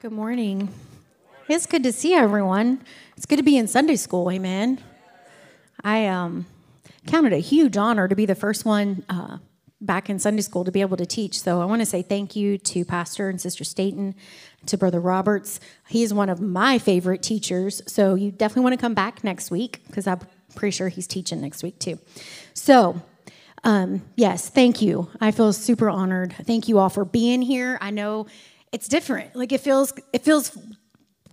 Good 0.00 0.12
morning. 0.12 0.70
It's 1.46 1.66
good 1.66 1.82
to 1.82 1.92
see 1.92 2.14
everyone. 2.14 2.80
It's 3.18 3.26
good 3.26 3.36
to 3.36 3.42
be 3.42 3.58
in 3.58 3.68
Sunday 3.68 3.96
school. 3.96 4.30
Amen. 4.30 4.82
I 5.84 6.06
um, 6.06 6.46
counted 7.06 7.34
a 7.34 7.38
huge 7.38 7.76
honor 7.76 8.08
to 8.08 8.16
be 8.16 8.24
the 8.24 8.34
first 8.34 8.64
one 8.64 9.04
uh, 9.10 9.36
back 9.78 10.08
in 10.08 10.18
Sunday 10.18 10.40
school 10.40 10.64
to 10.64 10.72
be 10.72 10.80
able 10.80 10.96
to 10.96 11.04
teach. 11.04 11.38
So 11.38 11.60
I 11.60 11.66
want 11.66 11.82
to 11.82 11.86
say 11.86 12.00
thank 12.00 12.34
you 12.34 12.56
to 12.56 12.82
Pastor 12.86 13.28
and 13.28 13.38
Sister 13.38 13.62
Staten, 13.62 14.14
to 14.64 14.78
Brother 14.78 15.00
Roberts. 15.00 15.60
He 15.90 16.02
is 16.02 16.14
one 16.14 16.30
of 16.30 16.40
my 16.40 16.78
favorite 16.78 17.22
teachers. 17.22 17.82
So 17.86 18.14
you 18.14 18.30
definitely 18.30 18.62
want 18.62 18.72
to 18.72 18.80
come 18.80 18.94
back 18.94 19.22
next 19.22 19.50
week 19.50 19.82
because 19.86 20.06
I'm 20.06 20.20
pretty 20.54 20.74
sure 20.74 20.88
he's 20.88 21.06
teaching 21.06 21.42
next 21.42 21.62
week 21.62 21.78
too. 21.78 21.98
So 22.54 23.02
um, 23.64 24.00
yes, 24.16 24.48
thank 24.48 24.80
you. 24.80 25.10
I 25.20 25.30
feel 25.30 25.52
super 25.52 25.90
honored. 25.90 26.34
Thank 26.44 26.68
you 26.68 26.78
all 26.78 26.88
for 26.88 27.04
being 27.04 27.42
here. 27.42 27.76
I 27.82 27.90
know 27.90 28.28
it's 28.72 28.88
different. 28.88 29.34
Like 29.34 29.52
it 29.52 29.60
feels 29.60 29.92
it 30.12 30.22
feels 30.22 30.56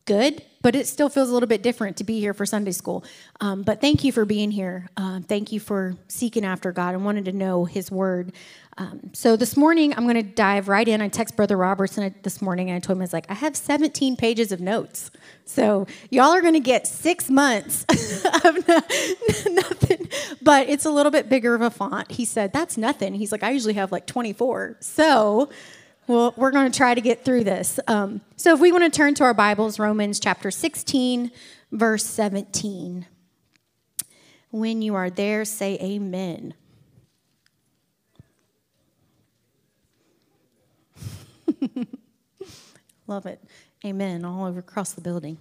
good, 0.05 0.41
but 0.61 0.75
it 0.75 0.87
still 0.87 1.09
feels 1.09 1.29
a 1.29 1.33
little 1.33 1.47
bit 1.47 1.61
different 1.61 1.97
to 1.97 2.03
be 2.03 2.19
here 2.19 2.33
for 2.33 2.45
Sunday 2.45 2.71
school. 2.71 3.03
Um, 3.41 3.61
but 3.61 3.81
thank 3.81 4.03
you 4.03 4.11
for 4.11 4.25
being 4.25 4.49
here. 4.49 4.87
Uh, 4.97 5.19
thank 5.19 5.51
you 5.51 5.59
for 5.59 5.95
seeking 6.07 6.45
after 6.45 6.71
God 6.71 6.95
and 6.95 7.05
wanting 7.05 7.25
to 7.25 7.31
know 7.31 7.65
His 7.65 7.91
Word. 7.91 8.31
Um, 8.79 9.11
so 9.13 9.35
this 9.35 9.57
morning, 9.57 9.93
I'm 9.95 10.03
going 10.03 10.15
to 10.15 10.23
dive 10.23 10.67
right 10.67 10.87
in. 10.87 11.01
I 11.01 11.07
text 11.09 11.35
Brother 11.35 11.57
Robertson 11.57 12.13
this 12.21 12.41
morning, 12.41 12.69
and 12.69 12.77
I 12.77 12.79
told 12.79 12.97
him, 12.97 13.01
I 13.01 13.05
was 13.05 13.13
like, 13.13 13.25
I 13.29 13.33
have 13.33 13.55
17 13.55 14.15
pages 14.15 14.51
of 14.51 14.61
notes. 14.61 15.09
So 15.45 15.87
y'all 16.11 16.31
are 16.31 16.41
going 16.41 16.53
to 16.53 16.59
get 16.59 16.85
six 16.85 17.29
months 17.29 17.83
of 18.45 18.67
nothing, 18.67 20.09
but 20.41 20.69
it's 20.69 20.85
a 20.85 20.91
little 20.91 21.11
bit 21.11 21.27
bigger 21.27 21.55
of 21.55 21.61
a 21.61 21.71
font. 21.71 22.11
He 22.11 22.23
said, 22.23 22.53
That's 22.53 22.77
nothing. 22.77 23.15
He's 23.15 23.31
like, 23.31 23.43
I 23.43 23.49
usually 23.51 23.73
have 23.73 23.91
like 23.91 24.05
24. 24.05 24.77
So 24.79 25.49
well, 26.07 26.33
we're 26.37 26.51
going 26.51 26.71
to 26.71 26.77
try 26.77 26.95
to 26.95 27.01
get 27.01 27.25
through 27.25 27.43
this. 27.43 27.79
Um, 27.87 28.21
so, 28.37 28.53
if 28.53 28.59
we 28.59 28.71
want 28.71 28.85
to 28.85 28.89
turn 28.89 29.13
to 29.15 29.23
our 29.23 29.33
Bibles, 29.33 29.77
Romans 29.77 30.19
chapter 30.19 30.49
16, 30.49 31.31
verse 31.71 32.05
17. 32.05 33.05
When 34.49 34.81
you 34.81 34.95
are 34.95 35.09
there, 35.09 35.43
say 35.43 35.77
amen. 35.81 36.53
Love 43.07 43.25
it. 43.25 43.41
Amen. 43.85 44.23
All 44.23 44.45
over 44.45 44.59
across 44.59 44.93
the 44.93 45.01
building. 45.01 45.37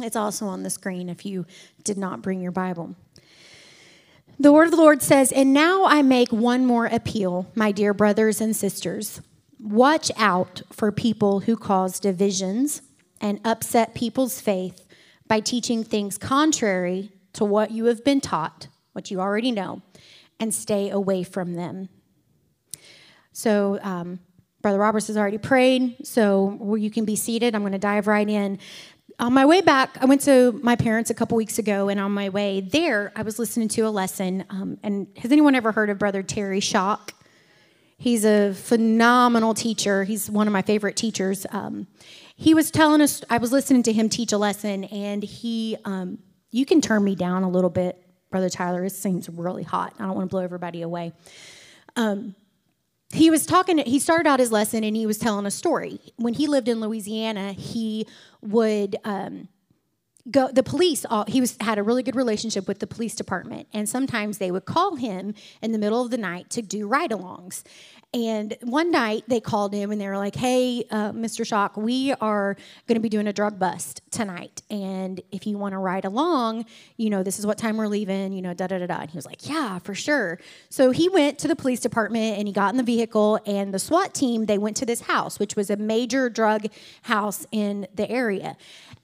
It's 0.00 0.16
also 0.16 0.46
on 0.46 0.62
the 0.62 0.70
screen 0.70 1.08
if 1.08 1.26
you 1.26 1.44
did 1.84 1.98
not 1.98 2.22
bring 2.22 2.40
your 2.40 2.52
Bible. 2.52 2.94
The 4.38 4.52
word 4.52 4.64
of 4.64 4.70
the 4.70 4.76
Lord 4.76 5.02
says, 5.02 5.30
And 5.32 5.52
now 5.52 5.84
I 5.84 6.02
make 6.02 6.32
one 6.32 6.64
more 6.64 6.86
appeal, 6.86 7.50
my 7.54 7.72
dear 7.72 7.92
brothers 7.92 8.40
and 8.40 8.56
sisters. 8.56 9.20
Watch 9.62 10.10
out 10.16 10.62
for 10.72 10.90
people 10.90 11.40
who 11.40 11.56
cause 11.56 12.00
divisions 12.00 12.82
and 13.20 13.40
upset 13.44 13.94
people's 13.94 14.40
faith 14.40 14.84
by 15.28 15.38
teaching 15.38 15.84
things 15.84 16.18
contrary 16.18 17.12
to 17.34 17.44
what 17.44 17.70
you 17.70 17.84
have 17.84 18.04
been 18.04 18.20
taught, 18.20 18.66
what 18.92 19.12
you 19.12 19.20
already 19.20 19.52
know, 19.52 19.80
and 20.40 20.52
stay 20.52 20.90
away 20.90 21.22
from 21.22 21.54
them. 21.54 21.88
So, 23.32 23.78
um, 23.82 24.18
Brother 24.62 24.78
Roberts 24.78 25.06
has 25.06 25.16
already 25.16 25.38
prayed, 25.38 26.06
so 26.06 26.76
you 26.76 26.90
can 26.90 27.04
be 27.04 27.16
seated. 27.16 27.54
I'm 27.54 27.62
going 27.62 27.72
to 27.72 27.78
dive 27.78 28.08
right 28.08 28.28
in. 28.28 28.58
On 29.20 29.32
my 29.32 29.46
way 29.46 29.60
back, 29.60 29.96
I 30.00 30.06
went 30.06 30.22
to 30.22 30.58
my 30.62 30.74
parents 30.74 31.08
a 31.10 31.14
couple 31.14 31.36
weeks 31.36 31.58
ago, 31.58 31.88
and 31.88 32.00
on 32.00 32.10
my 32.10 32.28
way 32.28 32.60
there, 32.60 33.12
I 33.14 33.22
was 33.22 33.38
listening 33.38 33.68
to 33.68 33.82
a 33.82 33.90
lesson. 33.90 34.44
Um, 34.50 34.78
and 34.82 35.06
has 35.18 35.30
anyone 35.30 35.54
ever 35.54 35.70
heard 35.70 35.88
of 35.88 35.98
Brother 35.98 36.24
Terry 36.24 36.60
Shock? 36.60 37.14
He's 38.02 38.24
a 38.24 38.52
phenomenal 38.52 39.54
teacher. 39.54 40.02
He's 40.02 40.28
one 40.28 40.48
of 40.48 40.52
my 40.52 40.62
favorite 40.62 40.96
teachers. 40.96 41.46
Um, 41.50 41.86
he 42.34 42.52
was 42.52 42.72
telling 42.72 43.00
us, 43.00 43.22
I 43.30 43.38
was 43.38 43.52
listening 43.52 43.84
to 43.84 43.92
him 43.92 44.08
teach 44.08 44.32
a 44.32 44.38
lesson, 44.38 44.82
and 44.86 45.22
he, 45.22 45.76
um, 45.84 46.18
you 46.50 46.66
can 46.66 46.80
turn 46.80 47.04
me 47.04 47.14
down 47.14 47.44
a 47.44 47.48
little 47.48 47.70
bit, 47.70 48.04
Brother 48.32 48.50
Tyler. 48.50 48.82
It 48.82 48.90
seems 48.90 49.28
really 49.28 49.62
hot. 49.62 49.94
I 50.00 50.06
don't 50.06 50.16
want 50.16 50.28
to 50.28 50.34
blow 50.34 50.42
everybody 50.42 50.82
away. 50.82 51.12
Um, 51.94 52.34
he 53.12 53.30
was 53.30 53.46
talking, 53.46 53.78
he 53.78 54.00
started 54.00 54.28
out 54.28 54.40
his 54.40 54.50
lesson 54.50 54.82
and 54.82 54.96
he 54.96 55.06
was 55.06 55.18
telling 55.18 55.46
a 55.46 55.50
story. 55.52 56.00
When 56.16 56.34
he 56.34 56.48
lived 56.48 56.66
in 56.66 56.80
Louisiana, 56.80 57.52
he 57.52 58.08
would, 58.40 58.96
um, 59.04 59.46
go 60.30 60.48
the 60.52 60.62
police 60.62 61.04
all, 61.04 61.24
he 61.26 61.40
was 61.40 61.56
had 61.60 61.78
a 61.78 61.82
really 61.82 62.02
good 62.02 62.16
relationship 62.16 62.68
with 62.68 62.78
the 62.78 62.86
police 62.86 63.14
department 63.14 63.66
and 63.72 63.88
sometimes 63.88 64.38
they 64.38 64.50
would 64.50 64.64
call 64.64 64.96
him 64.96 65.34
in 65.60 65.72
the 65.72 65.78
middle 65.78 66.02
of 66.04 66.10
the 66.10 66.18
night 66.18 66.48
to 66.50 66.62
do 66.62 66.86
ride-alongs 66.86 67.64
and 68.14 68.54
one 68.60 68.90
night 68.90 69.24
they 69.26 69.40
called 69.40 69.72
him 69.72 69.90
and 69.90 69.98
they 69.98 70.06
were 70.06 70.18
like, 70.18 70.34
hey, 70.34 70.84
uh, 70.90 71.12
Mr. 71.12 71.46
Shock, 71.46 71.78
we 71.78 72.12
are 72.20 72.56
going 72.86 72.96
to 72.96 73.00
be 73.00 73.08
doing 73.08 73.26
a 73.26 73.32
drug 73.32 73.58
bust 73.58 74.02
tonight. 74.10 74.60
And 74.68 75.22
if 75.30 75.46
you 75.46 75.56
want 75.56 75.72
to 75.72 75.78
ride 75.78 76.04
along, 76.04 76.66
you 76.98 77.08
know, 77.08 77.22
this 77.22 77.38
is 77.38 77.46
what 77.46 77.56
time 77.56 77.78
we're 77.78 77.86
leaving, 77.86 78.34
you 78.34 78.42
know, 78.42 78.52
da 78.52 78.66
da 78.66 78.78
da 78.78 78.86
da. 78.86 79.00
And 79.00 79.10
he 79.10 79.16
was 79.16 79.24
like, 79.24 79.48
yeah, 79.48 79.78
for 79.78 79.94
sure. 79.94 80.38
So 80.68 80.90
he 80.90 81.08
went 81.08 81.38
to 81.38 81.48
the 81.48 81.56
police 81.56 81.80
department 81.80 82.36
and 82.38 82.46
he 82.46 82.52
got 82.52 82.70
in 82.70 82.76
the 82.76 82.82
vehicle. 82.82 83.40
And 83.46 83.72
the 83.72 83.78
SWAT 83.78 84.12
team, 84.12 84.44
they 84.44 84.58
went 84.58 84.76
to 84.78 84.86
this 84.86 85.00
house, 85.02 85.38
which 85.38 85.56
was 85.56 85.70
a 85.70 85.76
major 85.76 86.28
drug 86.28 86.66
house 87.02 87.46
in 87.50 87.86
the 87.94 88.10
area. 88.10 88.58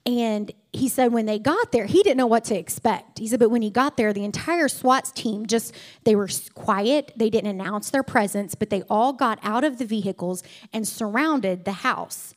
And 0.05 0.51
he 0.79 0.87
said 0.87 1.11
when 1.11 1.25
they 1.25 1.37
got 1.37 1.71
there, 1.71 1.85
he 1.85 2.01
didn't 2.01 2.17
know 2.17 2.25
what 2.25 2.45
to 2.45 2.57
expect. 2.57 3.19
He 3.19 3.27
said, 3.27 3.39
but 3.39 3.49
when 3.49 3.61
he 3.61 3.69
got 3.69 3.97
there, 3.97 4.13
the 4.13 4.23
entire 4.23 4.69
SWAT 4.69 5.13
team 5.13 5.45
just, 5.45 5.75
they 6.05 6.15
were 6.15 6.29
quiet. 6.53 7.11
They 7.15 7.29
didn't 7.29 7.49
announce 7.49 7.89
their 7.89 8.01
presence, 8.01 8.55
but 8.55 8.69
they 8.69 8.83
all 8.89 9.11
got 9.13 9.39
out 9.43 9.63
of 9.63 9.77
the 9.77 9.85
vehicles 9.85 10.41
and 10.71 10.87
surrounded 10.87 11.65
the 11.65 11.73
house. 11.73 12.33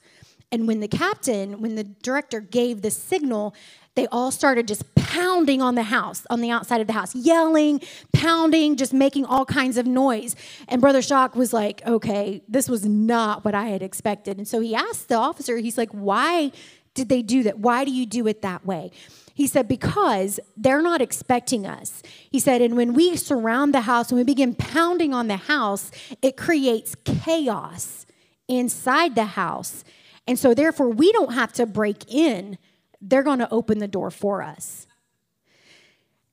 And 0.51 0.67
when 0.67 0.81
the 0.81 0.89
captain, 0.89 1.63
when 1.63 1.77
the 1.77 1.85
director 1.85 2.41
gave 2.41 2.83
the 2.83 2.91
signal, 2.91 3.55
they 3.95 4.07
all 4.09 4.31
started 4.31 4.67
just 4.67 4.93
pounding 4.95 5.63
on 5.63 5.77
the 5.77 5.85
house, 5.85 6.27
on 6.29 6.41
the 6.41 6.51
outside 6.51 6.81
of 6.81 6.87
the 6.87 6.93
house, 6.95 7.15
yelling, 7.15 7.81
pounding, 8.13 8.77
just 8.77 8.93
making 8.93 9.25
all 9.25 9.45
kinds 9.45 9.77
of 9.77 9.87
noise. 9.87 10.35
And 10.69 10.81
Brother 10.81 11.01
Shock 11.01 11.37
was 11.37 11.53
like, 11.53 11.87
okay, 11.87 12.43
this 12.49 12.69
was 12.69 12.85
not 12.85 13.45
what 13.45 13.55
I 13.55 13.67
had 13.67 13.83
expected. 13.83 14.37
And 14.39 14.49
so 14.49 14.61
he 14.61 14.75
asked 14.75 15.09
the 15.09 15.15
officer, 15.15 15.59
he's 15.59 15.79
like, 15.79 15.91
why 15.91 16.53
did 16.95 17.09
they 17.09 17.23
do 17.23 17.43
that? 17.45 17.59
Why 17.59 17.85
do 17.85 17.91
you 17.91 18.07
do 18.07 18.27
it 18.27 18.43
that 18.43 18.67
way? 18.67 18.91
He 19.35 19.47
said, 19.47 19.67
because 19.67 20.39
they're 20.57 20.83
not 20.83 21.01
expecting 21.01 21.67
us. 21.67 22.03
He 22.31 22.39
said, 22.39 22.61
and 22.61 22.77
when 22.77 22.93
we 22.93 23.17
surround 23.17 23.75
the 23.75 23.83
house, 23.83 24.13
when 24.13 24.19
we 24.19 24.25
begin 24.25 24.55
pounding 24.55 25.15
on 25.15 25.29
the 25.29 25.37
house, 25.37 25.91
it 26.21 26.37
creates 26.37 26.95
chaos 27.05 28.05
inside 28.47 29.15
the 29.15 29.25
house. 29.25 29.85
And 30.27 30.39
so, 30.39 30.53
therefore, 30.53 30.91
we 30.91 31.13
don't 31.13 31.33
have 31.33 31.53
to 31.55 31.67
break 31.67 32.13
in, 32.13 32.59
they're 33.01 33.23
going 33.23 33.41
to 33.41 33.51
open 33.51 33.79
the 33.79 33.89
door 33.89 34.11
for 34.11 34.43
us. 34.43 34.87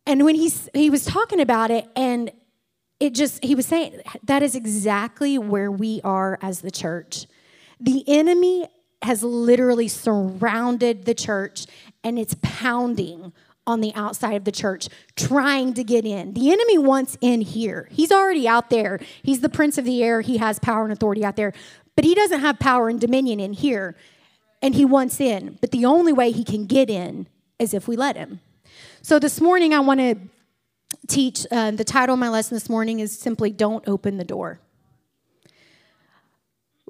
And 0.05 0.25
when 0.25 0.35
he, 0.35 0.51
he 0.73 0.89
was 0.89 1.05
talking 1.05 1.39
about 1.39 1.71
it, 1.71 1.87
and 1.95 2.31
it 2.99 3.13
just, 3.13 3.43
he 3.43 3.55
was 3.55 3.65
saying, 3.65 4.01
that 4.23 4.43
is 4.43 4.55
exactly 4.55 5.37
where 5.37 5.71
we 5.71 6.01
are 6.03 6.37
as 6.41 6.61
the 6.61 6.71
church. 6.71 7.27
The 7.79 8.03
enemy 8.07 8.67
has 9.01 9.23
literally 9.23 9.87
surrounded 9.87 11.05
the 11.05 11.13
church 11.13 11.65
and 12.03 12.19
it's 12.19 12.35
pounding 12.41 13.33
on 13.65 13.81
the 13.81 13.93
outside 13.93 14.33
of 14.33 14.43
the 14.45 14.51
church 14.51 14.89
trying 15.15 15.73
to 15.75 15.83
get 15.83 16.05
in. 16.05 16.33
The 16.33 16.51
enemy 16.51 16.77
wants 16.77 17.17
in 17.21 17.41
here. 17.41 17.87
He's 17.91 18.11
already 18.11 18.47
out 18.47 18.69
there. 18.69 18.99
He's 19.21 19.41
the 19.41 19.49
prince 19.49 19.77
of 19.77 19.85
the 19.85 20.03
air. 20.03 20.21
He 20.21 20.37
has 20.37 20.59
power 20.59 20.83
and 20.83 20.91
authority 20.91 21.23
out 21.23 21.35
there, 21.35 21.53
but 21.95 22.03
he 22.03 22.15
doesn't 22.15 22.39
have 22.39 22.59
power 22.59 22.89
and 22.89 22.99
dominion 22.99 23.39
in 23.39 23.53
here. 23.53 23.95
And 24.61 24.75
he 24.75 24.83
wants 24.83 25.21
in. 25.21 25.57
But 25.61 25.71
the 25.71 25.85
only 25.85 26.11
way 26.11 26.31
he 26.31 26.43
can 26.43 26.65
get 26.65 26.89
in 26.89 27.27
is 27.59 27.73
if 27.73 27.87
we 27.87 27.95
let 27.95 28.17
him. 28.17 28.41
So 29.01 29.19
this 29.19 29.39
morning, 29.39 29.73
I 29.73 29.79
want 29.79 30.01
to 30.01 30.15
teach 31.07 31.45
uh, 31.49 31.71
the 31.71 31.85
title 31.85 32.13
of 32.13 32.19
my 32.19 32.27
lesson 32.27 32.55
this 32.55 32.69
morning 32.69 32.99
is 32.99 33.17
simply 33.17 33.51
Don't 33.51 33.87
Open 33.87 34.17
the 34.17 34.25
Door 34.25 34.59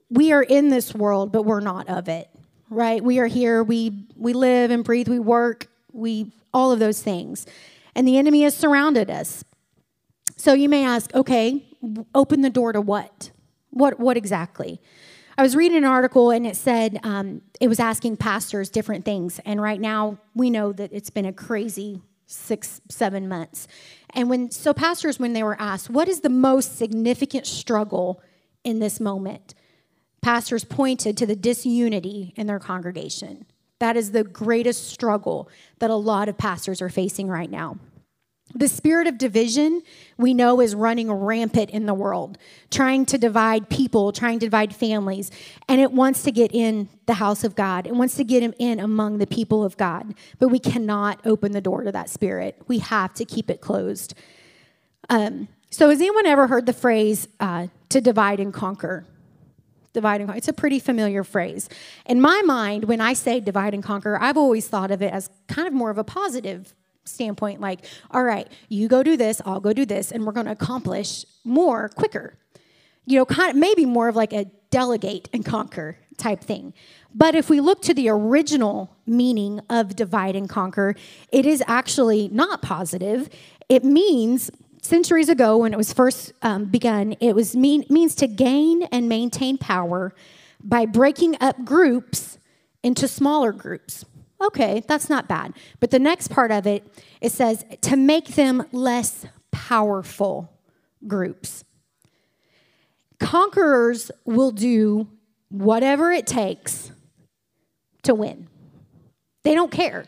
we 0.09 0.31
are 0.31 0.43
in 0.43 0.69
this 0.69 0.93
world, 0.93 1.31
but 1.31 1.43
we're 1.43 1.59
not 1.59 1.87
of 1.89 2.09
it, 2.09 2.29
right? 2.69 3.03
We 3.03 3.19
are 3.19 3.27
here, 3.27 3.63
we, 3.63 4.07
we 4.15 4.33
live 4.33 4.71
and 4.71 4.83
breathe, 4.83 5.07
we 5.07 5.19
work, 5.19 5.67
we, 5.91 6.33
all 6.53 6.71
of 6.71 6.79
those 6.79 7.01
things. 7.01 7.45
And 7.95 8.07
the 8.07 8.17
enemy 8.17 8.43
has 8.43 8.55
surrounded 8.55 9.09
us. 9.09 9.43
So 10.35 10.53
you 10.53 10.69
may 10.69 10.85
ask, 10.85 11.13
okay, 11.13 11.65
open 12.15 12.41
the 12.41 12.49
door 12.49 12.73
to 12.73 12.81
what? 12.81 13.31
What, 13.71 13.99
what 13.99 14.17
exactly? 14.17 14.81
I 15.37 15.41
was 15.41 15.55
reading 15.55 15.77
an 15.77 15.85
article 15.85 16.31
and 16.31 16.45
it 16.45 16.57
said 16.57 16.99
um, 17.03 17.41
it 17.61 17.67
was 17.67 17.79
asking 17.79 18.17
pastors 18.17 18.69
different 18.69 19.05
things. 19.05 19.39
And 19.45 19.61
right 19.61 19.79
now, 19.79 20.17
we 20.35 20.49
know 20.49 20.73
that 20.73 20.91
it's 20.91 21.09
been 21.09 21.25
a 21.25 21.33
crazy 21.33 22.01
six, 22.25 22.81
seven 22.89 23.27
months. 23.27 23.67
And 24.11 24.29
when, 24.29 24.51
so 24.51 24.73
pastors, 24.73 25.19
when 25.19 25.33
they 25.33 25.43
were 25.43 25.59
asked, 25.59 25.89
what 25.89 26.09
is 26.09 26.21
the 26.21 26.29
most 26.29 26.77
significant 26.77 27.47
struggle 27.47 28.21
in 28.63 28.79
this 28.79 28.99
moment? 28.99 29.55
Pastors 30.21 30.63
pointed 30.63 31.17
to 31.17 31.25
the 31.25 31.35
disunity 31.35 32.33
in 32.35 32.47
their 32.47 32.59
congregation. 32.59 33.45
That 33.79 33.95
is 33.95 34.11
the 34.11 34.23
greatest 34.23 34.89
struggle 34.89 35.49
that 35.79 35.89
a 35.89 35.95
lot 35.95 36.27
of 36.27 36.37
pastors 36.37 36.81
are 36.81 36.89
facing 36.89 37.27
right 37.27 37.49
now. 37.49 37.77
The 38.55 38.67
spirit 38.67 39.05
of 39.05 39.19
division 39.19 39.83
we 40.17 40.33
know 40.33 40.59
is 40.59 40.73
running 40.73 41.11
rampant 41.11 41.69
in 41.69 41.85
the 41.85 41.93
world, 41.93 42.37
trying 42.71 43.05
to 43.07 43.17
divide 43.17 43.69
people, 43.69 44.11
trying 44.11 44.39
to 44.39 44.47
divide 44.47 44.75
families, 44.75 45.29
and 45.67 45.79
it 45.79 45.91
wants 45.91 46.23
to 46.23 46.31
get 46.31 46.51
in 46.51 46.89
the 47.05 47.13
house 47.13 47.43
of 47.43 47.55
God. 47.55 47.85
It 47.85 47.93
wants 47.93 48.15
to 48.15 48.23
get 48.23 48.41
him 48.41 48.55
in 48.57 48.79
among 48.79 49.19
the 49.19 49.27
people 49.27 49.63
of 49.63 49.77
God. 49.77 50.15
But 50.39 50.47
we 50.49 50.57
cannot 50.57 51.19
open 51.25 51.51
the 51.51 51.61
door 51.61 51.83
to 51.83 51.91
that 51.91 52.09
spirit. 52.09 52.59
We 52.67 52.79
have 52.79 53.13
to 53.15 53.25
keep 53.25 53.51
it 53.51 53.61
closed. 53.61 54.15
Um, 55.09 55.47
so, 55.69 55.89
has 55.89 55.99
anyone 55.99 56.25
ever 56.25 56.47
heard 56.47 56.65
the 56.65 56.73
phrase 56.73 57.27
uh, 57.39 57.67
to 57.89 58.01
divide 58.01 58.39
and 58.39 58.51
conquer? 58.51 59.05
Divide 59.99 60.21
and 60.21 60.29
conquer. 60.29 60.37
It's 60.37 60.47
a 60.47 60.53
pretty 60.53 60.79
familiar 60.79 61.25
phrase. 61.25 61.67
In 62.05 62.21
my 62.21 62.41
mind, 62.45 62.85
when 62.85 63.01
I 63.01 63.11
say 63.11 63.41
divide 63.41 63.73
and 63.73 63.83
conquer, 63.83 64.17
I've 64.21 64.37
always 64.37 64.65
thought 64.65 64.91
of 64.91 65.01
it 65.01 65.11
as 65.11 65.29
kind 65.47 65.67
of 65.67 65.73
more 65.73 65.89
of 65.89 65.97
a 65.97 66.05
positive 66.05 66.73
standpoint 67.03 67.59
like, 67.59 67.81
all 68.11 68.23
right, 68.23 68.47
you 68.69 68.87
go 68.87 69.03
do 69.03 69.17
this, 69.17 69.41
I'll 69.45 69.59
go 69.59 69.73
do 69.73 69.85
this, 69.85 70.13
and 70.13 70.25
we're 70.25 70.31
going 70.31 70.45
to 70.45 70.53
accomplish 70.53 71.25
more 71.43 71.89
quicker. 71.89 72.37
You 73.05 73.17
know, 73.17 73.25
kind 73.25 73.49
of 73.49 73.57
maybe 73.57 73.85
more 73.85 74.07
of 74.07 74.15
like 74.15 74.31
a 74.31 74.45
delegate 74.71 75.27
and 75.33 75.43
conquer 75.43 75.97
type 76.15 76.41
thing. 76.41 76.73
But 77.13 77.35
if 77.35 77.49
we 77.49 77.59
look 77.59 77.81
to 77.81 77.93
the 77.93 78.07
original 78.07 78.95
meaning 79.05 79.59
of 79.69 79.97
divide 79.97 80.37
and 80.37 80.47
conquer, 80.47 80.95
it 81.29 81.45
is 81.45 81.61
actually 81.67 82.29
not 82.29 82.61
positive. 82.61 83.29
It 83.67 83.83
means 83.83 84.49
centuries 84.81 85.29
ago 85.29 85.57
when 85.57 85.73
it 85.73 85.77
was 85.77 85.93
first 85.93 86.33
um, 86.41 86.65
begun, 86.65 87.15
it 87.19 87.35
was 87.35 87.55
mean, 87.55 87.85
means 87.89 88.15
to 88.15 88.27
gain 88.27 88.83
and 88.83 89.09
maintain 89.09 89.57
power 89.57 90.13
by 90.63 90.85
breaking 90.85 91.37
up 91.41 91.63
groups 91.63 92.37
into 92.83 93.07
smaller 93.07 93.51
groups. 93.51 94.05
Okay, 94.41 94.83
that's 94.87 95.09
not 95.09 95.27
bad. 95.27 95.53
But 95.79 95.91
the 95.91 95.99
next 95.99 96.29
part 96.29 96.51
of 96.51 96.65
it, 96.65 96.83
it 97.21 97.31
says 97.31 97.65
to 97.81 97.97
make 97.97 98.35
them 98.35 98.63
less 98.71 99.25
powerful 99.51 100.49
groups. 101.07 101.63
Conquerors 103.19 104.11
will 104.25 104.51
do 104.51 105.07
whatever 105.49 106.11
it 106.11 106.25
takes 106.25 106.91
to 108.03 108.15
win. 108.15 108.47
They 109.43 109.55
don't 109.55 109.71
care. 109.71 110.05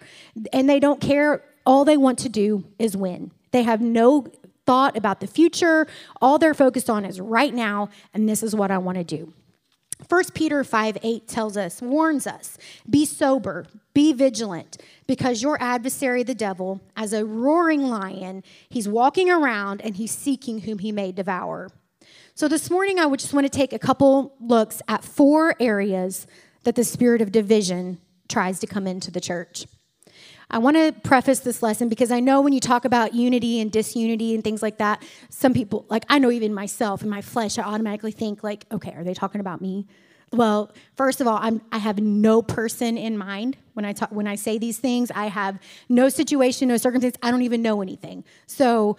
And 0.53 0.69
they 0.69 0.79
don't 0.79 1.01
care. 1.01 1.43
All 1.65 1.83
they 1.83 1.97
want 1.97 2.19
to 2.19 2.29
do 2.29 2.65
is 2.79 2.95
win. 2.95 3.31
They 3.51 3.63
have 3.63 3.81
no 3.81 4.27
thought 4.65 4.97
about 4.97 5.19
the 5.19 5.27
future. 5.27 5.87
All 6.21 6.37
they're 6.37 6.53
focused 6.53 6.89
on 6.89 7.05
is 7.05 7.19
right 7.19 7.53
now, 7.53 7.89
and 8.13 8.27
this 8.27 8.43
is 8.43 8.55
what 8.55 8.71
I 8.71 8.77
want 8.77 8.97
to 8.97 9.03
do. 9.03 9.33
1 10.07 10.23
Peter 10.33 10.63
5 10.63 10.97
8 11.01 11.27
tells 11.27 11.57
us, 11.57 11.81
warns 11.81 12.25
us, 12.25 12.57
be 12.89 13.05
sober, 13.05 13.65
be 13.93 14.13
vigilant, 14.13 14.81
because 15.07 15.41
your 15.41 15.61
adversary, 15.61 16.23
the 16.23 16.33
devil, 16.33 16.81
as 16.95 17.13
a 17.13 17.25
roaring 17.25 17.83
lion, 17.83 18.43
he's 18.69 18.87
walking 18.87 19.29
around 19.29 19.81
and 19.81 19.95
he's 19.97 20.11
seeking 20.11 20.61
whom 20.61 20.79
he 20.79 20.91
may 20.91 21.11
devour. 21.11 21.69
So 22.33 22.47
this 22.47 22.71
morning, 22.71 22.97
I 22.97 23.05
would 23.05 23.19
just 23.19 23.33
want 23.33 23.45
to 23.45 23.49
take 23.49 23.73
a 23.73 23.79
couple 23.79 24.35
looks 24.39 24.81
at 24.87 25.03
four 25.03 25.55
areas 25.59 26.25
that 26.63 26.75
the 26.75 26.83
spirit 26.83 27.21
of 27.21 27.31
division 27.31 27.99
tries 28.27 28.59
to 28.59 28.67
come 28.67 28.87
into 28.87 29.11
the 29.11 29.21
church. 29.21 29.65
I 30.53 30.57
want 30.57 30.75
to 30.75 30.91
preface 30.91 31.39
this 31.39 31.63
lesson 31.63 31.87
because 31.87 32.11
I 32.11 32.19
know 32.19 32.41
when 32.41 32.51
you 32.51 32.59
talk 32.59 32.83
about 32.83 33.15
unity 33.15 33.61
and 33.61 33.71
disunity 33.71 34.35
and 34.35 34.43
things 34.43 34.61
like 34.61 34.77
that, 34.79 35.01
some 35.29 35.53
people, 35.53 35.85
like 35.89 36.03
I 36.09 36.19
know 36.19 36.29
even 36.29 36.53
myself 36.53 37.03
in 37.03 37.09
my 37.09 37.21
flesh, 37.21 37.57
I 37.57 37.63
automatically 37.63 38.11
think 38.11 38.43
like, 38.43 38.65
okay, 38.69 38.93
are 38.93 39.03
they 39.05 39.13
talking 39.13 39.39
about 39.39 39.61
me? 39.61 39.87
Well, 40.33 40.73
first 40.95 41.21
of 41.21 41.27
all, 41.27 41.37
I'm, 41.41 41.61
I 41.71 41.77
have 41.77 41.99
no 41.99 42.41
person 42.41 42.97
in 42.97 43.17
mind 43.17 43.57
when 43.73 43.85
I 43.85 43.93
talk 43.93 44.11
when 44.11 44.27
I 44.27 44.35
say 44.35 44.57
these 44.57 44.77
things. 44.77 45.09
I 45.11 45.27
have 45.27 45.57
no 45.87 46.09
situation, 46.09 46.67
no 46.67 46.77
circumstance. 46.77 47.15
I 47.23 47.31
don't 47.31 47.41
even 47.43 47.61
know 47.61 47.81
anything. 47.81 48.25
So 48.45 48.97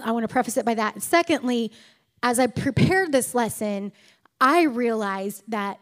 I 0.00 0.12
want 0.12 0.24
to 0.24 0.28
preface 0.28 0.56
it 0.56 0.64
by 0.64 0.74
that. 0.74 1.02
Secondly, 1.02 1.72
as 2.22 2.38
I 2.38 2.46
prepared 2.46 3.12
this 3.12 3.34
lesson, 3.34 3.92
I 4.40 4.62
realized 4.62 5.44
that 5.48 5.78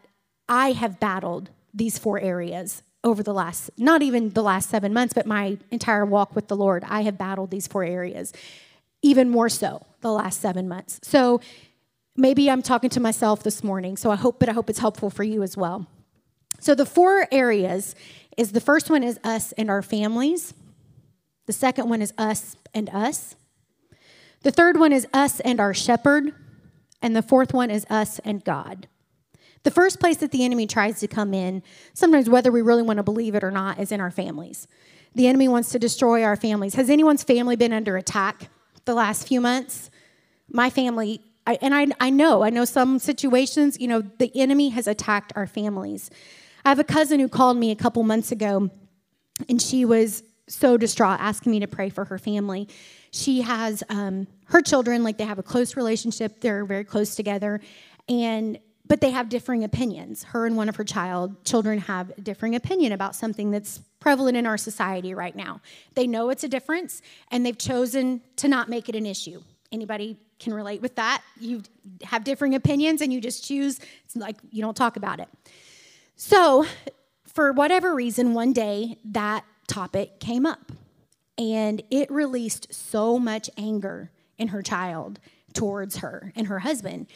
I 0.47 0.73
have 0.73 0.99
battled 0.99 1.51
these 1.73 1.97
four 1.97 2.19
areas 2.19 2.83
over 3.05 3.23
the 3.23 3.33
last, 3.33 3.69
not 3.77 4.01
even 4.01 4.31
the 4.31 4.43
last 4.43 4.69
seven 4.69 4.91
months, 4.91 5.13
but 5.13 5.25
my 5.25 5.57
entire 5.71 6.05
walk 6.05 6.35
with 6.35 6.47
the 6.47 6.57
Lord, 6.57 6.83
I 6.87 7.01
have 7.01 7.17
battled 7.17 7.51
these 7.51 7.67
four 7.67 7.83
areas, 7.85 8.33
even 9.01 9.29
more 9.29 9.47
so 9.47 9.85
the 10.01 10.11
last 10.11 10.41
seven 10.41 10.67
months. 10.67 10.99
So 11.03 11.39
maybe 12.17 12.49
I'm 12.49 12.61
talking 12.61 12.89
to 12.89 12.99
myself 12.99 13.43
this 13.43 13.63
morning, 13.63 13.95
so 13.95 14.09
I 14.09 14.15
hope, 14.15 14.39
but 14.39 14.49
I 14.49 14.53
hope 14.53 14.69
it's 14.69 14.79
helpful 14.79 15.09
for 15.09 15.23
you 15.23 15.43
as 15.43 15.55
well. 15.55 15.87
So 16.59 16.73
the 16.73 16.85
four 16.85 17.27
areas 17.31 17.95
is 18.37 18.51
the 18.51 18.59
first 18.59 18.89
one 18.89 19.03
is 19.03 19.19
us 19.23 19.51
and 19.53 19.69
our 19.69 19.81
families. 19.81 20.53
The 21.45 21.53
second 21.53 21.87
one 21.87 22.01
is 22.01 22.11
us 22.17 22.55
and 22.73 22.89
us. 22.89 23.35
The 24.41 24.51
third 24.51 24.77
one 24.77 24.91
is 24.91 25.07
us 25.13 25.39
and 25.41 25.59
our 25.59 25.73
shepherd. 25.73 26.33
And 27.01 27.15
the 27.15 27.21
fourth 27.21 27.53
one 27.53 27.69
is 27.69 27.85
us 27.87 28.19
and 28.25 28.43
God. 28.43 28.87
The 29.65 29.71
first 29.71 29.99
place 29.99 30.17
that 30.17 30.29
the 30.29 30.45
enemy 30.45 30.67
tries 30.67 30.99
to 30.99 31.07
come 31.07 31.33
in, 31.33 31.63
sometimes 31.95 32.29
whether 32.29 32.51
we 32.51 32.61
really 32.61 32.83
want 32.83 32.97
to 32.97 33.03
believe 33.03 33.33
it 33.33 33.43
or 33.43 33.49
not, 33.49 33.79
is 33.79 33.91
in 33.91 33.99
our 33.99 34.11
families. 34.11 34.67
The 35.15 35.25
enemy 35.25 35.47
wants 35.47 35.71
to 35.71 35.79
destroy 35.79 36.23
our 36.23 36.35
families. 36.35 36.75
Has 36.75 36.87
anyone's 36.87 37.23
family 37.23 37.55
been 37.55 37.73
under 37.73 37.97
attack 37.97 38.49
the 38.85 38.93
last 38.93 39.27
few 39.27 39.41
months? 39.41 39.89
My 40.51 40.69
family, 40.69 41.19
I, 41.47 41.57
and 41.63 41.73
I, 41.73 41.87
I 41.99 42.11
know, 42.11 42.43
I 42.43 42.51
know 42.51 42.63
some 42.63 42.99
situations, 42.99 43.79
you 43.79 43.87
know, 43.87 44.01
the 44.01 44.31
enemy 44.39 44.69
has 44.69 44.85
attacked 44.85 45.33
our 45.35 45.47
families. 45.47 46.11
I 46.63 46.69
have 46.69 46.77
a 46.77 46.83
cousin 46.83 47.19
who 47.19 47.27
called 47.27 47.57
me 47.57 47.71
a 47.71 47.75
couple 47.75 48.03
months 48.03 48.31
ago, 48.31 48.69
and 49.49 49.59
she 49.59 49.83
was 49.83 50.21
so 50.47 50.77
distraught, 50.77 51.19
asking 51.19 51.53
me 51.53 51.59
to 51.61 51.67
pray 51.67 51.89
for 51.89 52.05
her 52.05 52.19
family. 52.19 52.67
She 53.09 53.41
has 53.41 53.81
um, 53.89 54.27
her 54.45 54.61
children, 54.61 55.03
like 55.03 55.17
they 55.17 55.25
have 55.25 55.39
a 55.39 55.43
close 55.43 55.75
relationship, 55.75 56.39
they're 56.39 56.65
very 56.65 56.83
close 56.83 57.15
together. 57.15 57.61
And 58.07 58.59
but 58.87 59.01
they 59.01 59.11
have 59.11 59.29
differing 59.29 59.63
opinions. 59.63 60.23
Her 60.23 60.45
and 60.45 60.55
one 60.55 60.69
of 60.69 60.75
her 60.75 60.83
child 60.83 61.43
children 61.43 61.79
have 61.79 62.11
a 62.17 62.21
differing 62.21 62.55
opinion 62.55 62.91
about 62.91 63.15
something 63.15 63.51
that's 63.51 63.79
prevalent 63.99 64.37
in 64.37 64.45
our 64.45 64.57
society 64.57 65.13
right 65.13 65.35
now. 65.35 65.61
They 65.95 66.05
know 66.05 66.29
it's 66.29 66.43
a 66.43 66.47
difference 66.47 67.01
and 67.31 67.45
they've 67.45 67.57
chosen 67.57 68.21
to 68.37 68.47
not 68.47 68.69
make 68.69 68.87
it 68.87 68.95
an 68.95 69.05
issue. 69.05 69.41
Anybody 69.71 70.17
can 70.39 70.53
relate 70.53 70.81
with 70.81 70.95
that? 70.95 71.23
You 71.39 71.63
have 72.03 72.23
differing 72.23 72.53
opinions 72.53 73.01
and 73.01 73.11
you 73.11 73.19
just 73.19 73.43
choose 73.43 73.79
it's 74.03 74.15
like 74.15 74.37
you 74.51 74.61
don't 74.61 74.77
talk 74.77 74.97
about 74.97 75.19
it. 75.19 75.29
So, 76.15 76.65
for 77.25 77.51
whatever 77.51 77.93
reason 77.93 78.33
one 78.33 78.53
day 78.53 78.97
that 79.05 79.43
topic 79.67 80.19
came 80.19 80.45
up 80.45 80.71
and 81.37 81.81
it 81.89 82.09
released 82.11 82.73
so 82.73 83.19
much 83.19 83.49
anger 83.57 84.11
in 84.37 84.49
her 84.49 84.61
child 84.61 85.19
towards 85.53 85.97
her 85.97 86.31
and 86.35 86.47
her 86.47 86.59
husband 86.59 87.07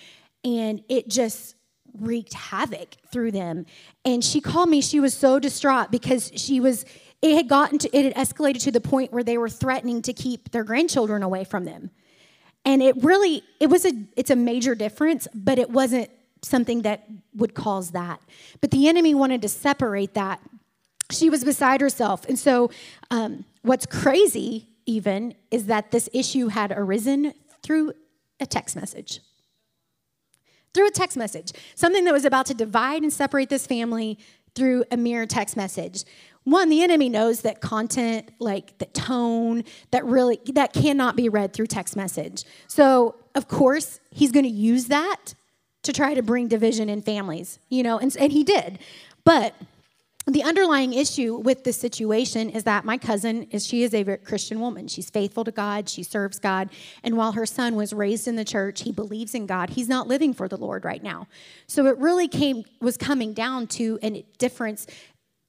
and 0.44 0.84
it 0.90 1.10
just 1.10 1.56
wreaked 1.98 2.34
havoc 2.34 2.96
through 3.12 3.32
them. 3.32 3.66
And 4.06 4.24
she 4.24 4.42
called 4.42 4.70
me, 4.70 4.82
she 4.82 5.00
was 5.00 5.14
so 5.14 5.40
distraught 5.40 5.92
because 5.92 6.32
she 6.36 6.60
was 6.60 6.86
it 7.22 7.36
had 7.36 7.50
gotten 7.50 7.78
to 7.80 7.98
it 7.98 8.06
had 8.06 8.28
escalated 8.28 8.64
to 8.64 8.72
the 8.72 8.82
point 8.82 9.12
where 9.12 9.24
they 9.24 9.38
were 9.38 9.50
threatening 9.50 10.02
to 10.04 10.14
keep 10.14 10.52
their 10.52 10.64
grandchildren 10.64 11.24
away 11.24 11.44
from 11.44 11.66
them. 11.66 11.92
And 12.66 12.82
it 12.82 13.04
really 13.04 13.44
it 13.60 13.68
was 13.68 13.86
a 13.86 13.92
it's 14.16 14.30
a 14.30 14.36
major 14.36 14.76
difference, 14.76 15.28
but 15.34 15.60
it 15.60 15.70
wasn't 15.70 16.10
something 16.42 16.84
that 16.84 17.06
would 17.36 17.54
cause 17.54 17.92
that. 17.92 18.22
But 18.62 18.72
the 18.72 18.88
enemy 18.88 19.14
wanted 19.14 19.42
to 19.42 19.50
separate 19.50 20.14
that. 20.14 20.42
She 21.12 21.30
was 21.30 21.44
beside 21.44 21.82
herself. 21.82 22.26
And 22.28 22.38
so 22.38 22.72
um, 23.12 23.46
what's 23.64 23.86
crazy 23.86 24.70
even 24.86 25.34
is 25.52 25.66
that 25.66 25.92
this 25.92 26.08
issue 26.14 26.48
had 26.48 26.72
arisen 26.76 27.34
through 27.62 27.94
a 28.40 28.46
text 28.46 28.76
message 28.76 29.20
through 30.74 30.88
a 30.88 30.92
text 30.92 31.18
message, 31.18 31.52
something 31.76 32.06
that 32.06 32.14
was 32.14 32.26
about 32.26 32.46
to 32.48 32.54
divide 32.54 33.02
and 33.02 33.12
separate 33.12 33.50
this 33.50 33.66
family 33.66 34.18
through 34.56 34.84
a 34.92 34.98
mere 34.98 35.26
text 35.26 35.56
message. 35.56 36.04
One, 36.44 36.70
the 36.70 36.82
enemy 36.82 37.10
knows 37.10 37.42
that 37.42 37.62
content, 37.62 38.32
like 38.40 38.78
the 38.80 38.86
tone, 38.86 39.64
that 39.92 40.06
really 40.06 40.40
that 40.54 40.74
cannot 40.74 41.16
be 41.16 41.30
read 41.30 41.54
through 41.54 41.68
text 41.68 41.96
message. 41.96 42.44
So, 42.68 43.16
of 43.36 43.48
course, 43.48 44.00
he's 44.10 44.32
going 44.32 44.46
to 44.46 44.52
use 44.52 44.86
that 44.86 45.34
to 45.84 45.94
try 45.94 46.14
to 46.14 46.24
bring 46.24 46.48
division 46.48 46.90
in 46.90 47.02
families, 47.02 47.60
you 47.70 47.84
know, 47.84 48.00
and, 48.00 48.16
and 48.18 48.32
he 48.32 48.44
did. 48.44 48.80
But 49.24 49.54
the 50.30 50.44
underlying 50.44 50.94
issue 50.94 51.38
with 51.38 51.64
this 51.64 51.80
situation 51.80 52.50
is 52.50 52.64
that 52.64 52.86
my 52.86 52.98
cousin 52.98 53.44
is 53.52 53.66
she 53.66 53.84
is 53.84 53.94
a 53.94 54.18
Christian 54.18 54.60
woman. 54.60 54.88
She's 54.88 55.10
faithful 55.10 55.44
to 55.44 55.52
God, 55.52 55.90
she 55.90 56.04
serves 56.04 56.40
God, 56.40 56.70
and 57.04 57.18
while 57.18 57.34
her 57.34 57.46
son 57.46 57.76
was 57.76 57.94
raised 57.94 58.28
in 58.28 58.36
the 58.36 58.46
church, 58.46 58.82
he 58.82 58.92
believes 58.92 59.34
in 59.34 59.46
God. 59.46 59.72
He's 59.72 59.90
not 59.90 60.08
living 60.08 60.34
for 60.34 60.48
the 60.48 60.58
Lord 60.58 60.86
right 60.86 61.04
now. 61.04 61.28
So 61.68 61.86
it 61.86 61.98
really 61.98 62.28
came 62.28 62.64
was 62.82 62.98
coming 62.98 63.34
down 63.34 63.68
to 63.68 64.00
a 64.04 64.26
difference 64.38 64.88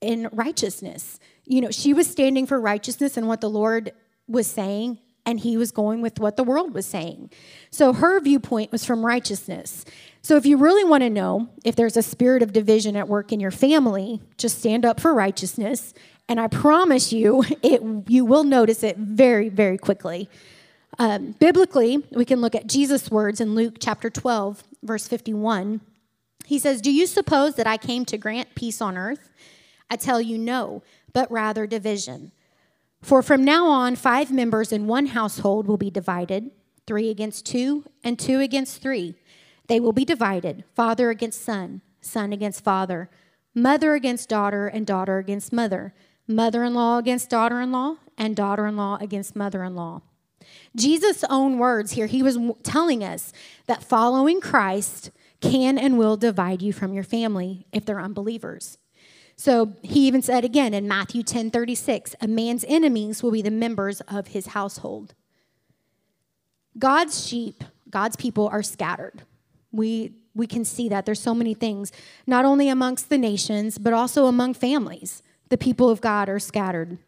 in 0.00 0.28
righteousness. 0.32 1.18
You 1.44 1.60
know, 1.60 1.70
she 1.70 1.92
was 1.92 2.08
standing 2.08 2.46
for 2.46 2.60
righteousness 2.60 3.16
and 3.16 3.28
what 3.28 3.40
the 3.40 3.50
Lord 3.50 3.92
was 4.28 4.46
saying 4.46 4.99
and 5.26 5.40
he 5.40 5.56
was 5.56 5.70
going 5.70 6.00
with 6.00 6.18
what 6.18 6.37
the 6.37 6.44
world 6.44 6.75
was 6.75 6.87
saying. 6.87 7.30
So 7.70 7.92
her 7.92 8.20
viewpoint 8.20 8.72
was 8.72 8.84
from 8.84 9.04
righteousness. 9.04 9.84
So, 10.23 10.37
if 10.37 10.45
you 10.45 10.59
really 10.59 10.85
want 10.85 11.03
to 11.03 11.11
know 11.11 11.49
if 11.65 11.77
there's 11.77 11.97
a 11.97 12.03
spirit 12.03 12.43
of 12.43 12.53
division 12.53 12.95
at 12.95 13.09
work 13.09 13.33
in 13.33 13.41
your 13.41 13.50
family, 13.50 14.21
just 14.37 14.59
stand 14.59 14.85
up 14.85 15.00
for 15.00 15.15
righteousness. 15.15 15.95
And 16.29 16.39
I 16.39 16.47
promise 16.47 17.12
you, 17.12 17.43
it, 17.62 17.83
you 18.09 18.25
will 18.25 18.45
notice 18.45 18.83
it 18.83 18.97
very, 18.97 19.49
very 19.49 19.79
quickly. 19.79 20.29
Um, 20.99 21.35
biblically, 21.39 22.05
we 22.11 22.25
can 22.25 22.41
look 22.41 22.55
at 22.55 22.67
Jesus' 22.67 23.11
words 23.11 23.41
in 23.41 23.55
Luke 23.55 23.77
chapter 23.81 24.11
12, 24.11 24.62
verse 24.83 25.09
51. 25.09 25.81
He 26.45 26.59
says, 26.59 26.83
Do 26.83 26.93
you 26.93 27.07
suppose 27.07 27.55
that 27.55 27.67
I 27.67 27.79
came 27.79 28.05
to 28.07 28.19
grant 28.19 28.55
peace 28.55 28.83
on 28.83 28.99
earth? 28.99 29.31
I 29.89 29.97
tell 29.97 30.21
you, 30.21 30.37
no, 30.37 30.83
but 31.12 31.31
rather 31.31 31.67
division. 31.67 32.33
For 33.00 33.23
from 33.23 33.45
now 33.45 33.67
on, 33.69 33.97
five 33.97 34.31
members 34.31 34.73
in 34.73 34.87
one 34.87 35.07
household 35.07 35.67
will 35.67 35.79
be 35.79 35.91
divided 35.91 36.50
three 36.87 37.09
against 37.09 37.47
two, 37.47 37.85
and 38.03 38.19
two 38.19 38.41
against 38.41 38.83
three. 38.83 39.15
They 39.71 39.79
will 39.79 39.93
be 39.93 40.05
divided 40.05 40.65
father 40.75 41.11
against 41.11 41.45
son, 41.45 41.83
son 42.00 42.33
against 42.33 42.65
father, 42.65 43.09
mother 43.55 43.95
against 43.95 44.29
daughter, 44.29 44.67
and 44.67 44.85
daughter 44.85 45.19
against 45.19 45.53
mother, 45.53 45.95
mother 46.27 46.65
in 46.65 46.75
law 46.75 46.99
against 46.99 47.31
daughter 47.31 47.61
in 47.61 47.71
law, 47.71 47.99
and 48.19 48.35
daughter 48.35 48.67
in 48.67 48.77
law 48.77 48.99
against 49.00 49.37
mother 49.37 49.62
in 49.62 49.77
law. 49.77 50.03
Jesus' 50.75 51.23
own 51.31 51.57
words 51.57 51.93
here, 51.93 52.07
he 52.07 52.21
was 52.21 52.37
telling 52.65 53.05
us 53.05 53.33
that 53.67 53.85
following 53.85 54.41
Christ 54.41 55.12
can 55.41 55.79
and 55.79 55.97
will 55.97 56.17
divide 56.17 56.62
you 56.62 56.73
from 56.73 56.93
your 56.93 57.05
family 57.05 57.65
if 57.71 57.85
they're 57.85 58.00
unbelievers. 58.00 58.77
So 59.37 59.75
he 59.83 60.05
even 60.09 60.21
said 60.21 60.45
again 60.45 60.75
in 60.75 60.89
Matthew 60.89 61.23
10 61.23 61.53
36, 61.53 62.17
a 62.21 62.27
man's 62.27 62.65
enemies 62.67 63.23
will 63.23 63.31
be 63.31 63.41
the 63.41 63.53
members 63.53 64.00
of 64.09 64.27
his 64.27 64.49
household. 64.49 65.15
God's 66.77 67.25
sheep, 67.25 67.62
God's 67.89 68.17
people 68.17 68.49
are 68.49 68.65
scattered. 68.65 69.23
We, 69.73 70.15
we 70.35 70.47
can 70.47 70.65
see 70.65 70.89
that. 70.89 71.07
There's 71.07 71.21
so 71.21 71.35
many 71.35 71.55
things, 71.55 71.93
not 72.27 72.45
only 72.45 72.69
amongst 72.69 73.09
the 73.09 73.19
nations, 73.19 73.79
but 73.79 73.93
also 73.93 74.27
among 74.27 74.55
families. 74.55 75.23
The 75.49 75.59
people 75.59 75.89
of 75.89 76.00
God 76.00 76.29
are 76.29 76.39
scattered. 76.39 76.99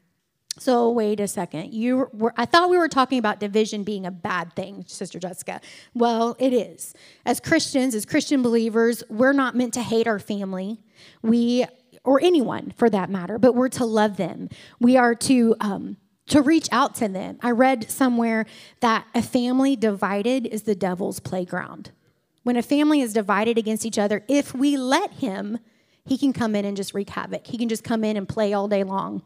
So 0.58 0.90
wait 0.90 1.18
a 1.18 1.28
second. 1.28 1.72
You 1.72 2.10
were, 2.12 2.34
I 2.36 2.44
thought 2.44 2.68
we 2.68 2.76
were 2.76 2.88
talking 2.88 3.18
about 3.18 3.40
division 3.40 3.84
being 3.84 4.04
a 4.04 4.10
bad 4.10 4.54
thing, 4.54 4.84
Sister 4.86 5.18
Jessica. 5.18 5.60
Well, 5.94 6.36
it 6.38 6.52
is. 6.52 6.94
As 7.24 7.40
Christians, 7.40 7.94
as 7.94 8.04
Christian 8.04 8.42
believers, 8.42 9.02
we're 9.08 9.32
not 9.32 9.56
meant 9.56 9.72
to 9.74 9.82
hate 9.82 10.06
our 10.06 10.18
family. 10.18 10.80
We 11.22 11.64
or 12.04 12.20
anyone 12.20 12.72
for 12.76 12.90
that 12.90 13.08
matter, 13.08 13.38
but 13.38 13.54
we're 13.54 13.68
to 13.68 13.84
love 13.84 14.16
them. 14.16 14.48
We 14.80 14.96
are 14.96 15.14
to 15.14 15.54
um, 15.60 15.96
to 16.26 16.42
reach 16.42 16.68
out 16.72 16.94
to 16.96 17.08
them. 17.08 17.38
I 17.42 17.50
read 17.50 17.90
somewhere 17.90 18.46
that 18.80 19.06
a 19.14 19.22
family 19.22 19.76
divided 19.76 20.46
is 20.46 20.62
the 20.62 20.74
devil's 20.74 21.20
playground. 21.20 21.92
When 22.42 22.56
a 22.56 22.62
family 22.62 23.00
is 23.00 23.12
divided 23.12 23.58
against 23.58 23.86
each 23.86 23.98
other, 23.98 24.24
if 24.28 24.54
we 24.54 24.76
let 24.76 25.12
him, 25.12 25.58
he 26.04 26.18
can 26.18 26.32
come 26.32 26.54
in 26.54 26.64
and 26.64 26.76
just 26.76 26.94
wreak 26.94 27.10
havoc. 27.10 27.46
He 27.46 27.58
can 27.58 27.68
just 27.68 27.84
come 27.84 28.02
in 28.02 28.16
and 28.16 28.28
play 28.28 28.52
all 28.52 28.68
day 28.68 28.82
long. 28.82 29.22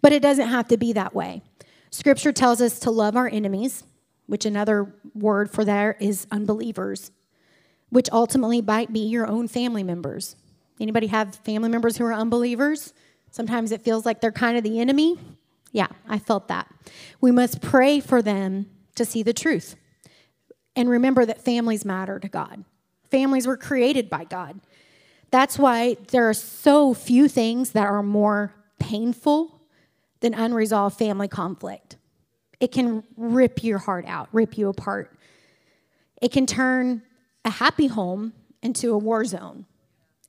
But 0.00 0.12
it 0.12 0.22
doesn't 0.22 0.48
have 0.48 0.68
to 0.68 0.76
be 0.76 0.92
that 0.92 1.14
way. 1.14 1.42
Scripture 1.90 2.32
tells 2.32 2.60
us 2.60 2.78
to 2.80 2.90
love 2.90 3.16
our 3.16 3.28
enemies, 3.28 3.82
which 4.26 4.46
another 4.46 4.94
word 5.14 5.50
for 5.50 5.64
that 5.64 6.00
is 6.00 6.26
unbelievers, 6.30 7.10
which 7.90 8.08
ultimately 8.12 8.62
might 8.62 8.92
be 8.92 9.00
your 9.00 9.26
own 9.26 9.48
family 9.48 9.82
members. 9.82 10.36
Anybody 10.80 11.08
have 11.08 11.34
family 11.34 11.68
members 11.68 11.96
who 11.96 12.04
are 12.04 12.12
unbelievers? 12.12 12.94
Sometimes 13.32 13.72
it 13.72 13.82
feels 13.82 14.06
like 14.06 14.20
they're 14.20 14.32
kind 14.32 14.56
of 14.56 14.62
the 14.62 14.80
enemy. 14.80 15.18
Yeah, 15.72 15.88
I 16.08 16.18
felt 16.18 16.48
that. 16.48 16.72
We 17.20 17.32
must 17.32 17.60
pray 17.60 18.00
for 18.00 18.22
them 18.22 18.70
to 18.94 19.04
see 19.04 19.22
the 19.22 19.32
truth. 19.32 19.76
And 20.76 20.88
remember 20.88 21.24
that 21.24 21.42
families 21.42 21.84
matter 21.84 22.18
to 22.18 22.28
God. 22.28 22.64
Families 23.10 23.46
were 23.46 23.56
created 23.56 24.08
by 24.08 24.24
God. 24.24 24.60
That's 25.30 25.58
why 25.58 25.96
there 26.10 26.28
are 26.28 26.34
so 26.34 26.94
few 26.94 27.28
things 27.28 27.70
that 27.72 27.86
are 27.86 28.02
more 28.02 28.54
painful 28.78 29.60
than 30.20 30.34
unresolved 30.34 30.98
family 30.98 31.28
conflict. 31.28 31.96
It 32.60 32.72
can 32.72 33.04
rip 33.16 33.64
your 33.64 33.78
heart 33.78 34.04
out, 34.06 34.28
rip 34.32 34.58
you 34.58 34.68
apart. 34.68 35.16
It 36.20 36.30
can 36.32 36.46
turn 36.46 37.02
a 37.44 37.50
happy 37.50 37.86
home 37.86 38.32
into 38.62 38.92
a 38.92 38.98
war 38.98 39.24
zone. 39.24 39.66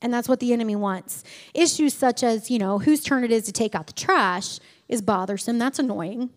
And 0.01 0.13
that's 0.13 0.27
what 0.27 0.39
the 0.39 0.53
enemy 0.53 0.75
wants. 0.75 1.23
Issues 1.53 1.93
such 1.93 2.23
as, 2.23 2.49
you 2.49 2.57
know, 2.57 2.79
whose 2.79 3.03
turn 3.03 3.23
it 3.23 3.31
is 3.31 3.43
to 3.43 3.51
take 3.51 3.75
out 3.75 3.87
the 3.87 3.93
trash 3.93 4.59
is 4.87 5.01
bothersome. 5.01 5.59
That's 5.59 5.77
annoying, 5.77 6.31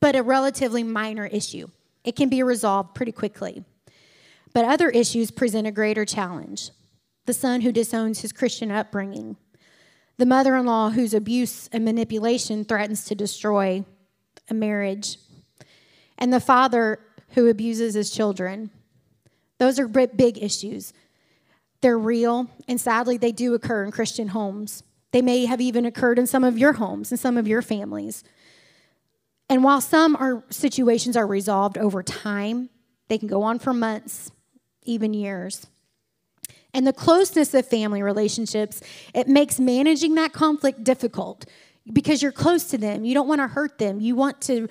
but 0.00 0.16
a 0.16 0.22
relatively 0.22 0.82
minor 0.82 1.26
issue. 1.26 1.68
It 2.04 2.16
can 2.16 2.28
be 2.28 2.42
resolved 2.42 2.94
pretty 2.94 3.12
quickly. 3.12 3.64
But 4.54 4.64
other 4.64 4.90
issues 4.90 5.30
present 5.30 5.66
a 5.66 5.72
greater 5.72 6.04
challenge 6.04 6.70
the 7.24 7.32
son 7.32 7.60
who 7.60 7.70
disowns 7.70 8.20
his 8.20 8.32
Christian 8.32 8.72
upbringing, 8.72 9.36
the 10.18 10.26
mother 10.26 10.56
in 10.56 10.66
law 10.66 10.90
whose 10.90 11.14
abuse 11.14 11.68
and 11.72 11.84
manipulation 11.84 12.64
threatens 12.64 13.04
to 13.04 13.14
destroy 13.14 13.84
a 14.50 14.54
marriage, 14.54 15.18
and 16.18 16.32
the 16.32 16.40
father 16.40 16.98
who 17.30 17.48
abuses 17.48 17.94
his 17.94 18.10
children. 18.10 18.70
Those 19.58 19.78
are 19.78 19.86
big 19.86 20.42
issues. 20.42 20.92
They're 21.80 21.98
real, 21.98 22.50
and 22.66 22.80
sadly, 22.80 23.16
they 23.16 23.32
do 23.32 23.54
occur 23.54 23.84
in 23.84 23.92
Christian 23.92 24.28
homes. 24.28 24.82
They 25.12 25.22
may 25.22 25.46
have 25.46 25.60
even 25.60 25.86
occurred 25.86 26.18
in 26.18 26.26
some 26.26 26.42
of 26.42 26.58
your 26.58 26.74
homes 26.74 27.12
and 27.12 27.20
some 27.20 27.36
of 27.36 27.46
your 27.46 27.62
families. 27.62 28.24
And 29.52 29.62
while 29.62 29.82
some 29.82 30.16
are, 30.16 30.42
situations 30.48 31.14
are 31.14 31.26
resolved 31.26 31.76
over 31.76 32.02
time, 32.02 32.70
they 33.08 33.18
can 33.18 33.28
go 33.28 33.42
on 33.42 33.58
for 33.58 33.74
months, 33.74 34.32
even 34.84 35.12
years. 35.12 35.66
And 36.72 36.86
the 36.86 36.92
closeness 36.94 37.52
of 37.52 37.66
family 37.66 38.02
relationships, 38.02 38.80
it 39.12 39.28
makes 39.28 39.60
managing 39.60 40.14
that 40.14 40.32
conflict 40.32 40.82
difficult 40.84 41.44
because 41.92 42.22
you're 42.22 42.32
close 42.32 42.64
to 42.70 42.78
them. 42.78 43.04
You 43.04 43.12
don't 43.12 43.28
want 43.28 43.42
to 43.42 43.46
hurt 43.46 43.76
them. 43.76 44.00
You 44.00 44.16
want 44.16 44.40
to 44.42 44.68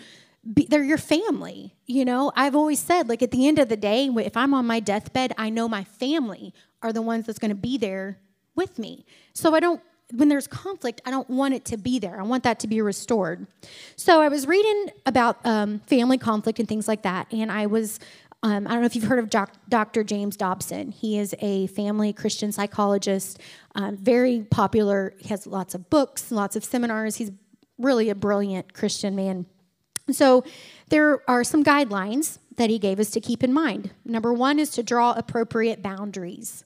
be, 0.52 0.66
they're 0.68 0.84
your 0.84 0.98
family. 0.98 1.76
You 1.86 2.04
know, 2.04 2.32
I've 2.36 2.56
always 2.56 2.80
said, 2.80 3.08
like, 3.08 3.22
at 3.22 3.30
the 3.30 3.48
end 3.48 3.60
of 3.60 3.70
the 3.70 3.78
day, 3.78 4.08
if 4.08 4.36
I'm 4.36 4.56
on 4.56 4.66
my 4.66 4.80
deathbed, 4.80 5.32
I 5.38 5.52
know 5.52 5.70
my 5.70 5.84
family 5.84 6.56
are 6.82 6.92
the 6.92 7.04
ones 7.04 7.28
that's 7.28 7.38
going 7.38 7.50
to 7.50 7.56
be 7.56 7.78
there 7.78 8.18
with 8.56 8.80
me. 8.80 9.06
So 9.36 9.54
I 9.54 9.60
don't 9.60 9.84
when 10.14 10.30
there's 10.30 10.48
conflict, 10.48 11.02
I 11.06 11.12
don't 11.12 11.30
want 11.30 11.54
it 11.54 11.66
to 11.66 11.78
be 11.78 12.00
there. 12.00 12.20
I 12.20 12.24
want 12.24 12.44
that 12.44 12.60
to 12.60 12.68
be 12.68 12.82
restored. 12.82 13.48
So 13.96 14.22
I 14.22 14.30
was 14.30 14.48
reading 14.48 14.92
about 15.06 15.38
um, 15.46 15.80
family 15.80 16.18
conflict 16.18 16.60
and 16.60 16.68
things 16.68 16.88
like 16.88 17.04
that, 17.04 17.28
and 17.32 17.52
I 17.52 17.66
was. 17.68 18.00
Um, 18.44 18.66
I 18.66 18.72
don't 18.72 18.80
know 18.80 18.88
if 18.88 18.96
you've 18.96 19.06
heard 19.06 19.20
of 19.20 19.30
Dr. 19.70 20.04
James 20.04 20.36
Dobson. 20.36 20.90
He 20.90 21.20
is 21.20 21.36
a 21.42 21.68
family 21.68 22.12
Christian 22.12 22.52
psychologist, 22.52 23.40
um, 23.76 23.96
very 23.98 24.48
popular. 24.50 25.14
He 25.20 25.30
has 25.30 25.46
lots 25.46 25.76
of 25.76 25.92
books, 25.92 26.32
lots 26.32 26.56
of 26.56 26.64
seminars. 26.64 27.18
He's 27.18 27.30
really 27.78 28.10
a 28.10 28.16
brilliant 28.16 28.74
Christian 28.74 29.16
man. 29.16 29.46
So, 30.10 30.44
there 30.90 31.22
are 31.30 31.44
some 31.44 31.64
guidelines 31.64 32.40
that 32.58 32.70
he 32.70 32.80
gave 32.80 33.00
us 33.00 33.12
to 33.12 33.22
keep 33.22 33.44
in 33.44 33.54
mind. 33.54 33.92
Number 34.06 34.34
one 34.34 34.58
is 34.58 34.72
to 34.72 34.84
draw 34.84 35.14
appropriate 35.14 35.82
boundaries. 35.84 36.66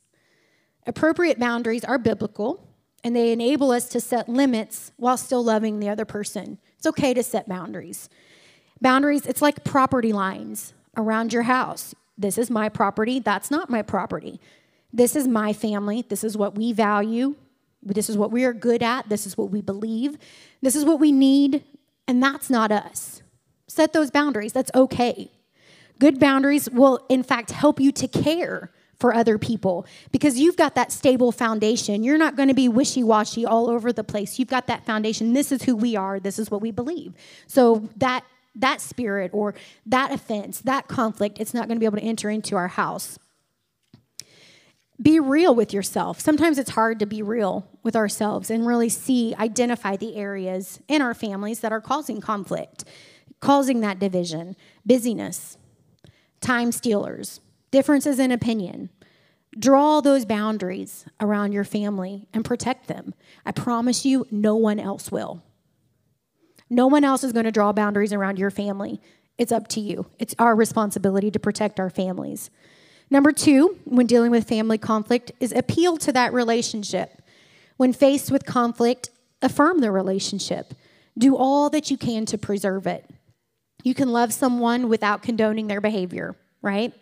Appropriate 0.88 1.40
boundaries 1.40 1.84
are 1.84 1.98
biblical, 1.98 2.68
and 3.06 3.16
they 3.16 3.32
enable 3.32 3.70
us 3.70 3.88
to 3.88 4.02
set 4.02 4.28
limits 4.28 4.92
while 4.98 5.16
still 5.16 5.44
loving 5.44 5.80
the 5.80 5.88
other 5.88 6.06
person. 6.06 6.58
It's 6.76 6.88
okay 6.88 7.14
to 7.14 7.22
set 7.22 7.48
boundaries. 7.48 8.10
Boundaries, 8.82 9.28
it's 9.28 9.44
like 9.44 9.64
property 9.64 10.12
lines 10.12 10.74
around 10.98 11.32
your 11.32 11.44
house. 11.44 11.94
This 12.18 12.40
is 12.40 12.50
my 12.50 12.68
property, 12.68 13.20
that's 13.20 13.52
not 13.52 13.70
my 13.70 13.84
property. 13.84 14.42
This 14.92 15.16
is 15.16 15.28
my 15.28 15.54
family, 15.54 16.04
this 16.10 16.24
is 16.24 16.36
what 16.36 16.56
we 16.56 16.74
value, 16.74 17.36
this 17.84 18.10
is 18.10 18.18
what 18.18 18.32
we 18.32 18.44
are 18.44 18.54
good 18.54 18.82
at, 18.82 19.08
this 19.08 19.28
is 19.28 19.38
what 19.38 19.52
we 19.52 19.62
believe, 19.62 20.18
this 20.64 20.76
is 20.76 20.84
what 20.84 21.00
we 21.00 21.12
need, 21.12 21.64
and 22.08 22.24
that's 22.24 22.50
not 22.50 22.72
us. 22.72 23.22
Set 23.68 23.94
those 23.94 24.10
boundaries, 24.10 24.52
that's 24.52 24.72
okay. 24.74 25.30
Good 26.00 26.20
boundaries 26.20 26.72
will, 26.72 27.06
in 27.08 27.22
fact, 27.22 27.52
help 27.52 27.80
you 27.80 27.92
to 27.92 28.08
care 28.08 28.72
for 29.00 29.14
other 29.14 29.38
people 29.38 29.86
because 30.12 30.40
you've 30.40 30.58
got 30.58 30.76
that 30.76 30.92
stable 30.92 31.32
foundation. 31.32 32.04
You're 32.04 32.18
not 32.18 32.36
going 32.36 32.48
to 32.48 32.54
be 32.54 32.70
wishy 32.70 33.04
washy 33.04 33.46
all 33.46 33.70
over 33.70 33.92
the 33.92 34.04
place. 34.04 34.40
You've 34.40 34.50
got 34.50 34.68
that 34.68 34.86
foundation. 34.86 35.34
This 35.34 35.52
is 35.52 35.64
who 35.64 35.76
we 35.76 35.96
are, 35.96 36.20
this 36.20 36.40
is 36.40 36.50
what 36.50 36.62
we 36.62 36.72
believe. 36.72 37.14
So 37.48 37.90
that 37.98 38.24
that 38.58 38.80
spirit 38.80 39.32
or 39.34 39.54
that 39.86 40.12
offense, 40.12 40.62
that 40.62 40.88
conflict, 40.88 41.40
it's 41.40 41.54
not 41.54 41.68
going 41.68 41.76
to 41.76 41.80
be 41.80 41.86
able 41.86 41.98
to 41.98 42.04
enter 42.04 42.30
into 42.30 42.56
our 42.56 42.70
house. 42.70 43.20
Be 45.02 45.20
real 45.20 45.54
with 45.54 45.74
yourself. 45.74 46.22
Sometimes 46.22 46.58
it's 46.58 46.70
hard 46.70 47.00
to 47.00 47.06
be 47.06 47.22
real 47.22 47.68
with 47.84 47.98
ourselves 47.98 48.50
and 48.50 48.66
really 48.66 48.88
see, 48.88 49.36
identify 49.38 49.98
the 49.98 50.16
areas 50.16 50.80
in 50.88 51.02
our 51.02 51.14
families 51.14 51.60
that 51.60 51.74
are 51.74 51.82
causing 51.82 52.22
conflict, 52.22 52.86
causing 53.42 53.82
that 53.82 54.00
division, 54.00 54.56
busyness, 54.86 55.58
time 56.40 56.72
stealers, 56.72 57.42
differences 57.76 58.20
in 58.20 58.32
opinion. 58.32 58.90
Draw 59.60 60.00
those 60.00 60.24
boundaries 60.24 61.04
around 61.20 61.52
your 61.52 61.66
family 61.66 62.26
and 62.34 62.46
protect 62.46 62.88
them. 62.88 63.14
I 63.46 63.52
promise 63.52 64.06
you, 64.06 64.26
no 64.32 64.56
one 64.56 64.80
else 64.80 65.12
will. 65.12 65.44
No 66.70 66.88
one 66.88 67.04
else 67.04 67.22
is 67.22 67.34
going 67.34 67.44
to 67.44 67.52
draw 67.52 67.74
boundaries 67.74 68.14
around 68.14 68.40
your 68.40 68.50
family. 68.50 69.02
It's 69.38 69.52
up 69.52 69.68
to 69.70 69.82
you. 69.82 70.06
It's 70.20 70.34
our 70.40 70.56
responsibility 70.56 71.30
to 71.32 71.38
protect 71.38 71.78
our 71.78 71.90
families. 71.90 72.50
Number 73.10 73.34
two, 73.34 73.78
when 73.84 74.08
dealing 74.08 74.32
with 74.32 74.48
family 74.48 74.78
conflict, 74.78 75.34
is 75.42 75.52
appeal 75.52 75.98
to 75.98 76.14
that 76.14 76.32
relationship. 76.32 77.22
When 77.76 77.92
faced 77.92 78.32
with 78.32 78.46
conflict, 78.46 79.10
affirm 79.42 79.82
the 79.82 79.92
relationship. 79.92 80.76
Do 81.18 81.36
all 81.36 81.70
that 81.72 81.92
you 81.92 81.98
can 81.98 82.26
to 82.28 82.38
preserve 82.38 82.88
it. 82.88 83.10
You 83.84 83.94
can 83.94 84.14
love 84.14 84.32
someone 84.32 84.88
without 84.88 85.22
condoning 85.22 85.68
their 85.68 85.82
behavior, 85.82 86.38
right? 86.62 86.94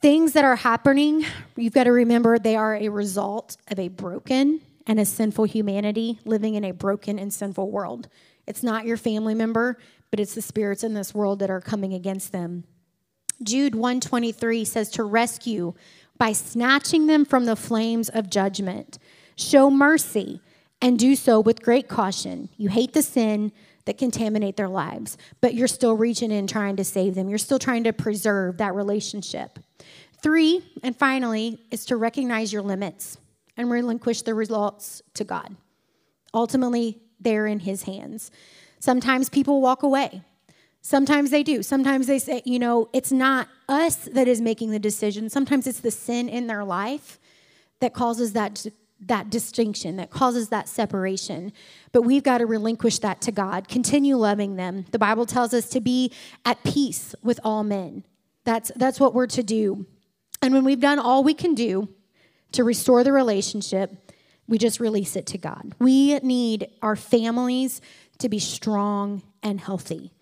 Things 0.00 0.32
that 0.34 0.44
are 0.44 0.56
happening, 0.56 1.24
you've 1.56 1.72
got 1.72 1.84
to 1.84 1.92
remember 1.92 2.38
they 2.38 2.56
are 2.56 2.74
a 2.74 2.88
result 2.88 3.56
of 3.70 3.78
a 3.78 3.88
broken 3.88 4.60
and 4.86 5.00
a 5.00 5.04
sinful 5.04 5.44
humanity 5.44 6.18
living 6.24 6.54
in 6.54 6.64
a 6.64 6.72
broken 6.72 7.18
and 7.18 7.32
sinful 7.32 7.70
world. 7.70 8.08
It's 8.46 8.62
not 8.62 8.84
your 8.84 8.96
family 8.96 9.34
member, 9.34 9.78
but 10.10 10.20
it's 10.20 10.34
the 10.34 10.42
spirits 10.42 10.84
in 10.84 10.94
this 10.94 11.14
world 11.14 11.38
that 11.38 11.50
are 11.50 11.60
coming 11.60 11.94
against 11.94 12.32
them. 12.32 12.64
Jude 13.42 13.74
123 13.74 14.64
says 14.64 14.90
to 14.90 15.04
rescue 15.04 15.74
by 16.18 16.32
snatching 16.32 17.06
them 17.06 17.24
from 17.24 17.46
the 17.46 17.56
flames 17.56 18.08
of 18.08 18.30
judgment. 18.30 18.98
Show 19.36 19.70
mercy 19.70 20.40
and 20.80 20.98
do 20.98 21.16
so 21.16 21.40
with 21.40 21.62
great 21.62 21.88
caution. 21.88 22.48
You 22.56 22.68
hate 22.68 22.92
the 22.92 23.02
sin 23.02 23.52
that 23.84 23.98
contaminate 23.98 24.56
their 24.56 24.68
lives, 24.68 25.18
but 25.40 25.54
you're 25.54 25.68
still 25.68 25.94
reaching 25.94 26.30
in 26.30 26.46
trying 26.46 26.76
to 26.76 26.84
save 26.84 27.14
them. 27.14 27.28
You're 27.28 27.38
still 27.38 27.58
trying 27.58 27.84
to 27.84 27.92
preserve 27.92 28.58
that 28.58 28.74
relationship. 28.74 29.58
Three, 30.22 30.62
and 30.82 30.96
finally, 30.96 31.60
is 31.70 31.84
to 31.86 31.96
recognize 31.96 32.52
your 32.52 32.62
limits 32.62 33.18
and 33.56 33.70
relinquish 33.70 34.22
the 34.22 34.34
results 34.34 35.02
to 35.14 35.24
God. 35.24 35.54
Ultimately, 36.32 36.98
they're 37.20 37.46
in 37.46 37.60
His 37.60 37.82
hands. 37.82 38.30
Sometimes 38.80 39.28
people 39.28 39.60
walk 39.60 39.82
away. 39.82 40.22
Sometimes 40.80 41.30
they 41.30 41.42
do. 41.42 41.62
Sometimes 41.62 42.06
they 42.06 42.18
say, 42.18 42.42
you 42.44 42.58
know, 42.58 42.90
it's 42.92 43.12
not 43.12 43.48
us 43.68 43.96
that 43.96 44.28
is 44.28 44.40
making 44.40 44.70
the 44.70 44.78
decision. 44.78 45.30
Sometimes 45.30 45.66
it's 45.66 45.80
the 45.80 45.90
sin 45.90 46.28
in 46.28 46.46
their 46.46 46.64
life 46.64 47.18
that 47.80 47.94
causes 47.94 48.34
that 48.34 48.66
that 49.00 49.30
distinction, 49.30 49.96
that 49.96 50.10
causes 50.10 50.48
that 50.48 50.68
separation. 50.68 51.52
But 51.92 52.02
we've 52.02 52.22
got 52.22 52.38
to 52.38 52.46
relinquish 52.46 52.98
that 53.00 53.20
to 53.22 53.32
God. 53.32 53.68
Continue 53.68 54.16
loving 54.16 54.56
them. 54.56 54.86
The 54.90 54.98
Bible 54.98 55.26
tells 55.26 55.52
us 55.52 55.68
to 55.70 55.80
be 55.80 56.12
at 56.44 56.62
peace 56.64 57.14
with 57.22 57.40
all 57.44 57.64
men. 57.64 58.04
That's 58.44 58.70
that's 58.76 59.00
what 59.00 59.14
we're 59.14 59.26
to 59.28 59.42
do. 59.42 59.86
And 60.42 60.52
when 60.52 60.64
we've 60.64 60.80
done 60.80 60.98
all 60.98 61.24
we 61.24 61.34
can 61.34 61.54
do 61.54 61.88
to 62.52 62.64
restore 62.64 63.02
the 63.02 63.12
relationship, 63.12 64.12
we 64.46 64.58
just 64.58 64.80
release 64.80 65.16
it 65.16 65.26
to 65.28 65.38
God. 65.38 65.74
We 65.78 66.18
need 66.18 66.68
our 66.82 66.96
families 66.96 67.80
to 68.18 68.28
be 68.28 68.38
strong 68.38 69.22
and 69.42 69.60
healthy. 69.60 70.12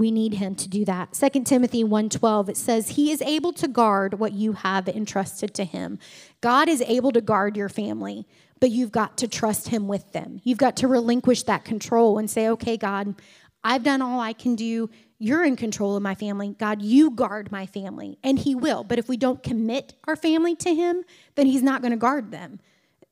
We 0.00 0.10
need 0.10 0.32
him 0.32 0.54
to 0.54 0.68
do 0.68 0.86
that. 0.86 1.14
2 1.14 1.44
Timothy 1.44 1.84
1:12 1.84 2.48
it 2.48 2.56
says 2.56 2.88
he 2.88 3.12
is 3.12 3.20
able 3.20 3.52
to 3.52 3.68
guard 3.68 4.18
what 4.18 4.32
you 4.32 4.54
have 4.54 4.88
entrusted 4.88 5.52
to 5.54 5.64
him. 5.64 5.98
God 6.40 6.70
is 6.70 6.82
able 6.86 7.12
to 7.12 7.20
guard 7.20 7.54
your 7.54 7.68
family, 7.68 8.26
but 8.60 8.70
you've 8.70 8.92
got 8.92 9.18
to 9.18 9.28
trust 9.28 9.68
him 9.68 9.88
with 9.88 10.12
them. 10.12 10.40
You've 10.42 10.56
got 10.56 10.74
to 10.78 10.88
relinquish 10.88 11.42
that 11.42 11.66
control 11.66 12.16
and 12.16 12.30
say, 12.30 12.48
"Okay, 12.48 12.78
God, 12.78 13.14
I've 13.62 13.82
done 13.82 14.00
all 14.00 14.20
I 14.20 14.32
can 14.32 14.54
do. 14.54 14.88
You're 15.18 15.44
in 15.44 15.54
control 15.54 15.96
of 15.96 16.02
my 16.02 16.14
family. 16.14 16.56
God, 16.58 16.80
you 16.80 17.10
guard 17.10 17.52
my 17.52 17.66
family." 17.66 18.18
And 18.24 18.38
he 18.38 18.54
will. 18.54 18.84
But 18.84 18.98
if 18.98 19.06
we 19.06 19.18
don't 19.18 19.42
commit 19.42 19.92
our 20.08 20.16
family 20.16 20.56
to 20.56 20.74
him, 20.74 21.04
then 21.34 21.44
he's 21.46 21.62
not 21.62 21.82
going 21.82 21.92
to 21.92 21.98
guard 21.98 22.30
them. 22.30 22.58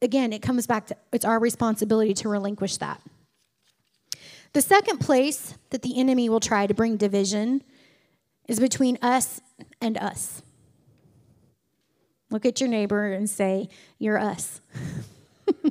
Again, 0.00 0.32
it 0.32 0.40
comes 0.40 0.66
back 0.66 0.86
to 0.86 0.96
it's 1.12 1.26
our 1.26 1.38
responsibility 1.38 2.14
to 2.14 2.30
relinquish 2.30 2.78
that. 2.78 3.02
The 4.52 4.62
second 4.62 4.98
place 4.98 5.54
that 5.70 5.82
the 5.82 5.98
enemy 5.98 6.28
will 6.28 6.40
try 6.40 6.66
to 6.66 6.74
bring 6.74 6.96
division 6.96 7.62
is 8.46 8.58
between 8.58 8.98
us 9.02 9.40
and 9.80 9.98
us. 9.98 10.42
Look 12.30 12.44
at 12.44 12.60
your 12.60 12.68
neighbor 12.68 13.12
and 13.12 13.28
say, 13.28 13.68
You're 13.98 14.18
us. 14.18 14.60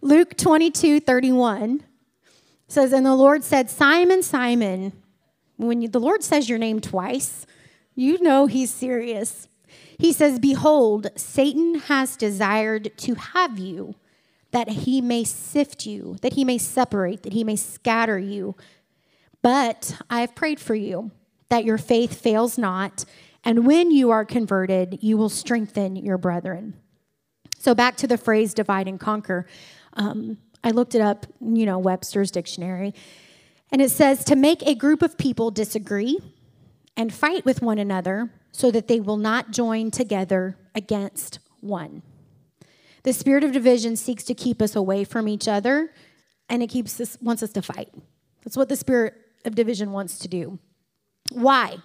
Luke 0.00 0.36
22 0.36 1.00
31 1.00 1.84
says, 2.68 2.92
And 2.92 3.04
the 3.04 3.14
Lord 3.14 3.44
said, 3.44 3.70
Simon, 3.70 4.22
Simon, 4.22 4.92
when 5.56 5.82
you, 5.82 5.88
the 5.88 6.00
Lord 6.00 6.22
says 6.22 6.48
your 6.48 6.58
name 6.58 6.80
twice, 6.80 7.46
you 7.94 8.20
know 8.22 8.46
he's 8.46 8.70
serious. 8.70 9.48
He 9.98 10.12
says, 10.12 10.38
Behold, 10.38 11.08
Satan 11.16 11.76
has 11.80 12.16
desired 12.16 12.96
to 12.98 13.14
have 13.14 13.58
you 13.58 13.94
that 14.52 14.68
he 14.68 15.00
may 15.00 15.24
sift 15.24 15.86
you, 15.86 16.16
that 16.22 16.34
he 16.34 16.44
may 16.44 16.58
separate, 16.58 17.22
that 17.22 17.32
he 17.32 17.44
may 17.44 17.56
scatter 17.56 18.18
you. 18.18 18.56
But 19.42 19.96
I 20.10 20.20
have 20.20 20.34
prayed 20.34 20.60
for 20.60 20.74
you 20.74 21.10
that 21.48 21.64
your 21.64 21.78
faith 21.78 22.20
fails 22.20 22.56
not, 22.58 23.04
and 23.44 23.66
when 23.66 23.90
you 23.90 24.10
are 24.10 24.24
converted, 24.24 24.98
you 25.00 25.16
will 25.16 25.28
strengthen 25.28 25.96
your 25.96 26.18
brethren. 26.18 26.74
So 27.58 27.74
back 27.74 27.96
to 27.98 28.06
the 28.06 28.18
phrase 28.18 28.54
divide 28.54 28.86
and 28.86 29.00
conquer. 29.00 29.46
Um, 29.94 30.38
I 30.62 30.70
looked 30.70 30.94
it 30.94 31.00
up, 31.00 31.26
you 31.40 31.66
know, 31.66 31.78
Webster's 31.78 32.30
dictionary, 32.30 32.94
and 33.72 33.80
it 33.80 33.90
says 33.90 34.24
to 34.24 34.36
make 34.36 34.62
a 34.62 34.74
group 34.74 35.02
of 35.02 35.16
people 35.16 35.50
disagree 35.50 36.18
and 36.96 37.12
fight 37.12 37.44
with 37.44 37.62
one 37.62 37.78
another 37.78 38.30
so 38.52 38.70
that 38.70 38.88
they 38.88 39.00
will 39.00 39.16
not 39.16 39.50
join 39.50 39.90
together 39.90 40.56
against 40.74 41.38
one. 41.60 42.02
The 43.02 43.12
spirit 43.12 43.44
of 43.44 43.52
division 43.52 43.96
seeks 43.96 44.24
to 44.24 44.34
keep 44.34 44.60
us 44.60 44.76
away 44.76 45.04
from 45.04 45.28
each 45.28 45.48
other 45.48 45.92
and 46.48 46.62
it 46.62 46.68
keeps 46.68 47.00
us 47.00 47.16
wants 47.20 47.42
us 47.42 47.52
to 47.52 47.62
fight. 47.62 47.92
That's 48.44 48.56
what 48.56 48.68
the 48.68 48.76
spirit 48.76 49.14
of 49.44 49.54
division 49.54 49.92
wants 49.92 50.18
to 50.20 50.28
do. 50.28 50.58
Why? 51.30 51.78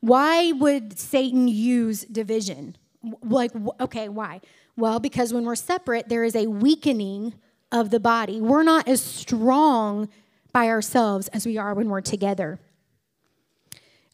Why 0.00 0.52
would 0.52 0.98
Satan 0.98 1.48
use 1.48 2.04
division? 2.04 2.76
Like 3.22 3.52
okay, 3.80 4.08
why? 4.08 4.40
Well, 4.76 5.00
because 5.00 5.32
when 5.32 5.44
we're 5.44 5.54
separate, 5.56 6.08
there 6.08 6.24
is 6.24 6.36
a 6.36 6.46
weakening 6.46 7.34
of 7.72 7.90
the 7.90 8.00
body. 8.00 8.40
We're 8.40 8.62
not 8.62 8.88
as 8.88 9.00
strong 9.00 10.08
by 10.52 10.68
ourselves 10.68 11.28
as 11.28 11.46
we 11.46 11.58
are 11.58 11.74
when 11.74 11.88
we're 11.88 12.00
together. 12.00 12.60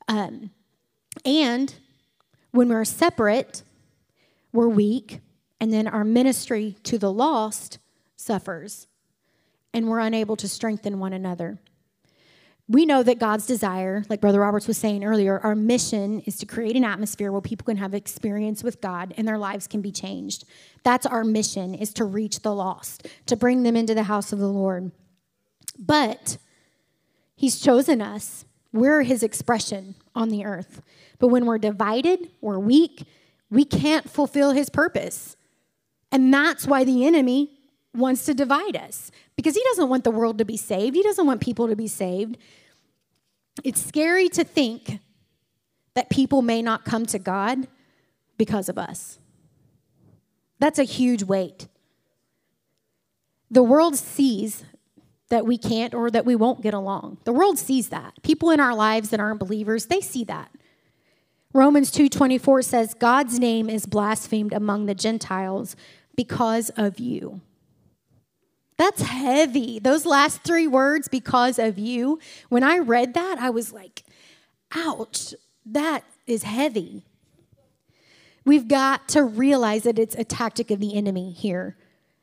Um, 0.08 0.50
and 1.24 1.74
when 2.50 2.68
we're 2.68 2.84
separate, 2.84 3.62
we're 4.52 4.68
weak, 4.68 5.20
and 5.60 5.72
then 5.72 5.86
our 5.86 6.04
ministry 6.04 6.76
to 6.84 6.98
the 6.98 7.12
lost 7.12 7.78
suffers, 8.16 8.86
and 9.72 9.88
we're 9.88 10.00
unable 10.00 10.36
to 10.36 10.48
strengthen 10.48 10.98
one 10.98 11.12
another. 11.12 11.58
We 12.68 12.86
know 12.86 13.02
that 13.02 13.18
God's 13.18 13.46
desire, 13.46 14.04
like 14.08 14.20
Brother 14.20 14.38
Roberts 14.38 14.68
was 14.68 14.78
saying 14.78 15.04
earlier, 15.04 15.40
our 15.40 15.56
mission 15.56 16.20
is 16.20 16.36
to 16.38 16.46
create 16.46 16.76
an 16.76 16.84
atmosphere 16.84 17.32
where 17.32 17.40
people 17.40 17.64
can 17.64 17.76
have 17.78 17.94
experience 17.94 18.62
with 18.62 18.80
God 18.80 19.12
and 19.16 19.26
their 19.26 19.38
lives 19.38 19.66
can 19.66 19.80
be 19.80 19.90
changed. 19.90 20.44
That's 20.84 21.04
our 21.04 21.24
mission 21.24 21.74
is 21.74 21.92
to 21.94 22.04
reach 22.04 22.42
the 22.42 22.54
lost, 22.54 23.08
to 23.26 23.34
bring 23.34 23.64
them 23.64 23.74
into 23.74 23.92
the 23.92 24.04
house 24.04 24.32
of 24.32 24.38
the 24.38 24.46
Lord. 24.46 24.92
But 25.80 26.38
he's 27.34 27.58
chosen 27.58 28.00
us. 28.00 28.44
We're 28.72 29.02
his 29.02 29.24
expression 29.24 29.96
on 30.14 30.28
the 30.28 30.44
earth. 30.44 30.80
But 31.18 31.28
when 31.28 31.46
we're 31.46 31.58
divided, 31.58 32.30
we're 32.40 32.60
weak, 32.60 33.02
we 33.50 33.64
can't 33.64 34.08
fulfill 34.08 34.52
his 34.52 34.70
purpose. 34.70 35.36
And 36.12 36.32
that's 36.32 36.66
why 36.66 36.84
the 36.84 37.06
enemy 37.06 37.60
wants 37.94 38.24
to 38.24 38.34
divide 38.34 38.76
us 38.76 39.10
because 39.36 39.54
he 39.54 39.62
doesn't 39.64 39.88
want 39.88 40.04
the 40.04 40.10
world 40.10 40.38
to 40.38 40.44
be 40.44 40.56
saved. 40.56 40.96
He 40.96 41.02
doesn't 41.02 41.26
want 41.26 41.40
people 41.40 41.68
to 41.68 41.76
be 41.76 41.88
saved. 41.88 42.36
It's 43.64 43.84
scary 43.84 44.28
to 44.30 44.44
think 44.44 45.00
that 45.94 46.10
people 46.10 46.42
may 46.42 46.62
not 46.62 46.84
come 46.84 47.06
to 47.06 47.18
God 47.18 47.66
because 48.36 48.68
of 48.68 48.78
us. 48.78 49.18
That's 50.58 50.78
a 50.78 50.84
huge 50.84 51.22
weight. 51.22 51.68
The 53.50 53.62
world 53.62 53.96
sees 53.96 54.64
that 55.30 55.46
we 55.46 55.58
can't 55.58 55.94
or 55.94 56.10
that 56.10 56.24
we 56.24 56.36
won't 56.36 56.60
get 56.60 56.74
along. 56.74 57.18
The 57.24 57.32
world 57.32 57.58
sees 57.58 57.88
that. 57.88 58.14
People 58.22 58.50
in 58.50 58.60
our 58.60 58.74
lives 58.74 59.10
that 59.10 59.20
aren't 59.20 59.40
believers, 59.40 59.86
they 59.86 60.00
see 60.00 60.24
that. 60.24 60.50
Romans 61.52 61.90
2:24 61.90 62.62
says 62.62 62.94
God's 62.94 63.38
name 63.40 63.68
is 63.68 63.86
blasphemed 63.86 64.52
among 64.52 64.86
the 64.86 64.94
Gentiles 64.94 65.74
because 66.20 66.68
of 66.76 67.00
you. 67.00 67.40
That's 68.76 69.00
heavy. 69.00 69.78
Those 69.78 70.04
last 70.04 70.42
three 70.42 70.66
words, 70.66 71.08
because 71.08 71.58
of 71.58 71.78
you, 71.78 72.18
when 72.50 72.62
I 72.62 72.76
read 72.76 73.14
that, 73.14 73.38
I 73.38 73.48
was 73.48 73.72
like, 73.72 74.04
ouch, 74.74 75.34
that 75.64 76.04
is 76.26 76.42
heavy. 76.42 77.06
We've 78.44 78.68
got 78.68 79.08
to 79.08 79.24
realize 79.24 79.84
that 79.84 79.98
it's 79.98 80.14
a 80.14 80.24
tactic 80.24 80.70
of 80.70 80.78
the 80.78 80.94
enemy 80.94 81.30
here. 81.32 81.78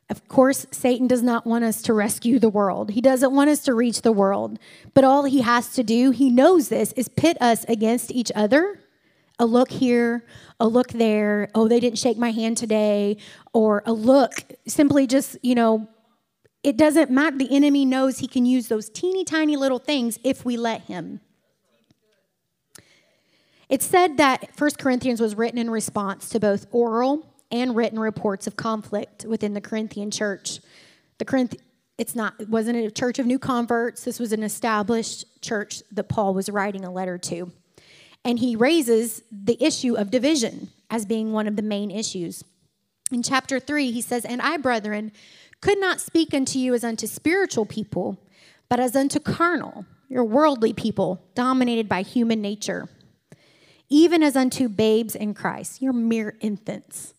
Of 0.08 0.28
course, 0.28 0.64
Satan 0.70 1.08
does 1.08 1.24
not 1.24 1.44
want 1.44 1.64
us 1.64 1.82
to 1.82 1.92
rescue 1.92 2.38
the 2.38 2.48
world. 2.48 2.92
He 2.92 3.00
doesn't 3.00 3.34
want 3.34 3.50
us 3.50 3.64
to 3.64 3.74
reach 3.74 4.02
the 4.02 4.12
world. 4.12 4.60
But 4.94 5.02
all 5.02 5.24
he 5.24 5.40
has 5.40 5.74
to 5.74 5.82
do, 5.82 6.12
he 6.12 6.30
knows 6.30 6.68
this, 6.68 6.92
is 6.92 7.08
pit 7.08 7.36
us 7.40 7.64
against 7.64 8.12
each 8.12 8.30
other. 8.36 8.78
A 9.38 9.46
look 9.46 9.70
here, 9.70 10.24
a 10.58 10.66
look 10.66 10.88
there. 10.88 11.48
Oh, 11.54 11.68
they 11.68 11.80
didn't 11.80 11.98
shake 11.98 12.18
my 12.18 12.32
hand 12.32 12.56
today. 12.56 13.18
Or 13.52 13.82
a 13.86 13.92
look, 13.92 14.44
simply 14.66 15.06
just, 15.06 15.36
you 15.42 15.54
know, 15.54 15.88
it 16.62 16.76
doesn't 16.76 17.10
matter. 17.10 17.38
The 17.38 17.54
enemy 17.54 17.84
knows 17.84 18.18
he 18.18 18.26
can 18.26 18.44
use 18.44 18.68
those 18.68 18.90
teeny 18.90 19.24
tiny 19.24 19.56
little 19.56 19.78
things 19.78 20.18
if 20.24 20.44
we 20.44 20.56
let 20.56 20.82
him. 20.82 21.20
It's 23.68 23.86
said 23.86 24.16
that 24.16 24.50
1 24.58 24.70
Corinthians 24.78 25.20
was 25.20 25.34
written 25.36 25.58
in 25.58 25.70
response 25.70 26.28
to 26.30 26.40
both 26.40 26.66
oral 26.72 27.26
and 27.50 27.76
written 27.76 27.98
reports 27.98 28.46
of 28.46 28.56
conflict 28.56 29.24
within 29.24 29.54
the 29.54 29.60
Corinthian 29.60 30.10
church. 30.10 30.60
The 31.18 31.24
Corinth, 31.24 31.54
it's 31.96 32.14
not, 32.14 32.34
it 32.40 32.48
wasn't 32.48 32.78
a 32.78 32.90
church 32.90 33.18
of 33.18 33.26
new 33.26 33.38
converts. 33.38 34.04
This 34.04 34.18
was 34.18 34.32
an 34.32 34.42
established 34.42 35.42
church 35.42 35.82
that 35.92 36.08
Paul 36.08 36.34
was 36.34 36.48
writing 36.48 36.84
a 36.84 36.90
letter 36.90 37.18
to. 37.18 37.52
And 38.24 38.38
he 38.38 38.56
raises 38.56 39.22
the 39.30 39.62
issue 39.62 39.94
of 39.94 40.10
division 40.10 40.70
as 40.90 41.06
being 41.06 41.32
one 41.32 41.46
of 41.46 41.56
the 41.56 41.62
main 41.62 41.90
issues. 41.90 42.44
In 43.10 43.22
chapter 43.22 43.58
3, 43.58 43.90
he 43.90 44.02
says, 44.02 44.24
And 44.24 44.42
I, 44.42 44.56
brethren, 44.56 45.12
could 45.60 45.80
not 45.80 46.00
speak 46.00 46.34
unto 46.34 46.58
you 46.58 46.74
as 46.74 46.84
unto 46.84 47.06
spiritual 47.06 47.66
people, 47.66 48.18
but 48.68 48.80
as 48.80 48.94
unto 48.94 49.18
carnal, 49.18 49.86
your 50.08 50.24
worldly 50.24 50.72
people, 50.72 51.22
dominated 51.34 51.88
by 51.88 52.02
human 52.02 52.40
nature, 52.40 52.88
even 53.88 54.22
as 54.22 54.36
unto 54.36 54.68
babes 54.68 55.14
in 55.14 55.34
Christ, 55.34 55.80
your 55.80 55.92
mere 55.92 56.36
infants. 56.40 57.14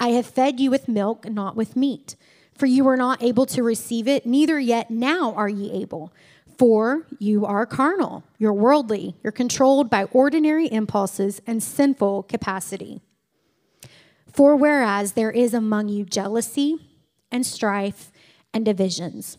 I 0.00 0.08
have 0.08 0.26
fed 0.26 0.60
you 0.60 0.70
with 0.70 0.88
milk, 0.88 1.28
not 1.28 1.56
with 1.56 1.76
meat, 1.76 2.16
for 2.56 2.66
you 2.66 2.84
were 2.84 2.96
not 2.96 3.22
able 3.22 3.46
to 3.46 3.62
receive 3.62 4.08
it, 4.08 4.26
neither 4.26 4.58
yet 4.58 4.90
now 4.90 5.32
are 5.34 5.48
ye 5.48 5.70
able. 5.72 6.12
For 6.58 7.06
you 7.20 7.46
are 7.46 7.66
carnal, 7.66 8.24
you're 8.36 8.52
worldly, 8.52 9.14
you're 9.22 9.30
controlled 9.30 9.88
by 9.88 10.04
ordinary 10.06 10.66
impulses 10.66 11.40
and 11.46 11.62
sinful 11.62 12.24
capacity. 12.24 13.00
For 14.26 14.56
whereas 14.56 15.12
there 15.12 15.30
is 15.30 15.54
among 15.54 15.88
you 15.88 16.04
jealousy 16.04 16.76
and 17.30 17.46
strife 17.46 18.10
and 18.52 18.64
divisions, 18.64 19.38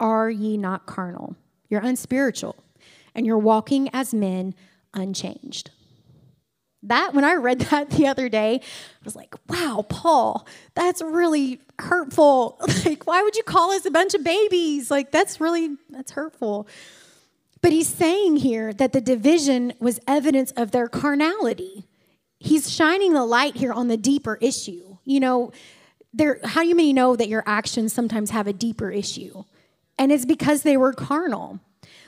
are 0.00 0.28
ye 0.28 0.56
not 0.56 0.84
carnal? 0.84 1.36
You're 1.68 1.80
unspiritual, 1.80 2.56
and 3.14 3.24
you're 3.24 3.38
walking 3.38 3.88
as 3.92 4.12
men 4.12 4.54
unchanged. 4.94 5.70
That, 6.88 7.14
when 7.14 7.24
I 7.24 7.34
read 7.34 7.60
that 7.70 7.90
the 7.90 8.06
other 8.06 8.28
day, 8.28 8.60
I 8.62 9.04
was 9.04 9.16
like, 9.16 9.34
wow, 9.48 9.84
Paul, 9.88 10.46
that's 10.74 11.02
really 11.02 11.60
hurtful. 11.78 12.60
Like, 12.84 13.06
why 13.06 13.20
would 13.22 13.34
you 13.34 13.42
call 13.42 13.72
us 13.72 13.84
a 13.84 13.90
bunch 13.90 14.14
of 14.14 14.22
babies? 14.22 14.90
Like, 14.92 15.10
that's 15.10 15.40
really, 15.40 15.76
that's 15.90 16.12
hurtful. 16.12 16.68
But 17.60 17.72
he's 17.72 17.88
saying 17.88 18.36
here 18.36 18.72
that 18.74 18.92
the 18.92 19.00
division 19.00 19.72
was 19.80 19.98
evidence 20.06 20.52
of 20.52 20.70
their 20.70 20.86
carnality. 20.86 21.84
He's 22.38 22.70
shining 22.70 23.12
the 23.12 23.24
light 23.24 23.56
here 23.56 23.72
on 23.72 23.88
the 23.88 23.96
deeper 23.96 24.38
issue. 24.40 24.98
You 25.04 25.18
know, 25.18 25.52
there, 26.14 26.38
how 26.44 26.62
do 26.62 26.68
you 26.68 26.76
may 26.76 26.92
know 26.92 27.16
that 27.16 27.28
your 27.28 27.42
actions 27.44 27.92
sometimes 27.92 28.30
have 28.30 28.46
a 28.46 28.52
deeper 28.52 28.90
issue? 28.90 29.42
And 29.98 30.12
it's 30.12 30.24
because 30.24 30.62
they 30.62 30.76
were 30.76 30.92
carnal. 30.92 31.58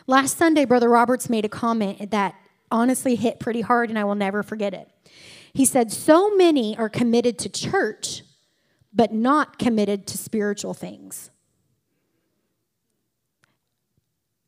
Last 0.06 0.38
Sunday, 0.38 0.64
Brother 0.64 0.88
Roberts 0.88 1.28
made 1.28 1.44
a 1.44 1.48
comment 1.48 2.10
that 2.12 2.34
honestly 2.70 3.14
hit 3.14 3.40
pretty 3.40 3.60
hard, 3.60 3.90
and 3.90 3.98
I 3.98 4.04
will 4.04 4.14
never 4.14 4.42
forget 4.42 4.74
it. 4.74 4.88
He 5.52 5.64
said, 5.64 5.92
So 5.92 6.34
many 6.36 6.76
are 6.76 6.88
committed 6.88 7.38
to 7.40 7.48
church, 7.48 8.22
but 8.92 9.12
not 9.12 9.58
committed 9.58 10.06
to 10.08 10.18
spiritual 10.18 10.74
things. 10.74 11.30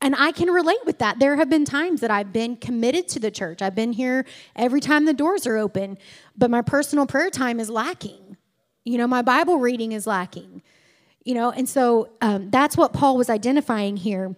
And 0.02 0.14
I 0.16 0.32
can 0.32 0.48
relate 0.48 0.78
with 0.86 0.98
that. 0.98 1.18
There 1.18 1.36
have 1.36 1.50
been 1.50 1.64
times 1.66 2.00
that 2.00 2.10
I've 2.10 2.32
been 2.32 2.56
committed 2.56 3.06
to 3.08 3.20
the 3.20 3.30
church. 3.30 3.60
I've 3.60 3.74
been 3.74 3.92
here 3.92 4.24
every 4.56 4.80
time 4.80 5.04
the 5.04 5.12
doors 5.12 5.46
are 5.46 5.58
open, 5.58 5.98
but 6.36 6.50
my 6.50 6.62
personal 6.62 7.06
prayer 7.06 7.28
time 7.28 7.60
is 7.60 7.68
lacking. 7.68 8.38
You 8.84 8.96
know, 8.96 9.06
my 9.06 9.20
Bible 9.20 9.58
reading 9.58 9.92
is 9.92 10.06
lacking. 10.06 10.62
You 11.22 11.34
know, 11.34 11.50
and 11.50 11.68
so 11.68 12.08
um, 12.22 12.50
that's 12.50 12.78
what 12.78 12.94
Paul 12.94 13.18
was 13.18 13.28
identifying 13.28 13.98
here. 13.98 14.34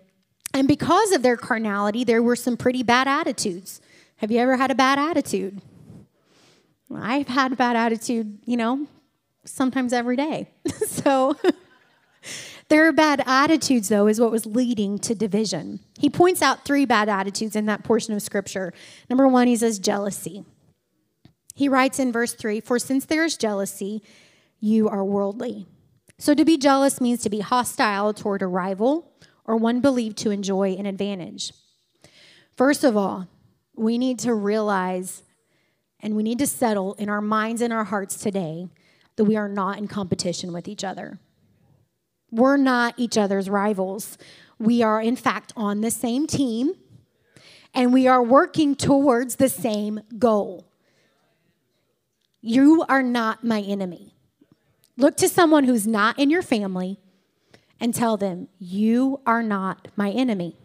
And 0.55 0.69
because 0.69 1.13
of 1.13 1.23
their 1.23 1.37
carnality, 1.37 2.05
there 2.05 2.23
were 2.23 2.37
some 2.37 2.57
pretty 2.57 2.83
bad 2.83 3.09
attitudes. 3.09 3.81
Have 4.17 4.31
you 4.31 4.39
ever 4.39 4.57
had 4.57 4.71
a 4.71 4.75
bad 4.75 4.99
attitude? 4.99 5.61
I've 6.95 7.29
had 7.29 7.53
a 7.53 7.57
bad 7.57 7.75
attitude, 7.75 8.39
you 8.45 8.57
know, 8.57 8.87
sometimes 9.45 9.93
every 9.93 10.17
day. 10.17 10.51
so 10.87 11.37
their 12.69 12.93
bad 12.93 13.23
attitudes, 13.27 13.89
though, 13.89 14.07
is 14.07 14.21
what 14.21 14.31
was 14.31 14.45
leading 14.45 14.99
to 15.01 15.15
division. 15.15 15.81
He 15.99 16.11
points 16.11 16.43
out 16.43 16.65
three 16.65 16.85
bad 16.85 17.09
attitudes 17.09 17.57
in 17.57 17.67
that 17.67 17.83
portion 17.83 18.15
of 18.15 18.23
scripture. 18.23 18.75
Number 19.09 19.27
one, 19.27 19.47
he 19.47 19.57
says 19.57 19.79
jealousy. 19.79 20.45
He 21.55 21.69
writes 21.69 21.99
in 21.99 22.13
verse 22.13 22.35
three 22.35 22.61
For 22.61 22.79
since 22.79 23.07
there 23.07 23.25
is 23.25 23.37
jealousy, 23.37 24.03
you 24.61 24.89
are 24.89 25.05
worldly. 25.05 25.67
So 26.19 26.35
to 26.35 26.45
be 26.45 26.57
jealous 26.57 27.01
means 27.01 27.23
to 27.23 27.31
be 27.31 27.41
hostile 27.41 28.15
toward 28.15 28.43
a 28.43 28.47
rival 28.47 29.12
or 29.45 29.57
one 29.57 29.81
believed 29.81 30.17
to 30.19 30.31
enjoy 30.31 30.75
an 30.75 30.87
advantage. 30.87 31.53
First 32.57 32.85
of 32.85 32.97
all, 32.97 33.29
we 33.75 33.99
need 33.99 34.19
to 34.21 34.35
realize 34.35 35.23
and 36.01 36.17
we 36.17 36.23
need 36.23 36.39
to 36.41 36.47
settle 36.47 36.95
in 36.95 37.09
our 37.09 37.21
minds 37.21 37.63
and 37.63 37.73
our 37.73 37.85
hearts 37.85 38.17
today 38.17 38.69
that 39.17 39.25
we 39.25 39.37
are 39.37 39.49
not 39.49 39.79
in 39.79 39.87
competition 39.87 40.53
with 40.53 40.67
each 40.67 40.83
other. 40.83 41.19
We're 42.31 42.57
not 42.57 42.95
each 42.97 43.17
other's 43.17 43.49
rivals. 43.49 44.19
We 44.59 44.83
are, 44.83 45.01
in 45.01 45.17
fact, 45.17 45.53
on 45.57 45.81
the 45.81 45.91
same 45.91 46.27
team 46.27 46.75
and 47.75 47.93
we 47.93 48.07
are 48.07 48.23
working 48.23 48.75
towards 48.75 49.37
the 49.37 49.49
same 49.49 50.01
goal. 50.19 50.67
You 52.41 52.85
are 52.89 53.03
not 53.03 53.45
my 53.45 53.61
enemy. 53.61 54.15
Look 54.97 55.17
to 55.19 55.29
someone 55.29 55.65
who's 55.65 55.87
not 55.87 56.19
in 56.19 56.29
your 56.29 56.43
family 56.43 56.99
and 57.83 57.93
tell 57.93 58.17
them, 58.17 58.49
You 58.61 59.21
are 59.27 59.43
not 59.43 59.89
my 59.97 60.11
enemy. 60.11 60.57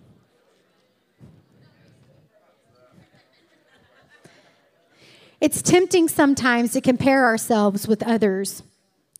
It's 5.41 5.61
tempting 5.61 6.07
sometimes 6.07 6.73
to 6.73 6.81
compare 6.81 7.25
ourselves 7.25 7.87
with 7.87 8.03
others. 8.03 8.63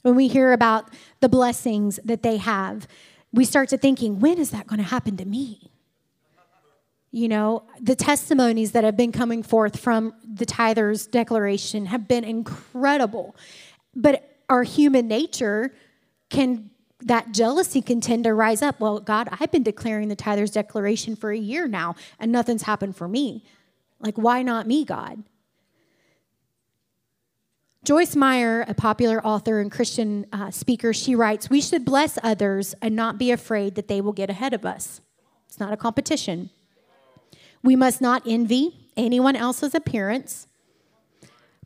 When 0.03 0.15
we 0.15 0.27
hear 0.27 0.53
about 0.53 0.93
the 1.19 1.29
blessings 1.29 1.99
that 2.05 2.23
they 2.23 2.37
have, 2.37 2.87
we 3.33 3.45
start 3.45 3.69
to 3.69 3.77
thinking, 3.77 4.19
when 4.19 4.37
is 4.37 4.51
that 4.51 4.67
going 4.67 4.79
to 4.79 4.85
happen 4.85 5.17
to 5.17 5.25
me? 5.25 5.71
You 7.11 7.27
know, 7.27 7.63
the 7.81 7.95
testimonies 7.95 8.71
that 8.71 8.83
have 8.83 8.97
been 8.97 9.11
coming 9.11 9.41
forth 9.41 9.79
from 9.79 10.13
the 10.23 10.45
tithers 10.45 11.09
declaration 11.09 11.87
have 11.87 12.07
been 12.07 12.23
incredible. 12.23 13.35
But 13.95 14.37
our 14.49 14.63
human 14.63 15.07
nature 15.07 15.73
can 16.29 16.69
that 17.01 17.31
jealousy 17.31 17.81
can 17.81 18.01
tend 18.01 18.23
to 18.23 18.33
rise 18.33 18.61
up. 18.61 18.79
Well, 18.79 18.99
God, 18.99 19.29
I've 19.39 19.51
been 19.51 19.63
declaring 19.63 20.07
the 20.07 20.15
tither's 20.15 20.51
declaration 20.51 21.15
for 21.15 21.31
a 21.31 21.37
year 21.37 21.67
now, 21.67 21.95
and 22.19 22.31
nothing's 22.31 22.63
happened 22.63 22.95
for 22.95 23.07
me. 23.07 23.43
Like, 23.99 24.17
why 24.17 24.41
not 24.41 24.67
me, 24.67 24.83
God? 24.83 25.23
Joyce 27.83 28.15
Meyer, 28.15 28.65
a 28.67 28.73
popular 28.73 29.25
author 29.25 29.61
and 29.61 29.71
Christian 29.71 30.25
uh, 30.33 30.51
speaker, 30.51 30.91
she 30.91 31.15
writes, 31.15 31.49
We 31.49 31.61
should 31.61 31.85
bless 31.85 32.17
others 32.21 32.75
and 32.81 32.95
not 32.95 33.17
be 33.17 33.31
afraid 33.31 33.75
that 33.75 33.87
they 33.87 34.01
will 34.01 34.11
get 34.11 34.29
ahead 34.29 34.53
of 34.53 34.65
us. 34.65 34.99
It's 35.47 35.59
not 35.59 35.71
a 35.71 35.77
competition. 35.77 36.49
We 37.63 37.75
must 37.75 38.01
not 38.01 38.23
envy 38.27 38.89
anyone 38.97 39.35
else's 39.35 39.73
appearance, 39.73 40.47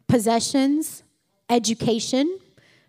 possessions, 0.08 1.04
education, 1.50 2.40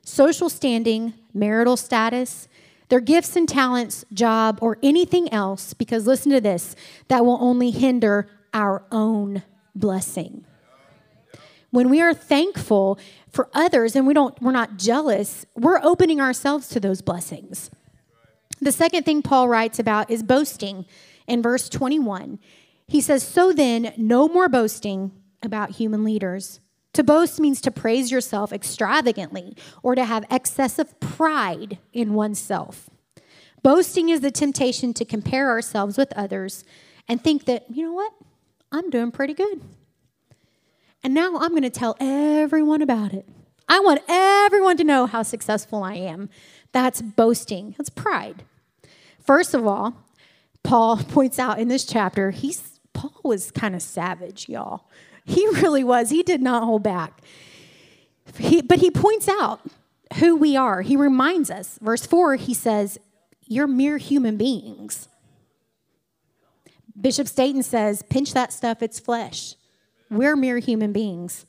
social 0.04 0.50
standing, 0.50 1.14
marital 1.34 1.76
status, 1.76 2.48
their 2.88 3.00
gifts 3.00 3.36
and 3.36 3.48
talents, 3.48 4.04
job, 4.12 4.58
or 4.60 4.78
anything 4.82 5.32
else, 5.32 5.72
because 5.72 6.06
listen 6.06 6.30
to 6.32 6.40
this, 6.40 6.76
that 7.08 7.24
will 7.24 7.38
only 7.40 7.70
hinder 7.70 8.28
our 8.52 8.84
own 8.92 9.42
blessing. 9.74 10.44
When 11.70 11.88
we 11.88 12.02
are 12.02 12.12
thankful 12.12 12.98
for 13.30 13.48
others 13.54 13.96
and 13.96 14.06
we 14.06 14.12
don't 14.12 14.40
we're 14.42 14.52
not 14.52 14.76
jealous, 14.76 15.46
we're 15.56 15.80
opening 15.82 16.20
ourselves 16.20 16.68
to 16.68 16.80
those 16.80 17.00
blessings. 17.00 17.70
The 18.60 18.72
second 18.72 19.04
thing 19.04 19.22
Paul 19.22 19.48
writes 19.48 19.78
about 19.78 20.10
is 20.10 20.22
boasting 20.22 20.84
in 21.26 21.40
verse 21.40 21.70
21. 21.70 22.38
He 22.86 23.00
says, 23.00 23.22
"So 23.22 23.52
then, 23.52 23.94
no 23.96 24.28
more 24.28 24.50
boasting 24.50 25.12
about 25.42 25.70
human 25.70 26.04
leaders." 26.04 26.60
To 26.94 27.02
boast 27.02 27.40
means 27.40 27.60
to 27.62 27.70
praise 27.70 28.10
yourself 28.10 28.52
extravagantly 28.52 29.56
or 29.82 29.94
to 29.94 30.04
have 30.04 30.26
excessive 30.30 30.98
pride 31.00 31.78
in 31.92 32.12
oneself. 32.12 32.90
Boasting 33.62 34.08
is 34.08 34.20
the 34.20 34.30
temptation 34.30 34.92
to 34.94 35.04
compare 35.04 35.48
ourselves 35.48 35.96
with 35.96 36.12
others 36.14 36.64
and 37.08 37.22
think 37.22 37.44
that, 37.46 37.64
you 37.70 37.86
know 37.86 37.92
what, 37.92 38.12
I'm 38.70 38.90
doing 38.90 39.10
pretty 39.10 39.34
good. 39.34 39.62
And 41.02 41.14
now 41.14 41.36
I'm 41.38 41.50
going 41.50 41.62
to 41.62 41.70
tell 41.70 41.96
everyone 41.98 42.82
about 42.82 43.12
it. 43.12 43.26
I 43.68 43.80
want 43.80 44.02
everyone 44.08 44.76
to 44.76 44.84
know 44.84 45.06
how 45.06 45.22
successful 45.22 45.82
I 45.82 45.94
am. 45.94 46.28
That's 46.72 47.00
boasting, 47.00 47.74
that's 47.78 47.90
pride. 47.90 48.44
First 49.20 49.54
of 49.54 49.66
all, 49.66 49.96
Paul 50.62 50.96
points 51.08 51.38
out 51.38 51.58
in 51.58 51.68
this 51.68 51.84
chapter, 51.84 52.30
he's 52.30 52.80
Paul 52.92 53.14
was 53.24 53.50
kind 53.50 53.74
of 53.74 53.80
savage, 53.80 54.48
y'all. 54.48 54.86
He 55.24 55.46
really 55.52 55.84
was. 55.84 56.10
He 56.10 56.22
did 56.22 56.42
not 56.42 56.64
hold 56.64 56.82
back. 56.82 57.20
He, 58.38 58.62
but 58.62 58.78
he 58.78 58.90
points 58.90 59.28
out 59.28 59.60
who 60.18 60.36
we 60.36 60.56
are. 60.56 60.82
He 60.82 60.96
reminds 60.96 61.50
us. 61.50 61.78
Verse 61.80 62.06
4, 62.06 62.36
he 62.36 62.54
says, 62.54 62.98
You're 63.46 63.66
mere 63.66 63.98
human 63.98 64.36
beings. 64.36 65.08
Bishop 67.00 67.26
Staten 67.26 67.62
says, 67.62 68.02
Pinch 68.08 68.32
that 68.34 68.52
stuff, 68.52 68.82
it's 68.82 69.00
flesh. 69.00 69.54
We're 70.10 70.36
mere 70.36 70.58
human 70.58 70.92
beings. 70.92 71.46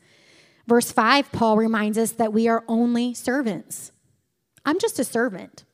Verse 0.67 0.91
5, 0.91 1.31
Paul 1.31 1.57
reminds 1.57 1.97
us 1.97 2.13
that 2.13 2.31
we 2.31 2.47
are 2.47 2.63
only 2.67 3.13
servants. 3.13 3.91
I'm 4.65 4.79
just 4.79 4.99
a 4.99 5.03
servant. 5.03 5.65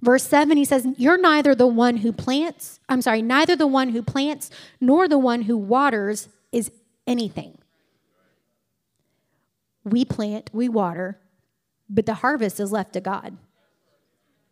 Verse 0.00 0.22
7, 0.22 0.56
he 0.56 0.64
says, 0.64 0.86
You're 0.96 1.20
neither 1.20 1.54
the 1.54 1.66
one 1.66 1.98
who 1.98 2.12
plants, 2.12 2.80
I'm 2.88 3.02
sorry, 3.02 3.22
neither 3.22 3.56
the 3.56 3.66
one 3.66 3.90
who 3.90 4.02
plants 4.02 4.50
nor 4.80 5.08
the 5.08 5.18
one 5.18 5.42
who 5.42 5.56
waters 5.56 6.28
is 6.52 6.70
anything. 7.10 7.58
We 9.84 10.04
plant, 10.04 10.50
we 10.52 10.68
water, 10.68 11.18
but 11.88 12.06
the 12.06 12.14
harvest 12.14 12.60
is 12.60 12.70
left 12.70 12.92
to 12.92 13.00
God. 13.00 13.36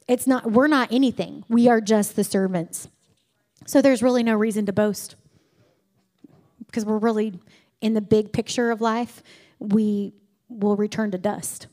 It's 0.07 0.27
not, 0.27 0.51
we're 0.51 0.69
not 0.69 0.91
anything. 0.91 1.45
We 1.49 1.69
are 1.69 1.81
just 1.81 2.17
the 2.17 2.25
servants. 2.25 2.89
So 3.67 3.83
there's 3.83 4.03
really 4.03 4.23
no 4.23 4.35
reason 4.35 4.67
to 4.67 4.73
boast 4.73 5.17
because 6.67 6.85
we're 6.85 6.99
really 6.99 7.39
in 7.81 7.95
the 7.95 8.01
big 8.01 8.33
picture 8.33 8.71
of 8.71 8.81
life, 8.81 9.23
we 9.59 10.15
will 10.49 10.77
return 10.77 11.11
to 11.11 11.19
dust. 11.19 11.67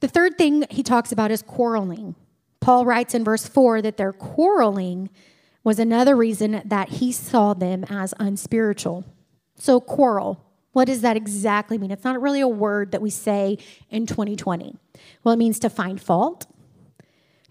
The 0.00 0.08
third 0.08 0.36
thing 0.36 0.64
he 0.70 0.82
talks 0.82 1.12
about 1.12 1.30
is 1.30 1.42
quarreling. 1.42 2.14
Paul 2.60 2.84
writes 2.84 3.14
in 3.14 3.24
verse 3.24 3.46
4 3.46 3.82
that 3.82 3.96
their 3.96 4.12
quarreling 4.12 5.10
was 5.64 5.78
another 5.78 6.14
reason 6.14 6.62
that 6.64 6.90
he 6.90 7.10
saw 7.10 7.54
them 7.54 7.84
as 7.88 8.14
unspiritual. 8.20 9.04
So, 9.56 9.80
quarrel, 9.80 10.44
what 10.72 10.84
does 10.84 11.00
that 11.00 11.16
exactly 11.16 11.78
mean? 11.78 11.90
It's 11.90 12.04
not 12.04 12.20
really 12.20 12.40
a 12.40 12.48
word 12.48 12.92
that 12.92 13.00
we 13.00 13.10
say 13.10 13.58
in 13.90 14.06
2020. 14.06 14.76
Well, 15.22 15.34
it 15.34 15.38
means 15.38 15.58
to 15.60 15.70
find 15.70 16.00
fault, 16.00 16.46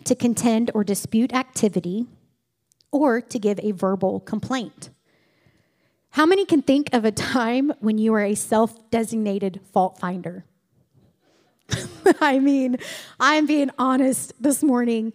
to 0.04 0.15
contend 0.15 0.69
or 0.73 0.84
dispute 0.84 1.34
activity, 1.34 2.06
or 2.91 3.19
to 3.19 3.39
give 3.39 3.60
a 3.60 3.71
verbal 3.71 4.19
complaint. 4.19 4.89
How 6.12 6.28
many 6.28 6.45
can 6.45 6.62
think 6.62 6.93
of 6.93 7.06
a 7.06 7.12
time 7.12 7.73
when 7.80 7.97
you 7.97 8.12
were 8.12 8.23
a 8.23 8.36
self 8.36 8.91
designated 8.91 9.62
fault 9.71 9.97
finder? 9.97 10.45
I 12.21 12.38
mean, 12.38 12.78
I'm 13.19 13.47
being 13.47 13.71
honest 13.80 14.34
this 14.39 14.62
morning. 14.62 15.13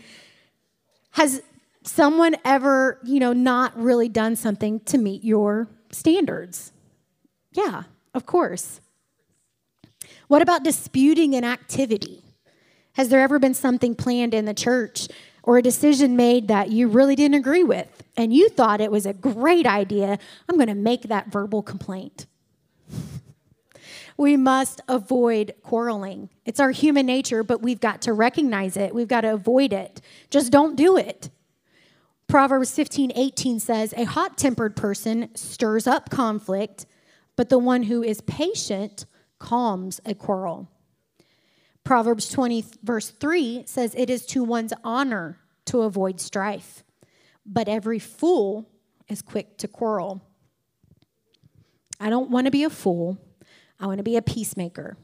Has 1.12 1.42
someone 1.88 2.36
ever, 2.44 2.98
you 3.04 3.18
know, 3.18 3.32
not 3.32 3.76
really 3.76 4.08
done 4.08 4.36
something 4.36 4.80
to 4.80 4.98
meet 4.98 5.24
your 5.24 5.68
standards? 5.90 6.72
Yeah, 7.52 7.84
of 8.14 8.26
course. 8.26 8.80
What 10.28 10.42
about 10.42 10.62
disputing 10.62 11.34
an 11.34 11.44
activity? 11.44 12.22
Has 12.92 13.08
there 13.08 13.20
ever 13.20 13.38
been 13.38 13.54
something 13.54 13.94
planned 13.94 14.34
in 14.34 14.44
the 14.44 14.54
church 14.54 15.08
or 15.42 15.56
a 15.56 15.62
decision 15.62 16.16
made 16.16 16.48
that 16.48 16.70
you 16.70 16.88
really 16.88 17.16
didn't 17.16 17.36
agree 17.36 17.64
with 17.64 18.02
and 18.16 18.34
you 18.34 18.48
thought 18.48 18.80
it 18.80 18.90
was 18.90 19.06
a 19.06 19.14
great 19.14 19.66
idea, 19.66 20.18
I'm 20.48 20.56
going 20.56 20.68
to 20.68 20.74
make 20.74 21.02
that 21.04 21.32
verbal 21.32 21.62
complaint. 21.62 22.26
we 24.16 24.36
must 24.36 24.80
avoid 24.88 25.54
quarreling. 25.62 26.28
It's 26.44 26.60
our 26.60 26.72
human 26.72 27.06
nature, 27.06 27.42
but 27.42 27.62
we've 27.62 27.80
got 27.80 28.02
to 28.02 28.12
recognize 28.12 28.76
it. 28.76 28.94
We've 28.94 29.08
got 29.08 29.22
to 29.22 29.32
avoid 29.32 29.72
it. 29.72 30.00
Just 30.28 30.52
don't 30.52 30.76
do 30.76 30.96
it. 30.96 31.30
Proverbs 32.28 32.70
15 32.72 33.12
18 33.14 33.58
says, 33.58 33.94
A 33.96 34.04
hot 34.04 34.36
tempered 34.36 34.76
person 34.76 35.30
stirs 35.34 35.86
up 35.86 36.10
conflict, 36.10 36.84
but 37.36 37.48
the 37.48 37.58
one 37.58 37.84
who 37.84 38.02
is 38.02 38.20
patient 38.20 39.06
calms 39.38 39.98
a 40.04 40.14
quarrel. 40.14 40.68
Proverbs 41.84 42.28
20, 42.28 42.66
verse 42.82 43.08
3 43.08 43.62
says, 43.66 43.94
It 43.96 44.10
is 44.10 44.26
to 44.26 44.44
one's 44.44 44.74
honor 44.84 45.38
to 45.64 45.82
avoid 45.82 46.20
strife, 46.20 46.84
but 47.46 47.66
every 47.66 47.98
fool 47.98 48.68
is 49.08 49.22
quick 49.22 49.56
to 49.58 49.68
quarrel. 49.68 50.20
I 51.98 52.10
don't 52.10 52.30
want 52.30 52.44
to 52.44 52.50
be 52.50 52.62
a 52.62 52.70
fool, 52.70 53.16
I 53.80 53.86
want 53.86 53.98
to 53.98 54.04
be 54.04 54.16
a 54.16 54.22
peacemaker. 54.22 54.98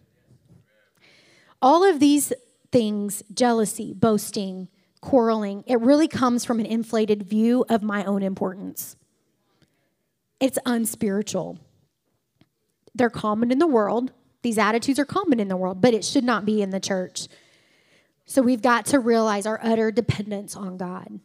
All 1.63 1.83
of 1.83 2.01
these 2.01 2.35
things 2.71 3.23
jealousy, 3.33 3.95
boasting, 3.95 4.69
quarreling 5.05 5.62
it 5.67 5.79
really 5.81 6.09
comes 6.09 6.47
from 6.47 6.59
an 6.59 6.67
inflated 6.67 7.23
view 7.23 7.62
of 7.69 7.83
my 7.83 8.03
own 8.05 8.23
importance. 8.23 8.97
It's 10.40 10.59
unspiritual. 10.64 11.59
They're 12.95 13.11
common 13.11 13.51
in 13.51 13.59
the 13.59 13.67
world, 13.67 14.12
these 14.40 14.59
attitudes 14.59 14.99
are 14.99 15.05
common 15.05 15.40
in 15.40 15.49
the 15.49 15.57
world, 15.57 15.81
but 15.81 15.95
it 15.95 16.05
should 16.05 16.25
not 16.25 16.45
be 16.45 16.61
in 16.61 16.71
the 16.71 16.81
church. 16.81 17.29
So 18.27 18.43
we've 18.43 18.62
got 18.62 18.87
to 18.87 18.99
realize 18.99 19.47
our 19.47 19.59
utter 19.62 19.90
dependence 19.90 20.55
on 20.57 20.77
God. 20.77 21.21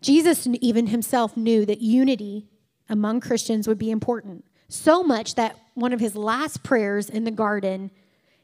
Jesus 0.00 0.46
even 0.60 0.88
himself 0.88 1.36
knew 1.36 1.66
that 1.66 1.80
unity 1.80 2.48
among 2.88 3.20
Christians 3.20 3.68
would 3.68 3.78
be 3.78 3.90
important. 3.90 4.44
So 4.68 5.02
much 5.02 5.34
that 5.36 5.56
one 5.74 5.92
of 5.92 6.00
his 6.00 6.16
last 6.16 6.62
prayers 6.62 7.10
in 7.10 7.24
the 7.24 7.30
garden, 7.30 7.90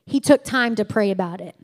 he 0.04 0.20
took 0.20 0.44
time 0.44 0.74
to 0.76 0.84
pray 0.84 1.10
about 1.10 1.40
it. 1.40 1.56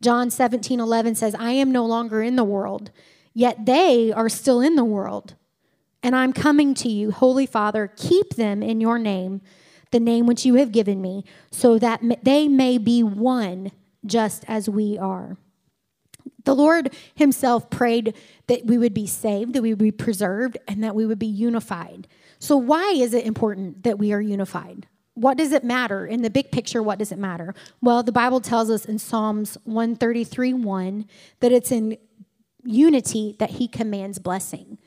John 0.00 0.30
17, 0.30 0.80
11 0.80 1.14
says, 1.14 1.34
I 1.38 1.52
am 1.52 1.72
no 1.72 1.84
longer 1.84 2.22
in 2.22 2.36
the 2.36 2.44
world, 2.44 2.90
yet 3.34 3.66
they 3.66 4.12
are 4.12 4.28
still 4.28 4.60
in 4.60 4.76
the 4.76 4.84
world. 4.84 5.34
And 6.02 6.14
I'm 6.14 6.32
coming 6.32 6.74
to 6.74 6.88
you, 6.88 7.10
Holy 7.10 7.46
Father, 7.46 7.92
keep 7.96 8.34
them 8.34 8.62
in 8.62 8.80
your 8.80 8.98
name 8.98 9.40
the 9.90 10.00
name 10.00 10.26
which 10.26 10.44
you 10.44 10.54
have 10.56 10.72
given 10.72 11.00
me, 11.00 11.24
so 11.50 11.78
that 11.78 12.02
they 12.22 12.48
may 12.48 12.78
be 12.78 13.02
one 13.02 13.72
just 14.04 14.44
as 14.48 14.68
we 14.68 14.98
are. 14.98 15.36
The 16.44 16.54
Lord 16.54 16.94
Himself 17.14 17.68
prayed 17.70 18.14
that 18.46 18.64
we 18.66 18.78
would 18.78 18.94
be 18.94 19.06
saved, 19.06 19.54
that 19.54 19.62
we 19.62 19.70
would 19.70 19.78
be 19.78 19.90
preserved, 19.90 20.58
and 20.66 20.82
that 20.84 20.94
we 20.94 21.06
would 21.06 21.18
be 21.18 21.26
unified. 21.26 22.08
So, 22.38 22.56
why 22.56 22.92
is 22.92 23.14
it 23.14 23.26
important 23.26 23.82
that 23.84 23.98
we 23.98 24.12
are 24.12 24.20
unified? 24.20 24.86
What 25.18 25.36
does 25.36 25.50
it 25.50 25.64
matter? 25.64 26.06
In 26.06 26.22
the 26.22 26.30
big 26.30 26.52
picture, 26.52 26.80
what 26.80 27.00
does 27.00 27.10
it 27.10 27.18
matter? 27.18 27.52
Well, 27.80 28.04
the 28.04 28.12
Bible 28.12 28.40
tells 28.40 28.70
us 28.70 28.84
in 28.84 29.00
Psalms 29.00 29.58
133 29.64 30.52
1 30.52 31.06
that 31.40 31.50
it's 31.50 31.72
in 31.72 31.98
unity 32.62 33.34
that 33.40 33.50
He 33.50 33.66
commands 33.66 34.20
blessing. 34.20 34.78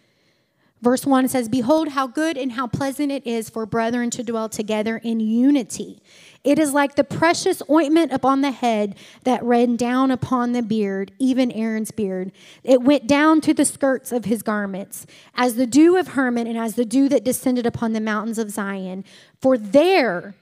Verse 0.82 1.06
1 1.06 1.28
says, 1.28 1.48
Behold, 1.48 1.90
how 1.90 2.08
good 2.08 2.38
and 2.38 2.54
how 2.54 2.66
pleasant 2.66 3.12
it 3.12 3.26
is 3.26 3.52
for 3.52 3.68
brethren 3.68 4.10
to 4.10 4.24
dwell 4.24 4.50
together 4.50 4.98
in 4.98 5.20
unity. 5.20 6.02
It 6.44 6.58
is 6.58 6.74
like 6.74 6.96
the 6.96 7.04
precious 7.04 7.62
ointment 7.70 8.12
upon 8.12 8.42
the 8.42 8.50
head 8.50 8.96
that 9.24 9.44
ran 9.44 9.76
down 9.76 10.10
upon 10.10 10.54
the 10.54 10.64
beard, 10.64 11.12
even 11.20 11.52
Aaron's 11.52 11.92
beard. 11.92 12.32
It 12.64 12.82
went 12.82 13.06
down 13.06 13.42
to 13.42 13.54
the 13.54 13.64
skirts 13.64 14.12
of 14.12 14.26
his 14.26 14.42
garments, 14.42 15.06
as 15.36 15.54
the 15.54 15.68
dew 15.68 15.98
of 15.98 16.10
Hermon 16.10 16.48
and 16.48 16.58
as 16.58 16.74
the 16.74 16.86
dew 16.86 17.08
that 17.10 17.24
descended 17.24 17.68
upon 17.68 17.94
the 17.94 18.02
mountains 18.02 18.40
of 18.40 18.50
Zion. 18.50 19.06
For 19.40 19.60
there, 19.60 20.34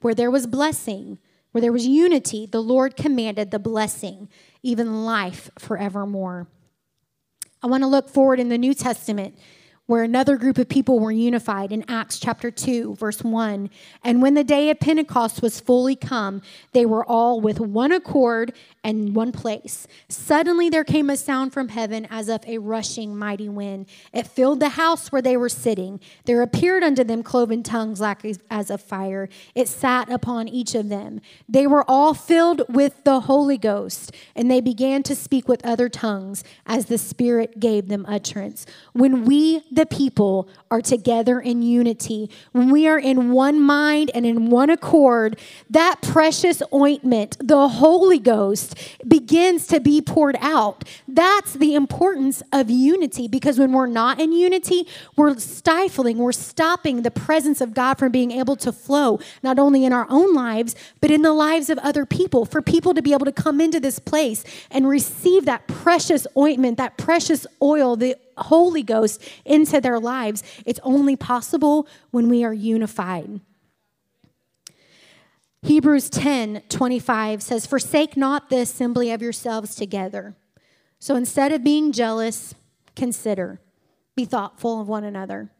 where 0.00 0.14
there 0.14 0.30
was 0.30 0.46
blessing, 0.46 1.18
where 1.52 1.60
there 1.60 1.72
was 1.72 1.86
unity, 1.86 2.46
the 2.46 2.62
Lord 2.62 2.96
commanded 2.96 3.50
the 3.50 3.58
blessing, 3.58 4.30
even 4.62 5.04
life 5.04 5.50
forevermore. 5.58 6.46
I 7.62 7.66
want 7.66 7.82
to 7.82 7.88
look 7.88 8.08
forward 8.08 8.40
in 8.40 8.48
the 8.48 8.56
New 8.56 8.72
Testament 8.72 9.36
where 9.88 10.02
another 10.02 10.36
group 10.36 10.58
of 10.58 10.68
people 10.68 11.00
were 11.00 11.10
unified 11.10 11.72
in 11.72 11.82
Acts 11.88 12.18
chapter 12.18 12.50
2, 12.50 12.96
verse 12.96 13.24
1. 13.24 13.70
And 14.04 14.20
when 14.20 14.34
the 14.34 14.44
day 14.44 14.68
of 14.68 14.78
Pentecost 14.78 15.40
was 15.40 15.60
fully 15.60 15.96
come, 15.96 16.42
they 16.72 16.84
were 16.84 17.06
all 17.06 17.40
with 17.40 17.58
one 17.58 17.90
accord 17.90 18.52
and 18.84 19.14
one 19.14 19.32
place. 19.32 19.86
Suddenly 20.10 20.68
there 20.68 20.84
came 20.84 21.08
a 21.08 21.16
sound 21.16 21.54
from 21.54 21.70
heaven 21.70 22.06
as 22.10 22.28
of 22.28 22.44
a 22.46 22.58
rushing 22.58 23.16
mighty 23.16 23.48
wind. 23.48 23.86
It 24.12 24.26
filled 24.26 24.60
the 24.60 24.68
house 24.70 25.10
where 25.10 25.22
they 25.22 25.38
were 25.38 25.48
sitting. 25.48 26.00
There 26.26 26.42
appeared 26.42 26.82
unto 26.82 27.02
them 27.02 27.22
cloven 27.22 27.62
tongues 27.62 27.98
like 27.98 28.26
as 28.50 28.70
of 28.70 28.82
fire. 28.82 29.30
It 29.54 29.68
sat 29.68 30.12
upon 30.12 30.48
each 30.48 30.74
of 30.74 30.90
them. 30.90 31.22
They 31.48 31.66
were 31.66 31.84
all 31.88 32.12
filled 32.12 32.62
with 32.68 33.04
the 33.04 33.20
Holy 33.20 33.56
Ghost, 33.56 34.14
and 34.36 34.50
they 34.50 34.60
began 34.60 35.02
to 35.04 35.14
speak 35.14 35.48
with 35.48 35.64
other 35.64 35.88
tongues 35.88 36.44
as 36.66 36.86
the 36.86 36.98
Spirit 36.98 37.58
gave 37.58 37.88
them 37.88 38.04
utterance. 38.06 38.66
When 38.92 39.24
we, 39.24 39.64
the 39.78 39.86
people 39.86 40.48
are 40.72 40.82
together 40.82 41.38
in 41.38 41.62
unity, 41.62 42.28
when 42.50 42.68
we 42.68 42.88
are 42.88 42.98
in 42.98 43.30
one 43.30 43.60
mind 43.60 44.10
and 44.12 44.26
in 44.26 44.50
one 44.50 44.70
accord, 44.70 45.38
that 45.70 46.02
precious 46.02 46.60
ointment, 46.74 47.36
the 47.38 47.68
Holy 47.68 48.18
Ghost, 48.18 48.74
begins 49.06 49.68
to 49.68 49.78
be 49.78 50.02
poured 50.02 50.36
out. 50.40 50.82
That's 51.06 51.52
the 51.52 51.76
importance 51.76 52.42
of 52.52 52.68
unity 52.68 53.28
because 53.28 53.56
when 53.56 53.70
we're 53.70 53.86
not 53.86 54.20
in 54.20 54.32
unity, 54.32 54.88
we're 55.14 55.38
stifling, 55.38 56.18
we're 56.18 56.32
stopping 56.32 57.02
the 57.02 57.12
presence 57.12 57.60
of 57.60 57.72
God 57.72 57.98
from 57.98 58.10
being 58.10 58.32
able 58.32 58.56
to 58.56 58.72
flow, 58.72 59.20
not 59.44 59.60
only 59.60 59.84
in 59.84 59.92
our 59.92 60.08
own 60.10 60.34
lives, 60.34 60.74
but 61.00 61.12
in 61.12 61.22
the 61.22 61.32
lives 61.32 61.70
of 61.70 61.78
other 61.78 62.04
people. 62.04 62.44
For 62.44 62.60
people 62.60 62.94
to 62.94 63.02
be 63.02 63.12
able 63.12 63.26
to 63.26 63.32
come 63.32 63.60
into 63.60 63.78
this 63.78 64.00
place 64.00 64.42
and 64.72 64.88
receive 64.88 65.44
that 65.44 65.68
precious 65.68 66.26
ointment, 66.36 66.78
that 66.78 66.96
precious 66.98 67.46
oil, 67.62 67.94
the 67.94 68.16
Holy 68.38 68.82
Ghost 68.82 69.22
into 69.44 69.80
their 69.80 69.98
lives, 69.98 70.42
it's 70.66 70.80
only 70.82 71.16
possible 71.16 71.86
when 72.10 72.28
we 72.28 72.44
are 72.44 72.54
unified. 72.54 73.40
Hebrews 75.62 76.08
10 76.10 76.62
25 76.68 77.42
says, 77.42 77.66
Forsake 77.66 78.16
not 78.16 78.48
the 78.48 78.58
assembly 78.58 79.10
of 79.10 79.22
yourselves 79.22 79.74
together. 79.74 80.36
So 80.98 81.14
instead 81.16 81.52
of 81.52 81.64
being 81.64 81.92
jealous, 81.92 82.54
consider, 82.96 83.60
be 84.16 84.24
thoughtful 84.24 84.80
of 84.80 84.88
one 84.88 85.04
another. 85.04 85.50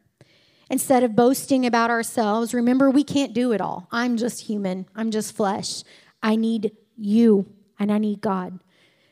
Instead 0.69 1.03
of 1.03 1.15
boasting 1.15 1.65
about 1.65 1.89
ourselves, 1.89 2.53
remember 2.53 2.89
we 2.89 3.03
can't 3.03 3.33
do 3.33 3.51
it 3.51 3.61
all. 3.61 3.87
I'm 3.91 4.17
just 4.17 4.41
human, 4.41 4.85
I'm 4.95 5.11
just 5.11 5.35
flesh. 5.35 5.83
I 6.21 6.35
need 6.35 6.71
you 6.97 7.45
and 7.79 7.91
I 7.91 7.97
need 7.97 8.21
God. 8.21 8.59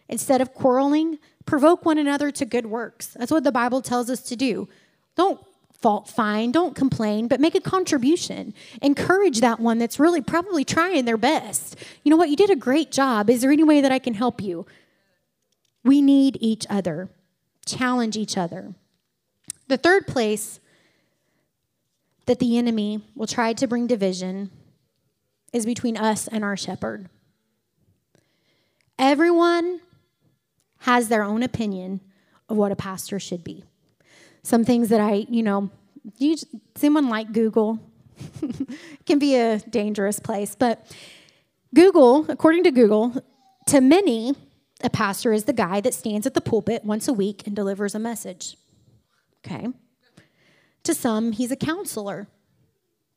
Instead 0.10 0.42
of 0.42 0.54
quarreling, 0.54 1.20
provoke 1.48 1.86
one 1.86 1.98
another 1.98 2.30
to 2.32 2.46
good 2.46 2.68
works. 2.68 3.16
That's 3.18 3.32
what 3.32 3.44
the 3.44 3.52
Bible 3.52 3.82
tells 3.82 4.10
us 4.10 4.22
to 4.24 4.36
do. 4.36 4.70
Don't 5.16 5.40
fault 5.72 6.08
find, 6.08 6.54
don't 6.54 6.76
complain, 6.76 7.28
but 7.28 7.40
make 7.40 7.56
a 7.56 7.62
contribution. 7.62 8.54
Encourage 8.82 9.42
that 9.42 9.60
one 9.60 9.78
that's 9.78 10.00
really 10.00 10.22
probably 10.22 10.64
trying 10.64 11.06
their 11.06 11.18
best. 11.18 11.76
You 12.04 12.12
know 12.12 12.18
what? 12.18 12.30
You 12.30 12.36
did 12.36 12.50
a 12.50 12.56
great 12.56 12.92
job. 12.92 13.30
Is 13.30 13.42
there 13.42 13.52
any 13.52 13.64
way 13.64 13.82
that 13.82 13.92
I 13.92 14.00
can 14.00 14.14
help 14.14 14.42
you? 14.42 14.66
We 15.84 16.02
need 16.02 16.38
each 16.42 16.66
other, 16.70 17.10
challenge 17.66 18.18
each 18.18 18.38
other. 18.38 18.74
The 19.68 19.78
third 19.78 20.08
place 20.08 20.60
that 22.26 22.40
the 22.40 22.58
enemy 22.58 23.02
will 23.16 23.28
try 23.28 23.54
to 23.54 23.68
bring 23.68 23.88
division 23.88 24.52
is 25.54 25.66
between 25.66 25.96
us 25.96 26.28
and 26.28 26.44
our 26.44 26.58
shepherd. 26.58 27.10
Everyone 29.00 29.80
has 30.88 31.10
their 31.10 31.22
own 31.22 31.44
opinion 31.44 32.00
of 32.48 32.56
what 32.56 32.72
a 32.72 32.76
pastor 32.76 33.20
should 33.20 33.44
be. 33.44 33.62
Some 34.42 34.64
things 34.64 34.88
that 34.88 35.02
I, 35.02 35.26
you 35.30 35.44
know, 35.44 35.70
you, 36.18 36.38
someone 36.76 37.10
like 37.10 37.34
Google 37.34 37.78
can 39.06 39.20
be 39.20 39.36
a 39.36 39.60
dangerous 39.60 40.22
place, 40.22 40.56
but 40.56 40.90
Google, 41.76 42.26
according 42.32 42.64
to 42.64 42.72
Google, 42.72 43.22
to 43.68 43.82
many, 43.82 44.34
a 44.82 44.90
pastor 44.90 45.34
is 45.34 45.44
the 45.44 45.52
guy 45.52 45.82
that 45.82 45.94
stands 45.94 46.26
at 46.26 46.34
the 46.34 46.40
pulpit 46.40 46.86
once 46.86 47.10
a 47.10 47.14
week 47.14 47.46
and 47.46 47.54
delivers 47.54 47.94
a 47.94 48.00
message. 48.00 48.56
Okay. 49.46 49.68
To 50.84 50.94
some, 50.94 51.34
he's 51.34 51.52
a 51.52 51.58
counselor. 51.58 52.30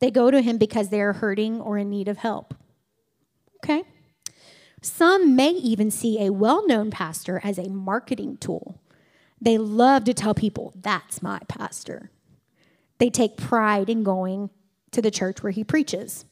They 0.00 0.10
go 0.10 0.32
to 0.32 0.42
him 0.42 0.58
because 0.58 0.88
they 0.88 1.00
are 1.00 1.12
hurting 1.12 1.60
or 1.60 1.78
in 1.78 1.88
need 1.88 2.08
of 2.08 2.18
help. 2.18 2.52
Okay. 3.62 3.84
Some 4.82 5.36
may 5.36 5.50
even 5.50 5.90
see 5.90 6.24
a 6.24 6.32
well 6.32 6.66
known 6.66 6.90
pastor 6.90 7.40
as 7.44 7.58
a 7.58 7.68
marketing 7.68 8.38
tool. 8.38 8.80
They 9.40 9.58
love 9.58 10.04
to 10.04 10.14
tell 10.14 10.34
people, 10.34 10.72
that's 10.76 11.22
my 11.22 11.40
pastor. 11.48 12.10
They 12.98 13.10
take 13.10 13.36
pride 13.36 13.88
in 13.88 14.02
going 14.02 14.50
to 14.90 15.00
the 15.00 15.10
church 15.10 15.42
where 15.42 15.52
he 15.52 15.64
preaches. 15.64 16.24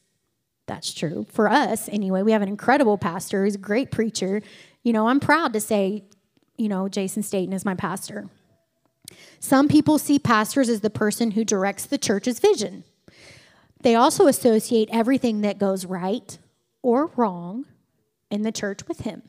That's 0.66 0.92
true. 0.92 1.26
For 1.30 1.48
us, 1.48 1.88
anyway, 1.88 2.22
we 2.22 2.32
have 2.32 2.42
an 2.42 2.48
incredible 2.48 2.98
pastor 2.98 3.44
He's 3.44 3.54
a 3.54 3.58
great 3.58 3.90
preacher. 3.90 4.42
You 4.82 4.92
know, 4.92 5.08
I'm 5.08 5.20
proud 5.20 5.54
to 5.54 5.60
say, 5.60 6.04
you 6.56 6.68
know, 6.68 6.88
Jason 6.88 7.22
Staten 7.22 7.54
is 7.54 7.64
my 7.64 7.74
pastor. 7.74 8.28
Some 9.40 9.68
people 9.68 9.98
see 9.98 10.18
pastors 10.18 10.68
as 10.68 10.80
the 10.80 10.90
person 10.90 11.30
who 11.30 11.44
directs 11.44 11.86
the 11.86 11.96
church's 11.96 12.38
vision. 12.38 12.84
They 13.80 13.94
also 13.94 14.26
associate 14.26 14.90
everything 14.92 15.40
that 15.40 15.58
goes 15.58 15.86
right 15.86 16.36
or 16.82 17.06
wrong 17.16 17.64
in 18.30 18.42
the 18.42 18.52
church 18.52 18.86
with 18.88 19.00
him. 19.00 19.22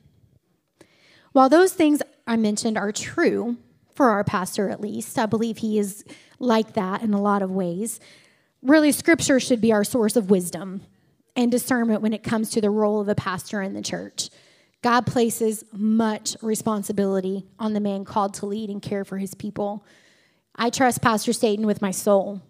While 1.31 1.49
those 1.49 1.73
things 1.73 2.01
I 2.25 2.38
mentioned 2.38 2.77
are 2.77 2.91
true, 2.91 3.57
for 3.93 4.09
our 4.09 4.23
pastor 4.23 4.69
at 4.69 4.81
least, 4.81 5.19
I 5.19 5.25
believe 5.25 5.57
he 5.57 5.77
is 5.77 6.05
like 6.39 6.73
that 6.73 7.01
in 7.01 7.13
a 7.13 7.21
lot 7.21 7.41
of 7.41 7.51
ways. 7.51 7.99
Really, 8.62 8.91
scripture 8.91 9.39
should 9.39 9.62
be 9.62 9.73
our 9.73 9.83
source 9.83 10.15
of 10.15 10.29
wisdom 10.29 10.81
and 11.35 11.51
discernment 11.51 12.01
when 12.01 12.13
it 12.13 12.23
comes 12.23 12.49
to 12.51 12.62
the 12.62 12.69
role 12.69 13.01
of 13.01 13.09
a 13.09 13.15
pastor 13.15 13.62
in 13.62 13.73
the 13.73 13.81
church. 13.81 14.29
God 14.81 15.05
places 15.05 15.65
much 15.73 16.38
responsibility 16.41 17.45
on 17.59 17.73
the 17.73 17.79
man 17.81 18.05
called 18.05 18.33
to 18.35 18.45
lead 18.45 18.69
and 18.69 18.81
care 18.81 19.03
for 19.03 19.17
his 19.17 19.33
people. 19.33 19.85
I 20.55 20.69
trust 20.69 21.01
Pastor 21.01 21.33
Staten 21.33 21.65
with 21.65 21.81
my 21.81 21.91
soul. 21.91 22.41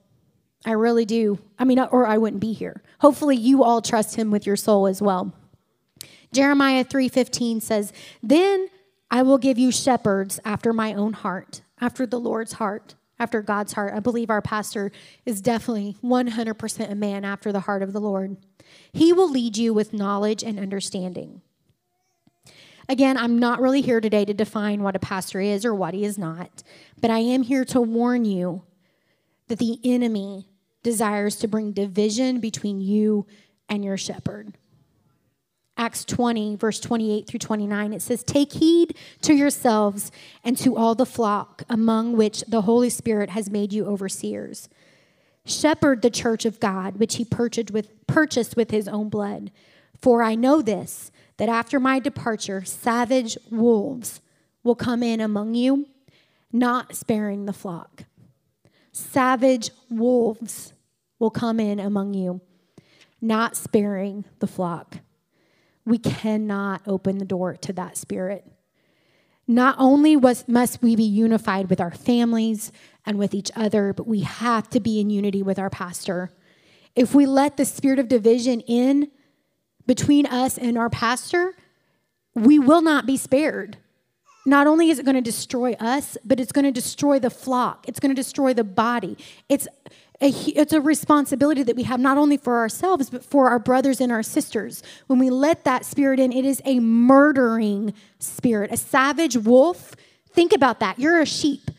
I 0.65 0.71
really 0.71 1.05
do. 1.05 1.39
I 1.57 1.63
mean, 1.63 1.79
or 1.79 2.05
I 2.05 2.17
wouldn't 2.17 2.41
be 2.41 2.53
here. 2.53 2.83
Hopefully, 2.99 3.35
you 3.35 3.63
all 3.63 3.81
trust 3.81 4.15
him 4.15 4.29
with 4.29 4.45
your 4.45 4.55
soul 4.55 4.88
as 4.88 5.01
well. 5.01 5.33
Jeremiah 6.32 6.84
3:15 6.84 7.62
says, 7.62 7.92
"Then 8.22 8.68
I 9.10 9.24
will 9.24 9.38
give 9.38 9.58
you 9.58 9.72
shepherds 9.72 10.39
after 10.46 10.74
my 10.74 10.94
own 10.94 11.13
heart, 11.13 11.62
after 11.82 12.06
the 12.06 12.20
Lord's 12.20 12.54
heart, 12.54 12.96
after 13.18 13.42
God's 13.42 13.74
heart." 13.74 13.94
I 13.94 14.00
believe 14.00 14.30
our 14.30 14.42
pastor 14.42 14.92
is 15.26 15.42
definitely 15.42 15.98
100% 16.02 16.92
a 16.92 16.96
man 16.96 17.26
after 17.26 17.52
the 17.52 17.62
heart 17.62 17.82
of 17.82 17.94
the 17.94 18.02
Lord. 18.02 18.38
He 18.94 19.12
will 19.12 19.30
lead 19.30 19.58
you 19.58 19.74
with 19.74 19.94
knowledge 19.94 20.44
and 20.44 20.60
understanding. 20.60 21.42
Again, 22.88 23.18
I'm 23.18 23.38
not 23.38 23.62
really 23.62 23.82
here 23.82 24.02
today 24.02 24.26
to 24.26 24.34
define 24.34 24.82
what 24.82 24.96
a 24.96 25.00
pastor 25.00 25.39
is 25.39 25.63
or 25.63 25.76
what 25.76 25.94
he 25.94 26.04
is 26.04 26.18
not, 26.18 26.63
but 27.00 27.12
I 27.12 27.20
am 27.20 27.44
here 27.44 27.63
to 27.65 27.80
warn 27.80 28.26
you 28.26 28.63
that 29.48 29.60
the 29.60 29.80
enemy 29.84 30.50
desires 30.82 31.36
to 31.38 31.48
bring 31.48 31.72
division 31.72 32.39
between 32.39 32.82
you 32.82 33.28
and 33.68 33.84
your 33.86 33.98
shepherd. 33.98 34.56
Acts 35.80 36.04
20, 36.04 36.58
verse 36.58 36.78
28 36.82 37.26
through 37.26 37.39
29, 37.39 37.94
it 37.94 38.02
says, 38.02 38.22
Take 38.22 38.52
heed 38.52 38.98
to 39.22 39.34
yourselves 39.34 40.12
and 40.44 40.58
to 40.58 40.76
all 40.76 40.94
the 40.94 41.06
flock 41.06 41.63
among 41.70 42.18
which 42.18 42.42
the 42.42 42.63
Holy 42.63 42.89
Spirit 42.89 43.30
has 43.30 43.50
made 43.50 43.72
you 43.72 43.86
overseers. 43.86 44.68
Shepherd 45.46 46.02
the 46.02 46.10
church 46.10 46.44
of 46.44 46.60
God, 46.60 46.98
which 46.98 47.15
he 47.15 47.24
purchased 47.24 47.72
with, 47.72 48.06
purchased 48.08 48.58
with 48.58 48.72
his 48.72 48.89
own 48.89 49.08
blood. 49.08 49.52
For 50.02 50.22
I 50.22 50.36
know 50.36 50.62
this, 50.62 51.13
that 51.38 51.48
after 51.48 51.80
my 51.80 52.00
departure, 52.00 52.65
savage 52.65 53.38
wolves 53.50 54.20
will 54.65 54.76
come 54.76 55.02
in 55.02 55.22
among 55.22 55.56
you, 55.56 55.88
not 56.52 56.94
sparing 56.94 57.46
the 57.46 57.54
flock. 57.54 58.04
Savage 58.92 59.72
wolves 59.89 60.74
will 61.20 61.32
come 61.32 61.58
in 61.58 61.80
among 61.80 62.15
you, 62.15 62.42
not 63.22 63.56
sparing 63.56 64.26
the 64.39 64.48
flock 64.48 64.98
we 65.89 65.97
cannot 65.97 66.82
open 66.88 67.17
the 67.17 67.25
door 67.25 67.56
to 67.56 67.73
that 67.73 67.97
spirit. 67.97 68.45
Not 69.47 69.75
only 69.80 70.15
was, 70.15 70.47
must 70.47 70.82
we 70.82 70.95
be 70.95 71.04
unified 71.04 71.69
with 71.69 71.82
our 71.82 71.91
families 71.91 72.71
and 73.06 73.17
with 73.17 73.34
each 73.34 73.49
other, 73.56 73.93
but 73.93 74.08
we 74.08 74.21
have 74.21 74.69
to 74.69 74.80
be 74.80 74.99
in 74.99 75.10
unity 75.10 75.41
with 75.41 75.58
our 75.58 75.71
pastor. 75.71 76.32
If 76.95 77.15
we 77.15 77.25
let 77.25 77.58
the 77.58 77.65
spirit 77.65 77.97
of 77.97 78.08
division 78.08 78.62
in 78.62 79.10
between 79.88 80.28
us 80.28 80.58
and 80.58 80.78
our 80.78 80.89
pastor, 80.89 81.56
we 82.36 82.60
will 82.60 82.84
not 82.84 83.08
be 83.08 83.17
spared. 83.17 83.78
Not 84.45 84.67
only 84.67 84.91
is 84.91 84.99
it 84.99 85.06
going 85.06 85.15
to 85.15 85.21
destroy 85.21 85.73
us, 85.73 86.15
but 86.23 86.39
it's 86.39 86.52
going 86.52 86.65
to 86.65 86.71
destroy 86.71 87.17
the 87.17 87.32
flock. 87.32 87.88
It's 87.88 87.99
going 87.99 88.12
to 88.12 88.21
destroy 88.21 88.54
the 88.54 88.63
body. 88.63 89.17
It's 89.49 89.67
a, 90.21 90.29
it's 90.29 90.73
a 90.73 90.82
responsibility 90.82 91.63
that 91.63 91.75
we 91.75 91.84
have 91.84 91.99
not 91.99 92.17
only 92.17 92.36
for 92.36 92.58
ourselves, 92.58 93.10
but 93.10 93.23
for 93.23 93.49
our 93.49 93.60
brothers 93.60 94.01
and 94.01 94.12
our 94.12 94.23
sisters. 94.23 94.84
When 95.08 95.17
we 95.17 95.29
let 95.29 95.63
that 95.63 95.86
spirit 95.86 96.19
in, 96.19 96.34
it 96.34 96.43
is 96.45 96.62
a 96.65 96.79
murdering 96.79 97.93
spirit, 98.19 98.71
a 98.71 98.77
savage 98.77 99.38
wolf. 99.38 99.95
Think 100.32 100.51
about 100.51 100.82
that. 100.82 100.99
You're 100.99 101.21
a 101.21 101.25
sheep. 101.25 101.71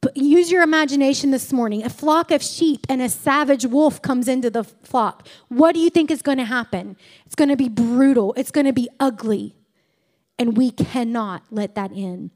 But 0.00 0.16
use 0.16 0.50
your 0.50 0.62
imagination 0.62 1.30
this 1.30 1.52
morning. 1.52 1.82
A 1.84 1.90
flock 1.90 2.30
of 2.30 2.42
sheep 2.42 2.86
and 2.88 3.02
a 3.02 3.08
savage 3.08 3.66
wolf 3.66 4.00
comes 4.00 4.28
into 4.28 4.48
the 4.48 4.64
flock. 4.64 5.26
What 5.48 5.72
do 5.74 5.80
you 5.80 5.90
think 5.90 6.10
is 6.10 6.22
going 6.22 6.38
to 6.38 6.44
happen? 6.44 6.96
It's 7.26 7.34
going 7.34 7.50
to 7.50 7.56
be 7.56 7.68
brutal, 7.68 8.32
it's 8.36 8.50
going 8.50 8.66
to 8.66 8.72
be 8.72 8.88
ugly. 8.98 9.56
And 10.38 10.56
we 10.56 10.70
cannot 10.70 11.42
let 11.50 11.74
that 11.74 11.92
in. 11.92 12.30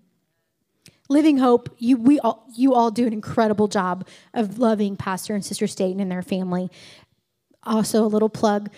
Living 1.14 1.38
Hope, 1.38 1.72
you, 1.78 1.96
we 1.96 2.18
all, 2.18 2.44
you 2.56 2.74
all 2.74 2.90
do 2.90 3.06
an 3.06 3.12
incredible 3.12 3.68
job 3.68 4.04
of 4.34 4.58
loving 4.58 4.96
Pastor 4.96 5.32
and 5.32 5.44
Sister 5.44 5.68
Staten 5.68 6.00
and 6.00 6.10
their 6.10 6.22
family. 6.22 6.72
Also, 7.62 8.04
a 8.04 8.08
little 8.08 8.28
plug 8.28 8.68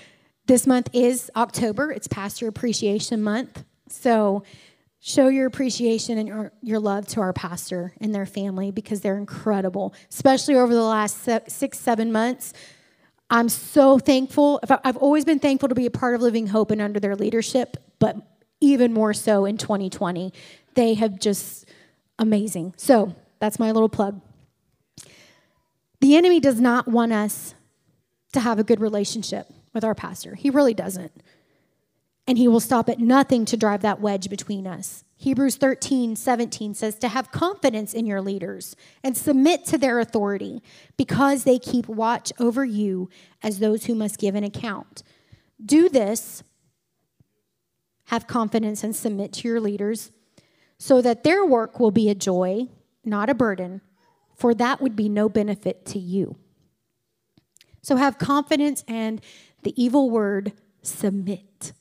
this 0.44 0.66
month 0.66 0.90
is 0.92 1.30
October, 1.34 1.90
it's 1.90 2.06
Pastor 2.06 2.46
Appreciation 2.46 3.22
Month. 3.22 3.64
So, 3.88 4.44
show 5.00 5.28
your 5.28 5.46
appreciation 5.46 6.18
and 6.18 6.28
your, 6.28 6.52
your 6.62 6.78
love 6.78 7.06
to 7.08 7.22
our 7.22 7.32
pastor 7.32 7.94
and 8.02 8.14
their 8.14 8.26
family 8.26 8.70
because 8.70 9.00
they're 9.00 9.16
incredible, 9.16 9.94
especially 10.10 10.56
over 10.56 10.74
the 10.74 10.82
last 10.82 11.26
six, 11.48 11.78
seven 11.78 12.12
months. 12.12 12.52
I'm 13.30 13.48
so 13.48 13.98
thankful. 13.98 14.60
I've 14.84 14.98
always 14.98 15.24
been 15.24 15.38
thankful 15.38 15.70
to 15.70 15.74
be 15.74 15.86
a 15.86 15.90
part 15.90 16.14
of 16.14 16.20
Living 16.20 16.48
Hope 16.48 16.70
and 16.70 16.82
under 16.82 17.00
their 17.00 17.16
leadership, 17.16 17.78
but 17.98 18.16
even 18.60 18.92
more 18.92 19.14
so 19.14 19.46
in 19.46 19.56
2020. 19.56 20.34
They 20.74 20.94
have 20.94 21.18
just 21.18 21.65
amazing. 22.18 22.74
So 22.76 23.14
that's 23.38 23.58
my 23.58 23.70
little 23.70 23.88
plug. 23.88 24.20
The 26.00 26.16
enemy 26.16 26.40
does 26.40 26.60
not 26.60 26.88
want 26.88 27.12
us 27.12 27.54
to 28.32 28.40
have 28.40 28.58
a 28.58 28.64
good 28.64 28.80
relationship 28.80 29.46
with 29.72 29.84
our 29.84 29.94
pastor. 29.94 30.34
He 30.34 30.50
really 30.50 30.74
doesn't. 30.74 31.12
And 32.26 32.36
he 32.36 32.48
will 32.48 32.60
stop 32.60 32.88
at 32.88 32.98
nothing 32.98 33.44
to 33.46 33.56
drive 33.56 33.82
that 33.82 34.00
wedge 34.00 34.28
between 34.28 34.66
us. 34.66 35.04
Hebrews 35.18 35.56
13, 35.56 36.16
17 36.16 36.74
says 36.74 36.98
to 36.98 37.08
have 37.08 37.30
confidence 37.30 37.94
in 37.94 38.04
your 38.04 38.20
leaders 38.20 38.76
and 39.02 39.16
submit 39.16 39.64
to 39.66 39.78
their 39.78 39.98
authority 39.98 40.62
because 40.96 41.44
they 41.44 41.58
keep 41.58 41.88
watch 41.88 42.32
over 42.38 42.64
you 42.64 43.08
as 43.42 43.58
those 43.58 43.86
who 43.86 43.94
must 43.94 44.18
give 44.18 44.34
an 44.34 44.44
account. 44.44 45.02
Do 45.64 45.88
this, 45.88 46.42
have 48.06 48.26
confidence 48.26 48.84
and 48.84 48.94
submit 48.94 49.32
to 49.34 49.48
your 49.48 49.60
leaders 49.60 50.10
so 50.78 51.00
that 51.02 51.24
their 51.24 51.44
work 51.44 51.80
will 51.80 51.90
be 51.90 52.08
a 52.08 52.14
joy, 52.14 52.68
not 53.04 53.30
a 53.30 53.34
burden, 53.34 53.80
for 54.34 54.54
that 54.54 54.80
would 54.80 54.94
be 54.94 55.08
no 55.08 55.28
benefit 55.28 55.86
to 55.86 55.98
you. 55.98 56.36
So 57.82 57.96
have 57.96 58.18
confidence 58.18 58.84
and 58.86 59.20
the 59.62 59.80
evil 59.82 60.10
word 60.10 60.52
submit. 60.82 61.72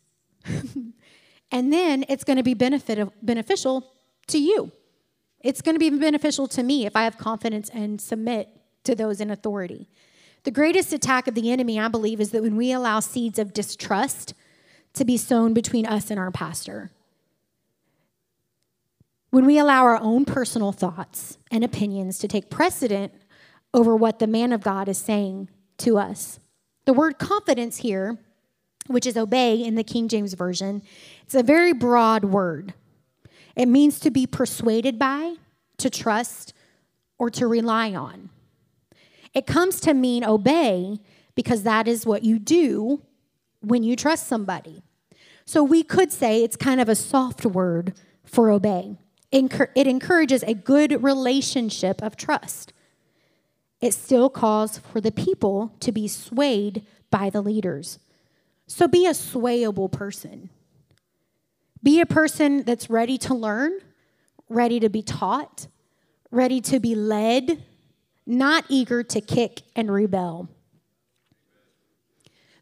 and 1.51 1.73
then 1.73 2.05
it's 2.07 2.23
going 2.23 2.37
to 2.37 2.43
be 2.43 2.53
benefit, 2.53 3.09
beneficial 3.25 3.91
to 4.27 4.39
you. 4.39 4.71
It's 5.41 5.61
going 5.61 5.75
to 5.75 5.79
be 5.79 5.89
beneficial 5.89 6.47
to 6.49 6.63
me 6.63 6.85
if 6.85 6.95
I 6.95 7.03
have 7.03 7.17
confidence 7.17 7.69
and 7.69 7.99
submit 7.99 8.49
to 8.83 8.95
those 8.95 9.19
in 9.19 9.29
authority. 9.29 9.89
The 10.43 10.51
greatest 10.51 10.93
attack 10.93 11.27
of 11.27 11.35
the 11.35 11.51
enemy, 11.51 11.79
I 11.79 11.87
believe, 11.87 12.21
is 12.21 12.31
that 12.31 12.43
when 12.43 12.55
we 12.55 12.71
allow 12.71 12.99
seeds 12.99 13.39
of 13.39 13.51
distrust 13.51 14.33
to 14.93 15.05
be 15.05 15.17
sown 15.17 15.53
between 15.53 15.85
us 15.85 16.09
and 16.09 16.19
our 16.19 16.31
pastor. 16.31 16.91
When 19.31 19.45
we 19.45 19.57
allow 19.57 19.83
our 19.83 19.99
own 20.01 20.25
personal 20.25 20.71
thoughts 20.71 21.37
and 21.51 21.63
opinions 21.63 22.19
to 22.19 22.27
take 22.27 22.49
precedent 22.49 23.13
over 23.73 23.95
what 23.95 24.19
the 24.19 24.27
man 24.27 24.53
of 24.53 24.61
God 24.61 24.87
is 24.87 24.97
saying 24.97 25.49
to 25.79 25.97
us. 25.97 26.39
The 26.85 26.93
word 26.93 27.17
confidence 27.17 27.77
here 27.77 28.17
which 28.87 29.05
is 29.05 29.17
obey 29.17 29.63
in 29.63 29.75
the 29.75 29.83
King 29.83 30.07
James 30.07 30.33
Version, 30.33 30.81
it's 31.23 31.35
a 31.35 31.43
very 31.43 31.73
broad 31.73 32.25
word. 32.25 32.73
It 33.55 33.67
means 33.67 33.99
to 34.01 34.11
be 34.11 34.27
persuaded 34.27 34.99
by, 34.99 35.35
to 35.77 35.89
trust, 35.89 36.53
or 37.17 37.29
to 37.31 37.47
rely 37.47 37.93
on. 37.93 38.29
It 39.33 39.47
comes 39.47 39.79
to 39.81 39.93
mean 39.93 40.23
obey 40.23 40.99
because 41.33 41.63
that 41.63 41.87
is 41.87 42.05
what 42.05 42.23
you 42.23 42.39
do 42.39 43.01
when 43.61 43.83
you 43.83 43.95
trust 43.95 44.27
somebody. 44.27 44.83
So 45.45 45.63
we 45.63 45.83
could 45.83 46.11
say 46.11 46.43
it's 46.43 46.55
kind 46.55 46.79
of 46.79 46.89
a 46.89 46.95
soft 46.95 47.45
word 47.45 47.93
for 48.23 48.49
obey. 48.51 48.97
It 49.35 49.87
encourages 49.87 50.43
a 50.43 50.53
good 50.53 51.03
relationship 51.03 52.01
of 52.01 52.15
trust. 52.15 52.71
It 53.81 53.93
still 53.93 54.29
calls 54.29 54.77
for 54.77 55.01
the 55.01 55.11
people 55.11 55.73
to 55.81 55.91
be 55.91 56.07
swayed 56.07 56.85
by 57.11 57.29
the 57.29 57.41
leaders. 57.41 57.99
So 58.65 58.87
be 58.87 59.05
a 59.05 59.11
swayable 59.11 59.91
person. 59.91 60.49
Be 61.83 61.99
a 61.99 62.05
person 62.05 62.63
that's 62.63 62.89
ready 62.89 63.17
to 63.19 63.35
learn, 63.35 63.73
ready 64.47 64.79
to 64.79 64.89
be 64.89 65.01
taught, 65.01 65.67
ready 66.31 66.61
to 66.61 66.79
be 66.79 66.95
led, 66.95 67.61
not 68.25 68.63
eager 68.69 69.03
to 69.03 69.21
kick 69.21 69.63
and 69.75 69.91
rebel. 69.91 70.47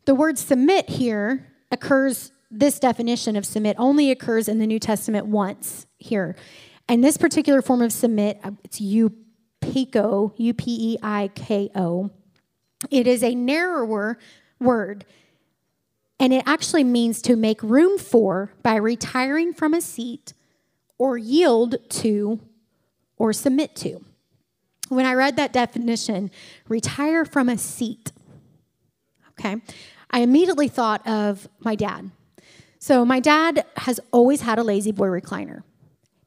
The 0.05 0.15
word 0.15 0.37
submit 0.37 0.89
here 0.89 1.47
occurs, 1.71 2.31
this 2.51 2.79
definition 2.79 3.35
of 3.35 3.45
submit 3.45 3.75
only 3.79 4.11
occurs 4.11 4.47
in 4.49 4.59
the 4.59 4.67
New 4.67 4.79
Testament 4.79 5.27
once 5.27 5.85
here. 6.03 6.35
And 6.87 7.03
this 7.03 7.17
particular 7.17 7.61
form 7.61 7.81
of 7.81 7.91
submit, 7.91 8.39
uh, 8.43 8.51
it's 8.63 8.79
eupeiko, 8.79 10.33
U 10.37 10.53
P 10.53 10.93
E 10.93 10.97
I 11.01 11.29
K 11.33 11.69
O. 11.75 12.11
It 12.91 13.07
is 13.07 13.23
a 13.23 13.33
narrower 13.33 14.17
word 14.59 15.05
and 16.19 16.31
it 16.31 16.43
actually 16.45 16.83
means 16.83 17.21
to 17.23 17.35
make 17.35 17.61
room 17.61 17.97
for 17.97 18.53
by 18.61 18.75
retiring 18.75 19.53
from 19.53 19.73
a 19.73 19.81
seat 19.81 20.33
or 20.97 21.17
yield 21.17 21.75
to 21.89 22.39
or 23.17 23.33
submit 23.33 23.75
to. 23.75 24.03
When 24.89 25.05
I 25.05 25.15
read 25.15 25.35
that 25.37 25.51
definition, 25.51 26.31
retire 26.69 27.25
from 27.25 27.49
a 27.49 27.57
seat, 27.57 28.11
okay, 29.31 29.57
I 30.11 30.19
immediately 30.19 30.67
thought 30.67 31.05
of 31.07 31.49
my 31.59 31.75
dad. 31.75 32.11
So, 32.79 33.03
my 33.03 33.19
dad 33.19 33.65
has 33.77 33.99
always 34.11 34.41
had 34.41 34.59
a 34.59 34.63
La-Z-Boy 34.63 35.07
recliner. 35.07 35.63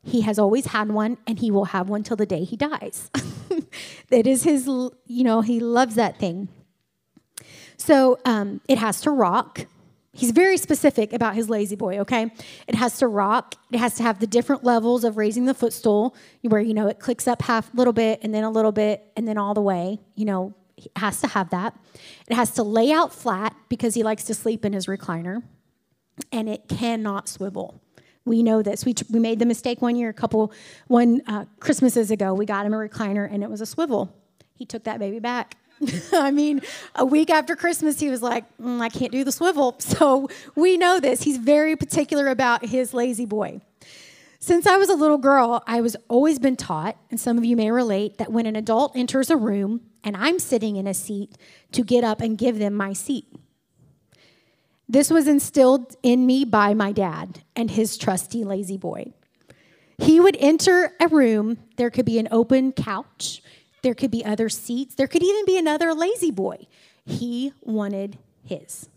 He 0.06 0.20
has 0.20 0.38
always 0.38 0.66
had 0.66 0.90
one, 0.90 1.18
and 1.26 1.38
he 1.38 1.50
will 1.50 1.66
have 1.66 1.88
one 1.88 2.04
till 2.04 2.16
the 2.16 2.26
day 2.26 2.44
he 2.44 2.56
dies. 2.56 3.10
it 4.10 4.26
is 4.26 4.44
his, 4.44 4.66
you 4.66 5.24
know, 5.24 5.40
he 5.40 5.58
loves 5.58 5.96
that 5.96 6.16
thing. 6.16 6.48
So, 7.76 8.18
um, 8.24 8.60
it 8.68 8.78
has 8.78 9.00
to 9.02 9.10
rock. 9.10 9.66
He's 10.12 10.30
very 10.30 10.56
specific 10.58 11.12
about 11.12 11.34
his 11.34 11.50
La-Z-Boy, 11.50 11.98
okay? 11.98 12.30
It 12.68 12.76
has 12.76 12.98
to 12.98 13.08
rock. 13.08 13.56
It 13.72 13.78
has 13.78 13.94
to 13.96 14.04
have 14.04 14.20
the 14.20 14.28
different 14.28 14.62
levels 14.62 15.02
of 15.02 15.16
raising 15.16 15.44
the 15.44 15.54
footstool 15.54 16.14
where, 16.42 16.60
you 16.60 16.72
know, 16.72 16.86
it 16.86 17.00
clicks 17.00 17.26
up 17.26 17.42
half 17.42 17.74
a 17.74 17.76
little 17.76 17.92
bit 17.92 18.20
and 18.22 18.32
then 18.32 18.44
a 18.44 18.50
little 18.50 18.72
bit 18.72 19.12
and 19.16 19.26
then 19.26 19.36
all 19.36 19.54
the 19.54 19.60
way. 19.60 19.98
You 20.14 20.24
know, 20.24 20.54
it 20.76 20.90
has 20.96 21.20
to 21.20 21.26
have 21.26 21.50
that. 21.50 21.76
It 22.28 22.34
has 22.34 22.52
to 22.52 22.62
lay 22.62 22.92
out 22.92 23.12
flat 23.12 23.54
because 23.68 23.94
he 23.94 24.02
likes 24.02 24.24
to 24.24 24.34
sleep 24.34 24.64
in 24.64 24.72
his 24.72 24.86
recliner. 24.86 25.42
And 26.32 26.48
it 26.48 26.68
cannot 26.68 27.28
swivel. 27.28 27.82
We 28.26 28.42
know 28.42 28.60
this. 28.60 28.84
We, 28.84 28.94
we 29.10 29.18
made 29.18 29.38
the 29.38 29.46
mistake 29.46 29.80
one 29.80 29.96
year, 29.96 30.10
a 30.10 30.12
couple, 30.12 30.52
one 30.88 31.22
uh, 31.26 31.46
Christmases 31.60 32.10
ago. 32.10 32.34
We 32.34 32.44
got 32.44 32.66
him 32.66 32.74
a 32.74 32.76
recliner 32.76 33.32
and 33.32 33.42
it 33.42 33.48
was 33.48 33.62
a 33.62 33.66
swivel. 33.66 34.14
He 34.54 34.66
took 34.66 34.84
that 34.84 34.98
baby 34.98 35.20
back 35.20 35.56
I 36.12 36.30
mean, 36.30 36.62
a 36.94 37.04
week 37.04 37.30
after 37.30 37.56
Christmas, 37.56 38.00
he 38.00 38.08
was 38.08 38.22
like, 38.22 38.44
mm, 38.58 38.80
I 38.80 38.88
can't 38.88 39.12
do 39.12 39.24
the 39.24 39.32
swivel. 39.32 39.76
So 39.96 40.28
we 40.54 40.76
know 40.76 41.00
this. 41.00 41.22
He's 41.22 41.38
very 41.38 41.74
particular 41.74 42.28
about 42.28 42.66
his 42.66 42.92
La-Z-Boy. 42.92 43.60
Since 44.38 44.66
I 44.66 44.76
was 44.76 44.90
a 44.90 44.94
little 44.94 45.16
girl, 45.16 45.62
I 45.66 45.80
was 45.80 45.96
always 46.08 46.38
been 46.38 46.56
taught, 46.56 46.96
and 47.10 47.18
some 47.18 47.38
of 47.38 47.44
you 47.44 47.56
may 47.56 47.70
relate, 47.70 48.18
that 48.18 48.30
when 48.30 48.46
an 48.46 48.56
adult 48.56 48.94
enters 48.94 49.30
a 49.30 49.36
room 49.36 49.80
and 50.04 50.16
I'm 50.16 50.38
sitting 50.38 50.76
in 50.76 50.86
a 50.86 50.92
seat, 50.92 51.36
to 51.72 51.82
get 51.82 52.04
up 52.04 52.20
and 52.20 52.36
give 52.36 52.58
them 52.58 52.74
my 52.74 52.92
seat. 52.92 53.26
This 54.88 55.10
was 55.10 55.26
instilled 55.26 55.96
in 56.02 56.26
me 56.26 56.44
by 56.44 56.74
my 56.74 56.92
dad 56.92 57.40
and 57.56 57.70
his 57.70 57.96
trusty 57.96 58.44
La-Z-Boy. 58.44 59.12
He 59.98 60.20
would 60.20 60.36
enter 60.38 60.92
a 61.00 61.08
room, 61.08 61.58
there 61.76 61.90
could 61.90 62.04
be 62.04 62.18
an 62.18 62.28
open 62.30 62.72
couch, 62.72 63.42
there 63.86 63.94
could 63.94 64.10
be 64.10 64.24
other 64.24 64.48
seats. 64.48 64.96
There 64.96 65.06
could 65.06 65.22
even 65.22 65.44
be 65.44 65.56
another 65.56 65.94
La-Z-Boy. 65.94 66.66
He 67.04 67.52
wanted 67.62 68.18
his. 68.44 68.88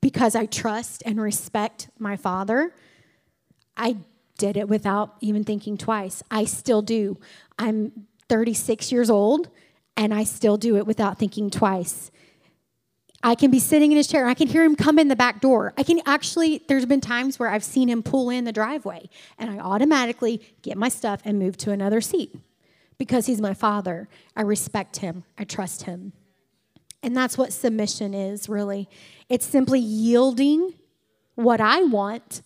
Because 0.00 0.34
I 0.34 0.46
trust 0.46 1.02
and 1.04 1.20
respect 1.20 1.90
my 1.98 2.16
father, 2.16 2.72
I 3.76 3.98
did 4.38 4.56
it 4.56 4.66
without 4.68 5.16
even 5.20 5.44
thinking 5.44 5.76
twice. 5.76 6.22
I 6.30 6.46
still 6.46 6.80
do. 6.80 7.18
I'm 7.58 8.06
36 8.30 8.90
years 8.90 9.10
old 9.10 9.50
and 9.96 10.14
I 10.14 10.24
still 10.24 10.56
do 10.56 10.76
it 10.78 10.86
without 10.86 11.18
thinking 11.18 11.50
twice. 11.50 12.10
I 13.22 13.34
can 13.34 13.50
be 13.50 13.58
sitting 13.58 13.92
in 13.92 13.96
his 13.96 14.06
chair. 14.06 14.26
I 14.26 14.34
can 14.34 14.46
hear 14.46 14.62
him 14.62 14.76
come 14.76 14.98
in 14.98 15.08
the 15.08 15.16
back 15.16 15.40
door. 15.40 15.72
I 15.76 15.82
can 15.82 16.00
actually, 16.06 16.62
there's 16.68 16.86
been 16.86 17.00
times 17.00 17.38
where 17.38 17.48
I've 17.48 17.64
seen 17.64 17.88
him 17.88 18.02
pull 18.02 18.30
in 18.30 18.44
the 18.44 18.52
driveway 18.52 19.08
and 19.38 19.50
I 19.50 19.58
automatically 19.58 20.42
get 20.62 20.76
my 20.76 20.88
stuff 20.88 21.22
and 21.24 21.38
move 21.38 21.56
to 21.58 21.72
another 21.72 22.00
seat 22.00 22.36
because 22.98 23.26
he's 23.26 23.40
my 23.40 23.54
father. 23.54 24.08
I 24.36 24.42
respect 24.42 24.98
him, 24.98 25.24
I 25.38 25.44
trust 25.44 25.84
him. 25.84 26.12
And 27.02 27.16
that's 27.16 27.38
what 27.38 27.52
submission 27.52 28.14
is 28.14 28.48
really. 28.48 28.88
It's 29.28 29.46
simply 29.46 29.80
yielding 29.80 30.74
what 31.34 31.60
I 31.60 31.82
want 31.82 32.42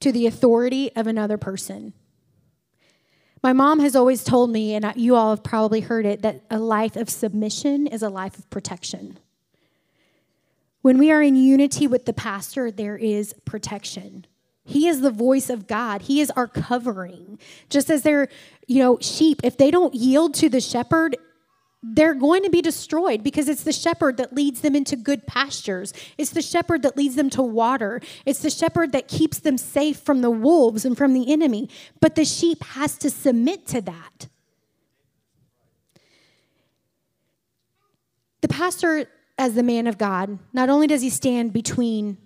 to 0.00 0.12
the 0.12 0.26
authority 0.26 0.94
of 0.96 1.06
another 1.06 1.38
person. 1.38 1.92
My 3.42 3.52
mom 3.52 3.80
has 3.80 3.96
always 3.96 4.22
told 4.22 4.50
me, 4.50 4.74
and 4.74 4.92
you 4.96 5.14
all 5.14 5.30
have 5.30 5.42
probably 5.42 5.80
heard 5.80 6.04
it, 6.04 6.22
that 6.22 6.42
a 6.50 6.58
life 6.58 6.96
of 6.96 7.08
submission 7.08 7.86
is 7.86 8.02
a 8.02 8.10
life 8.10 8.38
of 8.38 8.48
protection. 8.50 9.18
When 10.82 10.98
we 10.98 11.10
are 11.10 11.22
in 11.22 11.36
unity 11.36 11.86
with 11.86 12.06
the 12.06 12.12
pastor, 12.12 12.70
there 12.70 12.96
is 12.96 13.34
protection. 13.44 14.26
He 14.64 14.86
is 14.86 15.00
the 15.00 15.10
voice 15.10 15.50
of 15.50 15.66
God. 15.66 16.02
He 16.02 16.20
is 16.20 16.30
our 16.32 16.46
covering. 16.46 17.38
Just 17.68 17.90
as 17.90 18.02
they're, 18.02 18.28
you 18.66 18.78
know, 18.78 18.98
sheep, 19.00 19.40
if 19.42 19.56
they 19.56 19.70
don't 19.70 19.94
yield 19.94 20.34
to 20.34 20.48
the 20.48 20.60
shepherd, 20.60 21.16
they're 21.82 22.14
going 22.14 22.42
to 22.42 22.50
be 22.50 22.60
destroyed 22.60 23.22
because 23.22 23.48
it's 23.48 23.62
the 23.62 23.72
shepherd 23.72 24.18
that 24.18 24.34
leads 24.34 24.60
them 24.60 24.76
into 24.76 24.96
good 24.96 25.26
pastures. 25.26 25.92
It's 26.18 26.30
the 26.30 26.42
shepherd 26.42 26.82
that 26.82 26.96
leads 26.96 27.14
them 27.16 27.30
to 27.30 27.42
water. 27.42 28.00
It's 28.26 28.40
the 28.40 28.50
shepherd 28.50 28.92
that 28.92 29.08
keeps 29.08 29.38
them 29.38 29.56
safe 29.56 29.98
from 29.98 30.20
the 30.20 30.30
wolves 30.30 30.84
and 30.84 30.96
from 30.96 31.14
the 31.14 31.32
enemy. 31.32 31.68
But 32.00 32.14
the 32.14 32.24
sheep 32.24 32.62
has 32.62 32.98
to 32.98 33.10
submit 33.10 33.66
to 33.68 33.80
that. 33.80 34.28
The 38.42 38.48
pastor, 38.48 39.06
as 39.40 39.54
the 39.54 39.62
man 39.62 39.86
of 39.86 39.96
God, 39.96 40.38
not 40.52 40.68
only 40.68 40.86
does 40.86 41.00
he 41.00 41.08
stand 41.08 41.54
between 41.54 42.18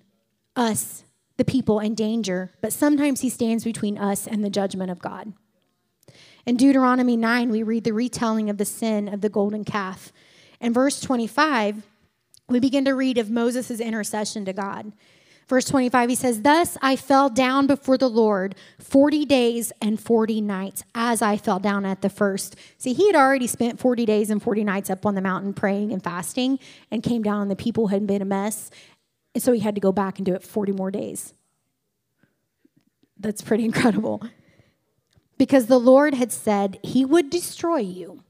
us 0.57 1.05
the 1.37 1.45
people 1.45 1.79
in 1.79 1.95
danger, 1.95 2.51
but 2.61 2.73
sometimes 2.73 3.21
he 3.21 3.31
stands 3.31 3.63
between 3.63 3.97
us 3.97 4.27
and 4.27 4.43
the 4.43 4.51
judgment 4.51 4.91
of 4.91 4.99
God. 4.99 5.33
In 6.45 6.57
Deuteronomy 6.57 7.17
9, 7.17 7.51
we 7.51 7.63
read 7.63 7.85
the 7.85 7.93
retelling 7.93 8.51
of 8.51 8.59
the 8.59 8.65
sin 8.65 9.07
of 9.09 9.21
the 9.21 9.29
golden 9.29 9.65
calf. 9.65 10.13
In 10.61 10.73
verse 10.73 11.01
25, 11.01 11.85
we 12.49 12.59
begin 12.59 12.85
to 12.85 12.97
read 12.97 13.17
of 13.17 13.31
Moses' 13.31 13.79
intercession 13.79 14.45
to 14.47 14.53
God. 14.53 14.93
Verse 15.47 15.67
25, 15.67 16.09
he 16.09 16.15
says, 16.15 16.43
Thus 16.43 16.79
I 16.81 16.97
fell 16.97 17.29
down 17.29 17.67
before 17.67 17.99
the 17.99 18.09
Lord 18.09 18.55
40 18.79 19.27
days 19.27 19.73
and 19.81 20.01
40 20.01 20.41
nights 20.41 20.85
as 20.95 21.21
I 21.21 21.37
fell 21.37 21.59
down 21.59 21.85
at 21.85 22.01
the 22.01 22.09
first. 22.09 22.57
See, 22.79 22.95
he 22.95 23.07
had 23.07 23.17
already 23.17 23.47
spent 23.47 23.79
40 23.79 24.07
days 24.07 24.31
and 24.31 24.43
40 24.43 24.65
nights 24.65 24.89
up 24.89 25.05
on 25.05 25.15
the 25.15 25.21
mountain 25.21 25.53
praying 25.53 25.93
and 25.93 26.03
fasting 26.03 26.59
and 26.91 27.03
came 27.03 27.23
down, 27.23 27.43
and 27.43 27.51
the 27.51 27.57
people 27.57 27.89
had 27.89 28.07
been 28.07 28.23
a 28.23 28.27
mess. 28.27 28.71
And 29.35 29.43
so 29.43 29.53
he 29.53 29.61
had 29.61 29.75
to 29.75 29.81
go 29.81 29.93
back 29.93 30.19
and 30.19 30.25
do 30.25 30.35
it 30.35 30.43
40 30.43 30.73
more 30.73 30.91
days. 30.91 31.35
That's 33.19 33.43
pretty 33.43 33.65
incredible. 33.67 34.23
Because 35.37 35.67
the 35.67 35.81
Lord 35.81 36.15
had 36.15 36.33
said 36.33 36.79
he 36.83 37.05
would 37.05 37.29
destroy 37.29 37.79
you. 37.79 38.24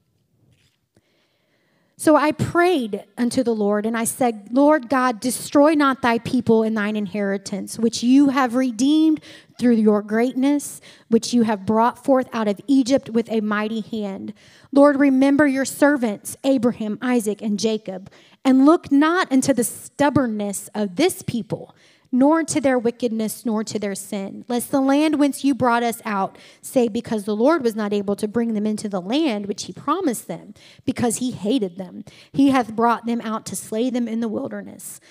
So 1.97 2.17
I 2.17 2.33
prayed 2.33 3.05
unto 3.17 3.41
the 3.41 3.55
Lord, 3.55 3.85
and 3.85 3.95
I 3.95 4.03
said, 4.03 4.49
Lord 4.51 4.89
God, 4.89 5.21
destroy 5.21 5.75
not 5.75 6.01
thy 6.01 6.17
people 6.19 6.61
and 6.61 6.75
thine 6.75 6.97
inheritance, 6.97 7.79
which 7.79 8.03
you 8.03 8.29
have 8.29 8.55
redeemed 8.55 9.21
through 9.57 9.75
your 9.75 10.01
greatness, 10.01 10.81
which 11.07 11.33
you 11.33 11.43
have 11.43 11.65
brought 11.65 12.03
forth 12.03 12.27
out 12.33 12.49
of 12.49 12.59
Egypt 12.67 13.09
with 13.09 13.31
a 13.31 13.39
mighty 13.39 13.79
hand. 13.79 14.33
Lord, 14.73 14.99
remember 14.99 15.47
your 15.47 15.63
servants, 15.63 16.35
Abraham, 16.43 16.97
Isaac, 17.01 17.41
and 17.41 17.57
Jacob, 17.57 18.11
and 18.43 18.65
look 18.65 18.91
not 18.91 19.31
unto 19.31 19.53
the 19.53 19.63
stubbornness 19.63 20.69
of 20.75 20.97
this 20.97 21.21
people 21.21 21.73
nor 22.15 22.45
to 22.45 22.61
their 22.61 22.79
wickedness, 22.79 23.45
nor 23.45 23.61
to 23.61 23.77
their 23.77 23.93
sin. 23.93 24.45
Lest 24.47 24.71
the 24.71 24.79
land 24.79 25.19
whence 25.19 25.43
you 25.43 25.53
brought 25.53 25.83
us 25.83 26.01
out 26.05 26.37
say, 26.61 26.87
because 26.87 27.25
the 27.25 27.35
Lord 27.35 27.61
was 27.61 27.75
not 27.75 27.91
able 27.91 28.15
to 28.15 28.25
bring 28.25 28.53
them 28.53 28.65
into 28.65 28.87
the 28.87 29.01
land 29.01 29.47
which 29.47 29.65
he 29.65 29.73
promised 29.73 30.29
them, 30.29 30.53
because 30.85 31.17
he 31.17 31.31
hated 31.31 31.77
them. 31.77 32.05
He 32.31 32.51
hath 32.51 32.73
brought 32.73 33.05
them 33.05 33.19
out 33.19 33.45
to 33.47 33.55
slay 33.57 33.89
them 33.89 34.07
in 34.07 34.21
the 34.21 34.29
wilderness. 34.29 35.01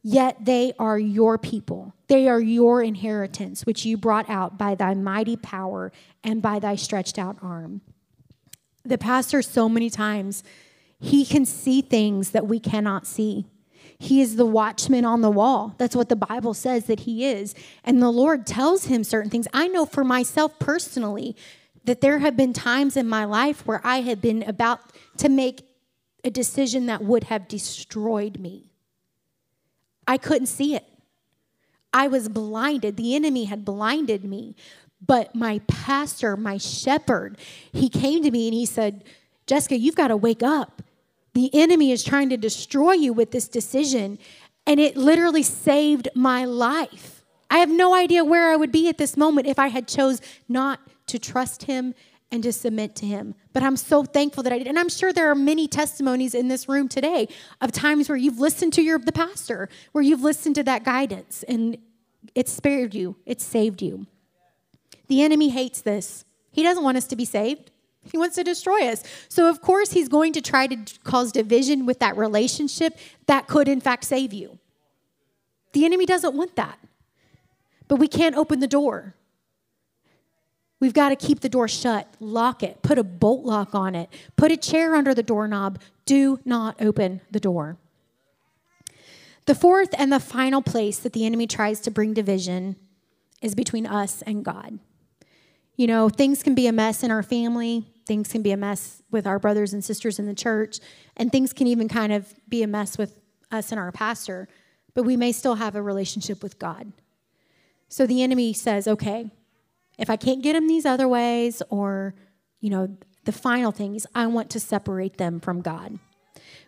Yet 0.00 0.44
they 0.44 0.74
are 0.78 0.96
your 0.96 1.38
people. 1.38 1.92
They 2.06 2.28
are 2.28 2.40
your 2.40 2.82
inheritance, 2.82 3.66
which 3.66 3.84
you 3.84 3.96
brought 3.96 4.30
out 4.30 4.56
by 4.56 4.76
thy 4.76 4.94
mighty 4.94 5.36
power 5.36 5.90
and 6.22 6.40
by 6.40 6.60
thy 6.60 6.76
stretched 6.76 7.18
out 7.18 7.36
arm. 7.42 7.80
The 8.84 8.98
pastor, 8.98 9.42
so 9.42 9.68
many 9.68 9.90
times, 9.90 10.44
he 11.00 11.24
can 11.24 11.46
see 11.46 11.82
things 11.82 12.30
that 12.30 12.46
we 12.46 12.60
cannot 12.60 13.08
see. 13.08 13.46
He 13.98 14.20
is 14.20 14.36
the 14.36 14.46
watchman 14.46 15.04
on 15.04 15.20
the 15.20 15.30
wall. 15.30 15.74
That's 15.78 15.96
what 15.96 16.08
the 16.08 16.16
Bible 16.16 16.54
says 16.54 16.86
that 16.86 17.00
he 17.00 17.26
is. 17.26 17.54
And 17.84 18.02
the 18.02 18.10
Lord 18.10 18.46
tells 18.46 18.86
him 18.86 19.04
certain 19.04 19.30
things. 19.30 19.48
I 19.52 19.68
know 19.68 19.86
for 19.86 20.04
myself 20.04 20.58
personally 20.58 21.36
that 21.84 22.00
there 22.00 22.18
have 22.18 22.36
been 22.36 22.52
times 22.52 22.96
in 22.96 23.08
my 23.08 23.24
life 23.24 23.66
where 23.66 23.80
I 23.84 24.00
have 24.02 24.20
been 24.20 24.42
about 24.42 24.80
to 25.18 25.28
make 25.28 25.62
a 26.24 26.30
decision 26.30 26.86
that 26.86 27.02
would 27.02 27.24
have 27.24 27.46
destroyed 27.48 28.38
me. 28.38 28.70
I 30.06 30.16
couldn't 30.16 30.46
see 30.46 30.74
it. 30.74 30.84
I 31.92 32.08
was 32.08 32.28
blinded. 32.28 32.96
The 32.96 33.14
enemy 33.14 33.44
had 33.44 33.64
blinded 33.64 34.24
me. 34.24 34.56
But 35.06 35.34
my 35.34 35.60
pastor, 35.66 36.36
my 36.36 36.56
shepherd, 36.56 37.38
he 37.72 37.88
came 37.88 38.22
to 38.22 38.30
me 38.30 38.48
and 38.48 38.54
he 38.54 38.66
said, 38.66 39.04
Jessica, 39.46 39.76
you've 39.76 39.96
got 39.96 40.08
to 40.08 40.16
wake 40.16 40.42
up. 40.42 40.82
The 41.34 41.50
enemy 41.52 41.90
is 41.90 42.02
trying 42.02 42.30
to 42.30 42.36
destroy 42.36 42.92
you 42.92 43.12
with 43.12 43.32
this 43.32 43.48
decision, 43.48 44.18
and 44.66 44.80
it 44.80 44.96
literally 44.96 45.42
saved 45.42 46.08
my 46.14 46.44
life. 46.44 47.24
I 47.50 47.58
have 47.58 47.70
no 47.70 47.94
idea 47.94 48.24
where 48.24 48.50
I 48.50 48.56
would 48.56 48.72
be 48.72 48.88
at 48.88 48.98
this 48.98 49.16
moment 49.16 49.46
if 49.46 49.58
I 49.58 49.68
had 49.68 49.86
chose 49.86 50.20
not 50.48 50.80
to 51.08 51.18
trust 51.18 51.64
him 51.64 51.94
and 52.30 52.42
to 52.42 52.52
submit 52.52 52.96
to 52.96 53.06
him. 53.06 53.34
But 53.52 53.62
I'm 53.62 53.76
so 53.76 54.04
thankful 54.04 54.42
that 54.42 54.52
I 54.52 54.58
did. 54.58 54.66
And 54.66 54.78
I'm 54.78 54.88
sure 54.88 55.12
there 55.12 55.30
are 55.30 55.36
many 55.36 55.68
testimonies 55.68 56.34
in 56.34 56.48
this 56.48 56.68
room 56.68 56.88
today 56.88 57.28
of 57.60 57.70
times 57.70 58.08
where 58.08 58.18
you've 58.18 58.40
listened 58.40 58.72
to 58.72 58.82
your 58.82 58.98
the 58.98 59.12
pastor, 59.12 59.68
where 59.92 60.02
you've 60.02 60.22
listened 60.22 60.56
to 60.56 60.64
that 60.64 60.84
guidance 60.84 61.44
and 61.44 61.78
it 62.34 62.48
spared 62.48 62.94
you, 62.94 63.16
it 63.26 63.40
saved 63.40 63.82
you. 63.82 64.06
The 65.06 65.22
enemy 65.22 65.50
hates 65.50 65.80
this. 65.80 66.24
He 66.50 66.62
doesn't 66.62 66.82
want 66.82 66.96
us 66.96 67.06
to 67.08 67.16
be 67.16 67.24
saved. 67.24 67.70
He 68.10 68.18
wants 68.18 68.36
to 68.36 68.44
destroy 68.44 68.88
us. 68.88 69.02
So, 69.28 69.48
of 69.48 69.60
course, 69.60 69.92
he's 69.92 70.08
going 70.08 70.32
to 70.34 70.40
try 70.40 70.66
to 70.66 70.76
cause 71.04 71.32
division 71.32 71.86
with 71.86 71.98
that 72.00 72.16
relationship 72.16 72.98
that 73.26 73.46
could, 73.46 73.68
in 73.68 73.80
fact, 73.80 74.04
save 74.04 74.32
you. 74.32 74.58
The 75.72 75.84
enemy 75.84 76.06
doesn't 76.06 76.34
want 76.34 76.56
that. 76.56 76.78
But 77.88 77.96
we 77.96 78.08
can't 78.08 78.36
open 78.36 78.60
the 78.60 78.66
door. 78.66 79.14
We've 80.80 80.94
got 80.94 81.10
to 81.10 81.16
keep 81.16 81.40
the 81.40 81.48
door 81.48 81.68
shut, 81.68 82.08
lock 82.20 82.62
it, 82.62 82.82
put 82.82 82.98
a 82.98 83.04
bolt 83.04 83.44
lock 83.44 83.74
on 83.74 83.94
it, 83.94 84.10
put 84.36 84.52
a 84.52 84.56
chair 84.56 84.94
under 84.94 85.14
the 85.14 85.22
doorknob. 85.22 85.80
Do 86.04 86.40
not 86.44 86.80
open 86.80 87.22
the 87.30 87.40
door. 87.40 87.78
The 89.46 89.54
fourth 89.54 89.94
and 89.98 90.12
the 90.12 90.20
final 90.20 90.62
place 90.62 90.98
that 90.98 91.12
the 91.12 91.26
enemy 91.26 91.46
tries 91.46 91.80
to 91.80 91.90
bring 91.90 92.14
division 92.14 92.76
is 93.42 93.54
between 93.54 93.86
us 93.86 94.22
and 94.22 94.44
God. 94.44 94.78
You 95.76 95.86
know, 95.86 96.08
things 96.08 96.42
can 96.42 96.54
be 96.54 96.66
a 96.66 96.72
mess 96.72 97.02
in 97.02 97.10
our 97.10 97.22
family, 97.22 97.86
things 98.06 98.30
can 98.30 98.42
be 98.42 98.52
a 98.52 98.56
mess 98.56 99.02
with 99.10 99.26
our 99.26 99.38
brothers 99.38 99.72
and 99.72 99.84
sisters 99.84 100.18
in 100.18 100.26
the 100.26 100.34
church, 100.34 100.78
and 101.16 101.30
things 101.30 101.52
can 101.52 101.66
even 101.66 101.88
kind 101.88 102.12
of 102.12 102.34
be 102.48 102.62
a 102.62 102.66
mess 102.66 102.98
with 102.98 103.18
us 103.50 103.70
and 103.70 103.78
our 103.78 103.92
pastor, 103.92 104.48
but 104.94 105.04
we 105.04 105.16
may 105.16 105.32
still 105.32 105.56
have 105.56 105.74
a 105.74 105.82
relationship 105.82 106.42
with 106.42 106.58
God. 106.58 106.92
So 107.88 108.06
the 108.06 108.22
enemy 108.22 108.52
says, 108.52 108.88
okay, 108.88 109.30
if 109.98 110.10
I 110.10 110.16
can't 110.16 110.42
get 110.42 110.54
them 110.54 110.66
these 110.66 110.86
other 110.86 111.06
ways, 111.06 111.62
or, 111.70 112.14
you 112.60 112.70
know, 112.70 112.96
the 113.24 113.32
final 113.32 113.72
things, 113.72 114.06
I 114.14 114.26
want 114.26 114.50
to 114.50 114.60
separate 114.60 115.16
them 115.16 115.40
from 115.40 115.60
God. 115.60 115.98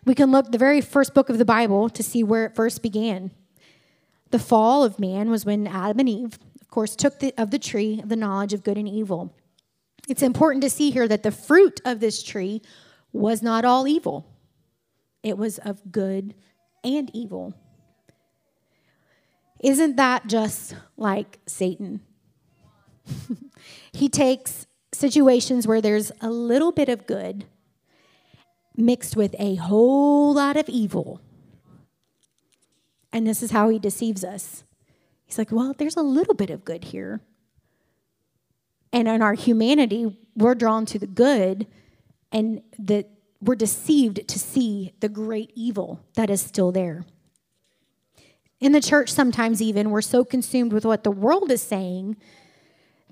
We 0.05 0.15
can 0.15 0.31
look 0.31 0.51
the 0.51 0.57
very 0.57 0.81
first 0.81 1.13
book 1.13 1.29
of 1.29 1.37
the 1.37 1.45
Bible 1.45 1.89
to 1.89 2.01
see 2.01 2.23
where 2.23 2.45
it 2.45 2.55
first 2.55 2.81
began. 2.81 3.31
The 4.31 4.39
fall 4.39 4.83
of 4.83 4.99
man 4.99 5.29
was 5.29 5.45
when 5.45 5.67
Adam 5.67 5.99
and 5.99 6.09
Eve, 6.09 6.39
of 6.61 6.69
course, 6.69 6.95
took 6.95 7.19
the, 7.19 7.33
of 7.37 7.51
the 7.51 7.59
tree 7.59 7.99
of 8.01 8.09
the 8.09 8.15
knowledge 8.15 8.53
of 8.53 8.63
good 8.63 8.77
and 8.77 8.87
evil. 8.87 9.33
It's 10.07 10.21
important 10.21 10.63
to 10.63 10.69
see 10.69 10.89
here 10.89 11.07
that 11.07 11.23
the 11.23 11.31
fruit 11.31 11.81
of 11.83 11.99
this 11.99 12.23
tree 12.23 12.61
was 13.11 13.41
not 13.41 13.65
all 13.65 13.87
evil, 13.87 14.25
it 15.23 15.37
was 15.37 15.57
of 15.59 15.91
good 15.91 16.33
and 16.83 17.11
evil. 17.13 17.53
Isn't 19.59 19.95
that 19.95 20.27
just 20.27 20.75
like 20.97 21.39
Satan? 21.47 22.01
he 23.91 24.07
takes 24.07 24.67
situations 24.93 25.67
where 25.67 25.81
there's 25.81 26.11
a 26.21 26.29
little 26.29 26.71
bit 26.71 26.89
of 26.89 27.07
good 27.07 27.45
mixed 28.75 29.15
with 29.17 29.35
a 29.39 29.55
whole 29.55 30.33
lot 30.33 30.55
of 30.55 30.69
evil. 30.69 31.19
And 33.11 33.25
this 33.25 33.41
is 33.41 33.51
how 33.51 33.69
he 33.69 33.79
deceives 33.79 34.23
us. 34.23 34.63
He's 35.25 35.37
like, 35.37 35.51
well, 35.51 35.73
there's 35.77 35.97
a 35.97 36.03
little 36.03 36.35
bit 36.35 36.51
of 36.51 36.63
good 36.63 36.85
here. 36.85 37.21
And 38.97 39.07
in 39.07 39.21
our 39.21 39.35
humanity, 39.35 40.17
we're 40.35 40.55
drawn 40.55 40.87
to 40.87 40.97
the 40.97 41.05
good 41.05 41.67
and 42.31 42.63
that 42.79 43.07
we're 43.39 43.53
deceived 43.53 44.27
to 44.27 44.39
see 44.39 44.91
the 45.01 45.07
great 45.07 45.51
evil 45.53 46.03
that 46.15 46.31
is 46.31 46.41
still 46.41 46.71
there. 46.71 47.05
In 48.59 48.71
the 48.71 48.81
church, 48.81 49.11
sometimes 49.11 49.61
even, 49.61 49.91
we're 49.91 50.01
so 50.01 50.25
consumed 50.25 50.73
with 50.73 50.83
what 50.83 51.03
the 51.03 51.11
world 51.11 51.51
is 51.51 51.61
saying 51.61 52.17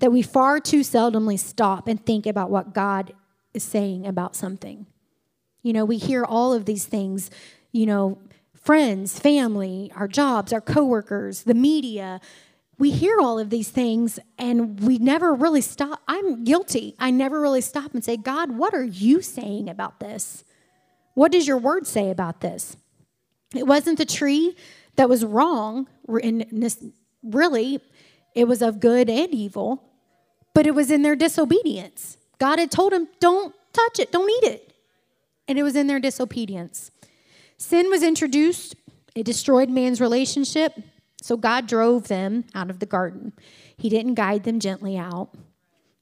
that 0.00 0.10
we 0.10 0.22
far 0.22 0.58
too 0.58 0.80
seldomly 0.80 1.38
stop 1.38 1.86
and 1.86 2.04
think 2.04 2.26
about 2.26 2.50
what 2.50 2.74
God 2.74 3.14
is 3.54 3.62
saying 3.62 4.08
about 4.08 4.34
something. 4.34 4.86
You 5.62 5.72
know, 5.72 5.84
we 5.84 5.98
hear 5.98 6.24
all 6.24 6.52
of 6.52 6.64
these 6.64 6.84
things, 6.84 7.30
you 7.70 7.86
know, 7.86 8.18
friends, 8.54 9.20
family, 9.20 9.92
our 9.94 10.08
jobs, 10.08 10.52
our 10.52 10.60
coworkers, 10.60 11.44
the 11.44 11.54
media, 11.54 12.20
we 12.78 12.90
hear 12.90 13.18
all 13.20 13.38
of 13.38 13.50
these 13.50 13.70
things 13.70 14.18
and 14.38 14.80
we 14.80 14.98
never 14.98 15.32
really 15.32 15.62
stop. 15.62 16.02
I'm 16.06 16.44
guilty. 16.44 16.94
I 16.98 17.10
never 17.10 17.40
really 17.40 17.62
stop 17.62 17.94
and 17.94 18.04
say, 18.04 18.16
God, 18.16 18.52
what 18.52 18.74
are 18.74 18.84
you 18.84 19.22
saying 19.22 19.68
about 19.68 20.00
this? 20.00 20.44
What 21.14 21.32
does 21.32 21.48
your 21.48 21.56
word 21.56 21.86
say 21.86 22.10
about 22.10 22.40
this? 22.40 22.76
It 23.54 23.66
wasn't 23.66 23.96
the 23.96 24.04
tree 24.04 24.56
that 24.96 25.08
was 25.08 25.24
wrong, 25.24 25.86
really, 26.06 27.80
it 28.34 28.44
was 28.48 28.60
of 28.60 28.80
good 28.80 29.08
and 29.08 29.32
evil, 29.32 29.82
but 30.52 30.66
it 30.66 30.74
was 30.74 30.90
in 30.90 31.02
their 31.02 31.16
disobedience. 31.16 32.18
God 32.38 32.58
had 32.58 32.70
told 32.70 32.92
them, 32.92 33.08
don't 33.20 33.54
touch 33.72 33.98
it, 33.98 34.12
don't 34.12 34.30
eat 34.30 34.48
it. 34.48 34.72
And 35.48 35.58
it 35.58 35.62
was 35.62 35.76
in 35.76 35.86
their 35.86 36.00
disobedience. 36.00 36.90
Sin 37.56 37.88
was 37.88 38.02
introduced, 38.02 38.74
it 39.14 39.24
destroyed 39.24 39.70
man's 39.70 40.00
relationship 40.00 40.74
so 41.22 41.36
God 41.36 41.66
drove 41.66 42.08
them 42.08 42.44
out 42.54 42.70
of 42.70 42.78
the 42.78 42.86
garden. 42.86 43.32
He 43.76 43.88
didn't 43.88 44.14
guide 44.14 44.44
them 44.44 44.60
gently 44.60 44.96
out, 44.96 45.30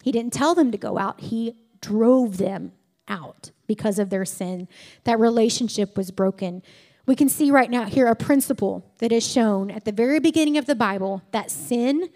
He 0.03 0.13
didn't 0.13 0.33
tell 0.33 0.55
them 0.55 0.71
to 0.71 0.79
go 0.79 0.99
out. 0.99 1.21
He 1.21 1.57
drove 1.81 2.39
them 2.39 2.73
out 3.09 3.51
because 3.67 3.99
of 3.99 4.11
their 4.11 4.25
sin. 4.25 4.69
That 5.05 5.19
relationship 5.19 5.97
was 5.97 6.11
broken. 6.11 6.63
We 7.07 7.15
can 7.15 7.29
see 7.29 7.51
right 7.51 7.71
now 7.71 7.85
here 7.85 8.07
a 8.07 8.17
principle 8.17 8.91
that 8.99 9.13
is 9.13 9.27
shown 9.27 9.71
at 9.71 9.85
the 9.85 9.93
very 9.93 10.21
beginning 10.21 10.57
of 10.57 10.65
the 10.65 10.75
Bible 10.75 11.23
that 11.33 11.51
sin 11.51 12.09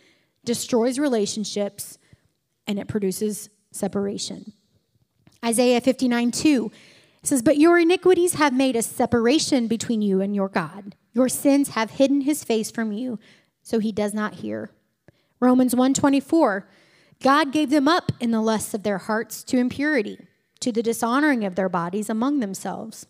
destroys 0.45 0.99
relationships 0.99 1.99
and 2.67 2.79
it 2.79 2.89
produces 2.89 3.51
separation. 3.71 4.53
Isaiah 5.45 5.81
59 5.81 6.31
2 6.31 6.71
says, 7.23 7.43
But 7.43 7.59
your 7.59 7.79
iniquities 7.79 8.35
have 8.35 8.53
made 8.53 8.77
a 8.77 8.83
separation 8.83 9.67
between 9.67 10.03
you 10.03 10.21
and 10.21 10.35
your 10.35 10.49
God. 10.49 10.95
Your 11.13 11.29
sins 11.29 11.71
have 11.71 11.93
hidden 11.93 12.23
his 12.23 12.45
face 12.45 12.71
from 12.71 12.93
you, 12.93 13.19
so 13.63 13.79
he 13.79 13.93
does 13.93 14.15
not 14.15 14.35
hear. 14.35 14.71
Romans 15.41 15.75
124 15.75 16.69
God 17.21 17.53
gave 17.53 17.71
them 17.71 17.89
up 17.89 18.13
in 18.21 18.31
the 18.31 18.41
lusts 18.41 18.75
of 18.75 18.85
their 18.85 18.99
hearts 18.99 19.43
to 19.45 19.59
impurity, 19.59 20.19
to 20.61 20.71
the 20.71 20.83
dishonoring 20.83 21.45
of 21.45 21.57
their 21.57 21.69
bodies 21.69 22.09
among 22.09 22.39
themselves. 22.39 23.07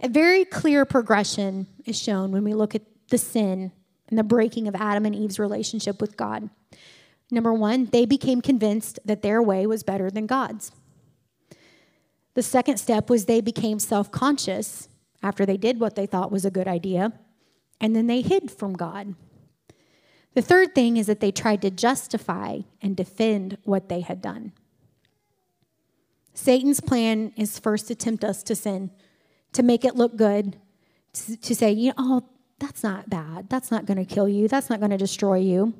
A 0.00 0.08
very 0.08 0.44
clear 0.44 0.84
progression 0.84 1.66
is 1.86 1.98
shown 1.98 2.30
when 2.30 2.44
we 2.44 2.52
look 2.52 2.74
at 2.74 2.82
the 3.08 3.16
sin 3.16 3.72
and 4.08 4.18
the 4.18 4.22
breaking 4.22 4.68
of 4.68 4.74
Adam 4.74 5.06
and 5.06 5.14
Eve's 5.14 5.38
relationship 5.38 6.00
with 6.00 6.16
God. 6.16 6.50
Number 7.30 7.54
one, 7.54 7.86
they 7.86 8.04
became 8.04 8.42
convinced 8.42 8.98
that 9.04 9.22
their 9.22 9.42
way 9.42 9.66
was 9.66 9.82
better 9.82 10.10
than 10.10 10.26
God's. 10.26 10.72
The 12.34 12.42
second 12.42 12.78
step 12.78 13.08
was 13.08 13.24
they 13.24 13.40
became 13.40 13.78
self 13.78 14.10
conscious 14.10 14.88
after 15.22 15.46
they 15.46 15.56
did 15.56 15.80
what 15.80 15.94
they 15.94 16.06
thought 16.06 16.32
was 16.32 16.44
a 16.44 16.50
good 16.50 16.68
idea, 16.68 17.12
and 17.80 17.96
then 17.96 18.06
they 18.06 18.20
hid 18.20 18.50
from 18.50 18.74
God. 18.74 19.14
The 20.34 20.42
third 20.42 20.74
thing 20.74 20.96
is 20.96 21.06
that 21.06 21.20
they 21.20 21.30
tried 21.30 21.62
to 21.62 21.70
justify 21.70 22.60
and 22.82 22.96
defend 22.96 23.56
what 23.62 23.88
they 23.88 24.00
had 24.00 24.20
done. 24.20 24.52
Satan's 26.34 26.80
plan 26.80 27.32
is 27.36 27.60
first 27.60 27.86
to 27.88 27.94
tempt 27.94 28.24
us 28.24 28.42
to 28.42 28.56
sin, 28.56 28.90
to 29.52 29.62
make 29.62 29.84
it 29.84 29.94
look 29.94 30.16
good, 30.16 30.58
to, 31.12 31.36
to 31.36 31.54
say, 31.54 31.70
you 31.70 31.88
know, 31.90 31.94
oh, 31.98 32.28
that's 32.58 32.82
not 32.82 33.08
bad. 33.08 33.48
That's 33.48 33.70
not 33.70 33.86
going 33.86 34.04
to 34.04 34.04
kill 34.04 34.28
you. 34.28 34.48
That's 34.48 34.68
not 34.68 34.80
going 34.80 34.90
to 34.90 34.96
destroy 34.96 35.38
you. 35.38 35.74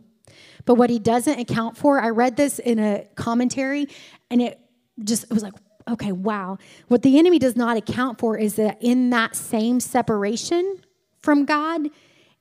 But 0.64 0.76
what 0.76 0.90
he 0.90 1.00
doesn't 1.00 1.38
account 1.38 1.76
for, 1.76 2.00
I 2.00 2.10
read 2.10 2.36
this 2.36 2.60
in 2.60 2.78
a 2.78 3.06
commentary 3.16 3.88
and 4.30 4.40
it 4.40 4.60
just 5.02 5.24
it 5.24 5.32
was 5.32 5.42
like, 5.42 5.54
okay, 5.88 6.12
wow. 6.12 6.58
What 6.88 7.02
the 7.02 7.18
enemy 7.18 7.38
does 7.38 7.56
not 7.56 7.76
account 7.76 8.18
for 8.18 8.36
is 8.38 8.56
that 8.56 8.78
in 8.80 9.10
that 9.10 9.36
same 9.36 9.80
separation 9.80 10.80
from 11.20 11.44
God, 11.44 11.88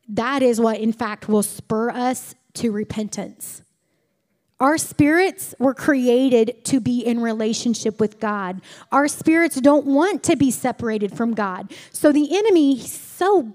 that 0.09 0.41
is 0.41 0.59
what, 0.59 0.79
in 0.79 0.93
fact, 0.93 1.27
will 1.27 1.43
spur 1.43 1.89
us 1.89 2.35
to 2.55 2.71
repentance. 2.71 3.63
Our 4.59 4.77
spirits 4.77 5.55
were 5.59 5.73
created 5.73 6.63
to 6.65 6.79
be 6.79 7.05
in 7.05 7.19
relationship 7.19 7.99
with 7.99 8.19
God. 8.19 8.61
Our 8.91 9.07
spirits 9.07 9.59
don't 9.59 9.85
want 9.85 10.23
to 10.23 10.35
be 10.35 10.51
separated 10.51 11.17
from 11.17 11.33
God. 11.33 11.71
So 11.91 12.11
the 12.11 12.37
enemy, 12.37 12.75
he's 12.75 12.91
so 12.91 13.53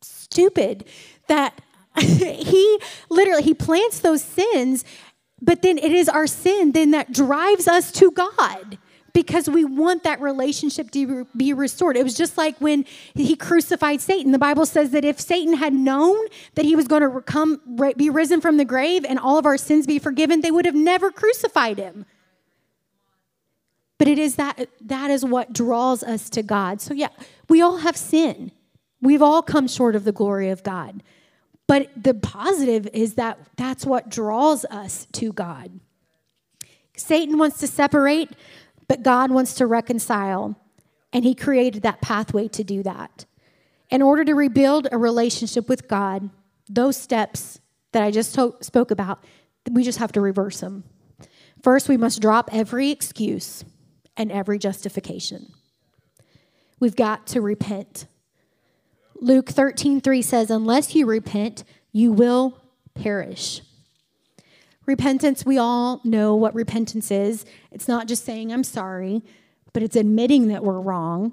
stupid 0.00 0.84
that 1.28 1.60
he 1.98 2.78
literally 3.10 3.42
he 3.42 3.54
plants 3.54 4.00
those 4.00 4.22
sins, 4.22 4.84
but 5.42 5.62
then 5.62 5.78
it 5.78 5.92
is 5.92 6.08
our 6.08 6.26
sin 6.26 6.72
then 6.72 6.92
that 6.92 7.12
drives 7.12 7.68
us 7.68 7.92
to 7.92 8.10
God 8.10 8.78
because 9.16 9.48
we 9.48 9.64
want 9.64 10.02
that 10.02 10.20
relationship 10.20 10.90
to 10.90 11.26
be 11.34 11.54
restored. 11.54 11.96
It 11.96 12.04
was 12.04 12.12
just 12.12 12.36
like 12.36 12.54
when 12.58 12.84
he 13.14 13.34
crucified 13.34 14.02
Satan. 14.02 14.30
The 14.30 14.38
Bible 14.38 14.66
says 14.66 14.90
that 14.90 15.06
if 15.06 15.18
Satan 15.18 15.54
had 15.54 15.72
known 15.72 16.18
that 16.54 16.66
he 16.66 16.76
was 16.76 16.86
going 16.86 17.00
to 17.00 17.22
come, 17.22 17.62
be 17.96 18.10
risen 18.10 18.42
from 18.42 18.58
the 18.58 18.66
grave 18.66 19.06
and 19.08 19.18
all 19.18 19.38
of 19.38 19.46
our 19.46 19.56
sins 19.56 19.86
be 19.86 19.98
forgiven, 19.98 20.42
they 20.42 20.50
would 20.50 20.66
have 20.66 20.74
never 20.74 21.10
crucified 21.10 21.78
him. 21.78 22.04
But 23.96 24.08
it 24.08 24.18
is 24.18 24.36
that 24.36 24.68
that 24.82 25.10
is 25.10 25.24
what 25.24 25.50
draws 25.50 26.02
us 26.02 26.28
to 26.28 26.42
God. 26.42 26.82
So 26.82 26.92
yeah, 26.92 27.08
we 27.48 27.62
all 27.62 27.78
have 27.78 27.96
sin. 27.96 28.52
We've 29.00 29.22
all 29.22 29.40
come 29.40 29.66
short 29.66 29.96
of 29.96 30.04
the 30.04 30.12
glory 30.12 30.50
of 30.50 30.62
God. 30.62 31.02
But 31.66 31.88
the 31.96 32.12
positive 32.12 32.86
is 32.92 33.14
that 33.14 33.38
that's 33.56 33.86
what 33.86 34.10
draws 34.10 34.66
us 34.66 35.06
to 35.12 35.32
God. 35.32 35.80
Satan 36.98 37.38
wants 37.38 37.58
to 37.60 37.66
separate 37.66 38.30
but 38.88 39.02
God 39.02 39.30
wants 39.30 39.54
to 39.54 39.66
reconcile, 39.66 40.58
and 41.12 41.24
He 41.24 41.34
created 41.34 41.82
that 41.82 42.00
pathway 42.00 42.48
to 42.48 42.64
do 42.64 42.82
that. 42.82 43.24
In 43.90 44.02
order 44.02 44.24
to 44.24 44.34
rebuild 44.34 44.88
a 44.90 44.98
relationship 44.98 45.68
with 45.68 45.88
God, 45.88 46.30
those 46.68 46.96
steps 46.96 47.60
that 47.92 48.02
I 48.02 48.10
just 48.10 48.34
to- 48.34 48.56
spoke 48.60 48.90
about, 48.90 49.22
we 49.70 49.82
just 49.82 49.98
have 49.98 50.12
to 50.12 50.20
reverse 50.20 50.60
them. 50.60 50.84
First, 51.62 51.88
we 51.88 51.96
must 51.96 52.20
drop 52.20 52.50
every 52.52 52.90
excuse 52.90 53.64
and 54.16 54.30
every 54.30 54.58
justification. 54.58 55.52
We've 56.78 56.96
got 56.96 57.26
to 57.28 57.40
repent. 57.40 58.06
Luke 59.20 59.48
13, 59.48 60.00
3 60.00 60.22
says, 60.22 60.50
Unless 60.50 60.94
you 60.94 61.06
repent, 61.06 61.64
you 61.92 62.12
will 62.12 62.60
perish. 62.94 63.62
Repentance, 64.86 65.44
we 65.44 65.58
all 65.58 66.00
know 66.04 66.34
what 66.36 66.54
repentance 66.54 67.10
is. 67.10 67.44
It's 67.72 67.88
not 67.88 68.06
just 68.06 68.24
saying, 68.24 68.52
I'm 68.52 68.64
sorry, 68.64 69.22
but 69.72 69.82
it's 69.82 69.96
admitting 69.96 70.48
that 70.48 70.62
we're 70.62 70.80
wrong, 70.80 71.32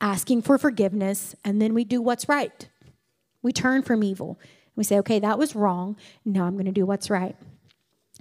asking 0.00 0.42
for 0.42 0.58
forgiveness, 0.58 1.36
and 1.44 1.62
then 1.62 1.72
we 1.72 1.84
do 1.84 2.02
what's 2.02 2.28
right. 2.28 2.68
We 3.42 3.52
turn 3.52 3.82
from 3.82 4.02
evil. 4.02 4.40
We 4.74 4.82
say, 4.82 4.98
okay, 4.98 5.20
that 5.20 5.38
was 5.38 5.54
wrong. 5.54 5.96
Now 6.24 6.44
I'm 6.44 6.54
going 6.54 6.66
to 6.66 6.72
do 6.72 6.84
what's 6.84 7.08
right. 7.08 7.36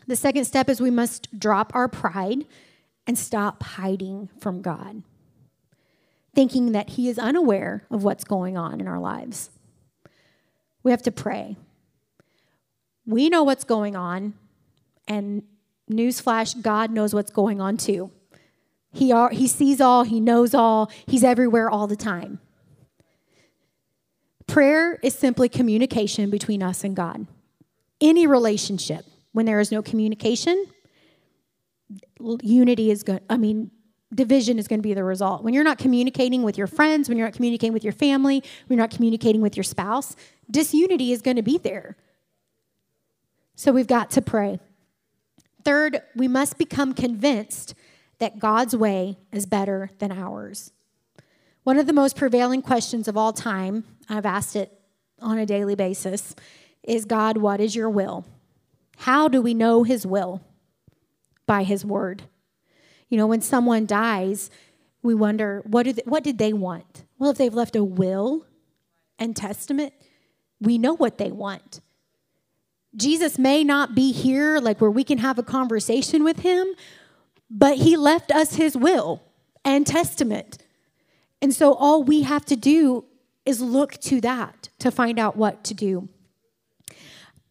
The 0.05 0.15
second 0.15 0.45
step 0.45 0.69
is 0.69 0.79
we 0.79 0.91
must 0.91 1.39
drop 1.39 1.73
our 1.73 1.87
pride 1.87 2.45
and 3.07 3.17
stop 3.17 3.63
hiding 3.63 4.29
from 4.39 4.61
God, 4.61 5.01
thinking 6.35 6.73
that 6.73 6.91
He 6.91 7.09
is 7.09 7.17
unaware 7.17 7.85
of 7.89 8.03
what's 8.03 8.23
going 8.23 8.55
on 8.55 8.79
in 8.79 8.87
our 8.87 8.99
lives. 8.99 9.49
We 10.83 10.91
have 10.91 11.03
to 11.03 11.11
pray. 11.11 11.57
We 13.05 13.29
know 13.29 13.43
what's 13.43 13.63
going 13.63 13.95
on. 13.95 14.35
And 15.07 15.43
newsflash, 15.89 16.61
God 16.61 16.91
knows 16.91 17.13
what's 17.13 17.31
going 17.31 17.61
on 17.61 17.77
too. 17.77 18.11
He, 18.91 19.11
are, 19.11 19.29
he 19.29 19.47
sees 19.47 19.81
all, 19.81 20.03
He 20.03 20.19
knows 20.19 20.53
all, 20.53 20.91
He's 21.07 21.23
everywhere 21.23 21.69
all 21.69 21.87
the 21.87 21.95
time. 21.95 22.39
Prayer 24.45 24.99
is 25.01 25.15
simply 25.15 25.49
communication 25.49 26.29
between 26.29 26.61
us 26.61 26.83
and 26.83 26.95
God. 26.95 27.27
Any 27.99 28.27
relationship, 28.27 29.05
when 29.31 29.45
there 29.45 29.59
is 29.59 29.71
no 29.71 29.81
communication, 29.81 30.67
unity 32.41 32.91
is 32.91 33.03
going 33.03 33.21
I 33.29 33.37
mean, 33.37 33.71
division 34.13 34.59
is 34.59 34.67
going 34.67 34.79
to 34.79 34.83
be 34.83 34.93
the 34.93 35.03
result. 35.03 35.43
When 35.43 35.53
you're 35.53 35.63
not 35.63 35.77
communicating 35.77 36.43
with 36.43 36.57
your 36.57 36.67
friends, 36.67 37.09
when 37.09 37.17
you're 37.17 37.27
not 37.27 37.33
communicating 37.33 37.73
with 37.73 37.83
your 37.83 37.93
family, 37.93 38.43
when 38.67 38.77
you're 38.77 38.83
not 38.83 38.91
communicating 38.91 39.41
with 39.41 39.57
your 39.57 39.63
spouse, 39.63 40.15
disunity 40.49 41.11
is 41.11 41.21
going 41.21 41.37
to 41.37 41.41
be 41.43 41.57
there. 41.57 41.97
So 43.55 43.71
we've 43.71 43.87
got 43.87 44.11
to 44.11 44.21
pray. 44.21 44.59
Third, 45.63 46.01
we 46.15 46.27
must 46.27 46.57
become 46.57 46.93
convinced 46.93 47.73
that 48.19 48.39
God's 48.39 48.75
way 48.75 49.17
is 49.31 49.45
better 49.45 49.89
than 49.99 50.11
ours. 50.11 50.71
One 51.63 51.77
of 51.77 51.87
the 51.87 51.93
most 51.93 52.15
prevailing 52.15 52.61
questions 52.61 53.07
of 53.07 53.17
all 53.17 53.33
time, 53.33 53.85
I've 54.09 54.25
asked 54.25 54.55
it 54.55 54.79
on 55.21 55.37
a 55.37 55.45
daily 55.45 55.75
basis, 55.75 56.35
is 56.83 57.05
God, 57.05 57.37
what 57.37 57.61
is 57.61 57.75
your 57.75 57.89
will? 57.89 58.25
How 58.97 59.27
do 59.27 59.41
we 59.41 59.53
know 59.53 59.83
his 59.83 60.05
will? 60.05 60.41
By 61.45 61.63
his 61.63 61.85
word. 61.85 62.23
You 63.09 63.17
know, 63.17 63.27
when 63.27 63.41
someone 63.41 63.85
dies, 63.85 64.49
we 65.01 65.13
wonder, 65.13 65.61
what 65.65 65.83
did, 65.83 65.97
they, 65.97 66.03
what 66.05 66.23
did 66.23 66.37
they 66.37 66.51
want? 66.51 67.05
Well, 67.17 67.31
if 67.31 67.37
they've 67.37 67.53
left 67.53 67.75
a 67.75 67.83
will 67.83 68.45
and 69.19 69.35
testament, 69.35 69.93
we 70.59 70.77
know 70.77 70.95
what 70.95 71.17
they 71.17 71.31
want. 71.31 71.79
Jesus 72.95 73.39
may 73.39 73.63
not 73.63 73.95
be 73.95 74.11
here, 74.11 74.59
like 74.59 74.79
where 74.79 74.91
we 74.91 75.03
can 75.03 75.17
have 75.17 75.39
a 75.39 75.43
conversation 75.43 76.23
with 76.23 76.39
him, 76.39 76.67
but 77.49 77.77
he 77.77 77.97
left 77.97 78.31
us 78.31 78.55
his 78.55 78.77
will 78.77 79.23
and 79.65 79.85
testament. 79.85 80.57
And 81.41 81.53
so 81.53 81.73
all 81.73 82.03
we 82.03 82.21
have 82.21 82.45
to 82.45 82.55
do 82.55 83.05
is 83.45 83.61
look 83.61 83.93
to 84.01 84.21
that 84.21 84.69
to 84.79 84.91
find 84.91 85.19
out 85.19 85.35
what 85.35 85.63
to 85.65 85.73
do. 85.73 86.09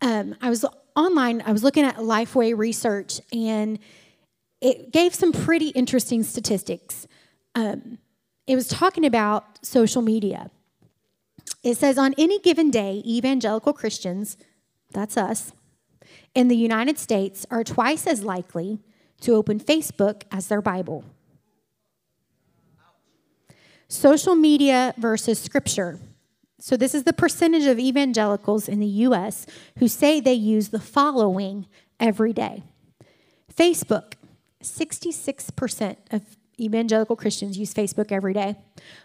Um, 0.01 0.34
I 0.40 0.49
was 0.49 0.64
online, 0.97 1.43
I 1.45 1.53
was 1.53 1.62
looking 1.62 1.84
at 1.84 1.97
Lifeway 1.97 2.57
research, 2.57 3.20
and 3.32 3.78
it 4.61 4.93
gave 4.93 5.14
some 5.14 5.32
pretty 5.32 5.68
interesting 5.68 6.22
statistics. 6.22 7.07
Um, 7.55 7.99
it 8.47 8.57
was 8.57 8.68
talking 8.68 9.05
about 9.05 9.64
social 9.64 10.03
media. 10.03 10.51
It 11.62 11.76
says 11.76 11.99
on 11.99 12.14
any 12.18 12.40
given 12.40 12.70
day, 12.70 13.03
evangelical 13.07 13.72
Christians 13.72 14.36
that's 14.93 15.16
us, 15.16 15.53
in 16.34 16.49
the 16.49 16.57
United 16.57 16.99
States 16.99 17.47
are 17.51 17.64
twice 17.64 18.07
as 18.07 18.22
likely 18.22 18.80
to 19.20 19.34
open 19.34 19.61
Facebook 19.61 20.22
as 20.30 20.49
their 20.49 20.62
Bible. 20.62 21.05
Social 23.88 24.34
media 24.34 24.95
versus 24.97 25.38
scripture. 25.38 25.99
So, 26.59 26.76
this 26.76 26.95
is 26.95 27.05
the 27.05 27.12
percentage 27.12 27.66
of 27.66 27.78
evangelicals 27.78 28.68
in 28.68 28.80
the 28.80 28.86
US 28.86 29.47
who 29.78 29.88
say 29.88 30.20
they 30.20 30.32
use 30.32 30.68
the 30.68 30.80
following 30.80 31.66
every 32.01 32.32
day 32.32 32.62
Facebook. 33.55 34.14
66% 34.62 35.97
of 36.12 36.22
evangelical 36.59 37.16
Christians 37.16 37.59
use 37.59 37.74
Facebook 37.74 38.12
every 38.12 38.32
day. 38.32 38.57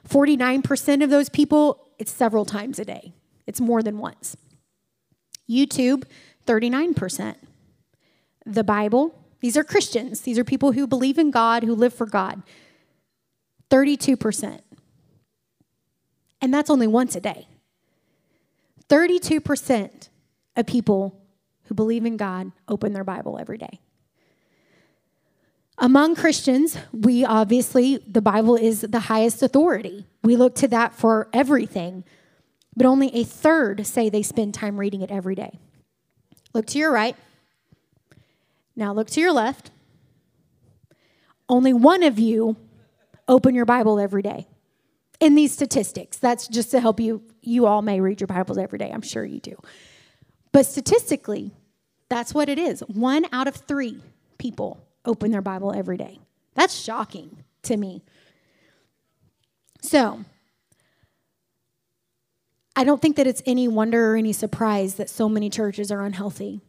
49% 0.07 1.03
of 1.03 1.09
those 1.09 1.29
people, 1.29 1.89
it's 1.97 2.11
several 2.11 2.45
times 2.45 2.79
a 2.79 2.85
day, 2.85 3.13
it's 3.47 3.59
more 3.59 3.81
than 3.81 3.97
once. 3.97 4.37
YouTube, 5.49 6.03
39%. 6.45 7.35
The 8.45 8.63
Bible, 8.63 9.13
these 9.41 9.57
are 9.57 9.63
Christians, 9.63 10.21
these 10.21 10.39
are 10.39 10.43
people 10.43 10.71
who 10.71 10.87
believe 10.87 11.17
in 11.17 11.31
God, 11.31 11.63
who 11.63 11.75
live 11.75 11.93
for 11.93 12.05
God, 12.05 12.43
32%. 13.69 14.61
And 16.41 16.53
that's 16.53 16.69
only 16.69 16.87
once 16.87 17.15
a 17.15 17.19
day. 17.19 17.47
32% 18.89 20.09
of 20.55 20.65
people 20.65 21.21
who 21.65 21.75
believe 21.75 22.05
in 22.05 22.17
God 22.17 22.51
open 22.67 22.93
their 22.93 23.03
Bible 23.03 23.37
every 23.39 23.57
day. 23.57 23.79
Among 25.77 26.15
Christians, 26.15 26.77
we 26.91 27.23
obviously, 27.23 27.97
the 27.97 28.21
Bible 28.21 28.55
is 28.55 28.81
the 28.81 29.01
highest 29.01 29.43
authority. 29.43 30.07
We 30.23 30.35
look 30.35 30.55
to 30.55 30.67
that 30.69 30.95
for 30.95 31.29
everything, 31.33 32.03
but 32.77 32.85
only 32.85 33.13
a 33.15 33.23
third 33.23 33.85
say 33.87 34.07
they 34.07 34.21
spend 34.21 34.53
time 34.53 34.79
reading 34.79 35.01
it 35.01 35.09
every 35.09 35.33
day. 35.33 35.57
Look 36.53 36.67
to 36.67 36.77
your 36.77 36.91
right. 36.91 37.15
Now 38.75 38.93
look 38.93 39.09
to 39.09 39.19
your 39.19 39.33
left. 39.33 39.71
Only 41.49 41.73
one 41.73 42.03
of 42.03 42.19
you 42.19 42.55
open 43.27 43.55
your 43.55 43.65
Bible 43.65 43.99
every 43.99 44.21
day. 44.21 44.47
In 45.19 45.33
these 45.33 45.51
statistics, 45.51 46.17
that's 46.17 46.47
just 46.47 46.69
to 46.71 46.79
help 46.79 46.99
you. 46.99 47.23
You 47.41 47.65
all 47.65 47.81
may 47.81 47.99
read 47.99 48.21
your 48.21 48.27
Bibles 48.27 48.59
every 48.59 48.77
day, 48.77 48.91
I'm 48.93 49.01
sure 49.01 49.25
you 49.25 49.39
do. 49.39 49.55
But 50.51 50.67
statistically, 50.67 51.51
that's 52.09 52.33
what 52.33 52.47
it 52.47 52.59
is. 52.59 52.81
One 52.81 53.25
out 53.31 53.47
of 53.47 53.55
three 53.55 54.01
people 54.37 54.85
open 55.03 55.31
their 55.31 55.41
Bible 55.41 55.73
every 55.75 55.97
day. 55.97 56.19
That's 56.53 56.75
shocking 56.75 57.43
to 57.63 57.75
me. 57.75 58.03
So, 59.81 60.23
I 62.77 62.83
don't 62.83 63.01
think 63.01 63.15
that 63.15 63.25
it's 63.25 63.41
any 63.47 63.67
wonder 63.67 64.13
or 64.13 64.15
any 64.15 64.31
surprise 64.31 64.95
that 64.95 65.09
so 65.09 65.27
many 65.27 65.49
churches 65.49 65.91
are 65.91 66.05
unhealthy. 66.05 66.61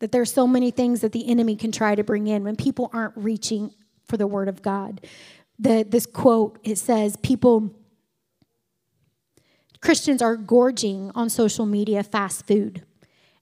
That 0.00 0.10
there's 0.10 0.32
so 0.32 0.44
many 0.44 0.72
things 0.72 1.02
that 1.02 1.12
the 1.12 1.28
enemy 1.28 1.54
can 1.54 1.70
try 1.70 1.94
to 1.94 2.02
bring 2.02 2.26
in 2.26 2.42
when 2.42 2.56
people 2.56 2.90
aren't 2.92 3.16
reaching 3.16 3.72
for 4.08 4.16
the 4.16 4.26
word 4.26 4.48
of 4.48 4.60
God. 4.60 5.06
The, 5.60 5.86
this 5.88 6.04
quote 6.04 6.58
it 6.64 6.78
says 6.78 7.16
people 7.22 7.72
Christians 9.80 10.20
are 10.20 10.36
gorging 10.36 11.12
on 11.14 11.30
social 11.30 11.64
media 11.64 12.02
fast 12.02 12.44
food 12.48 12.82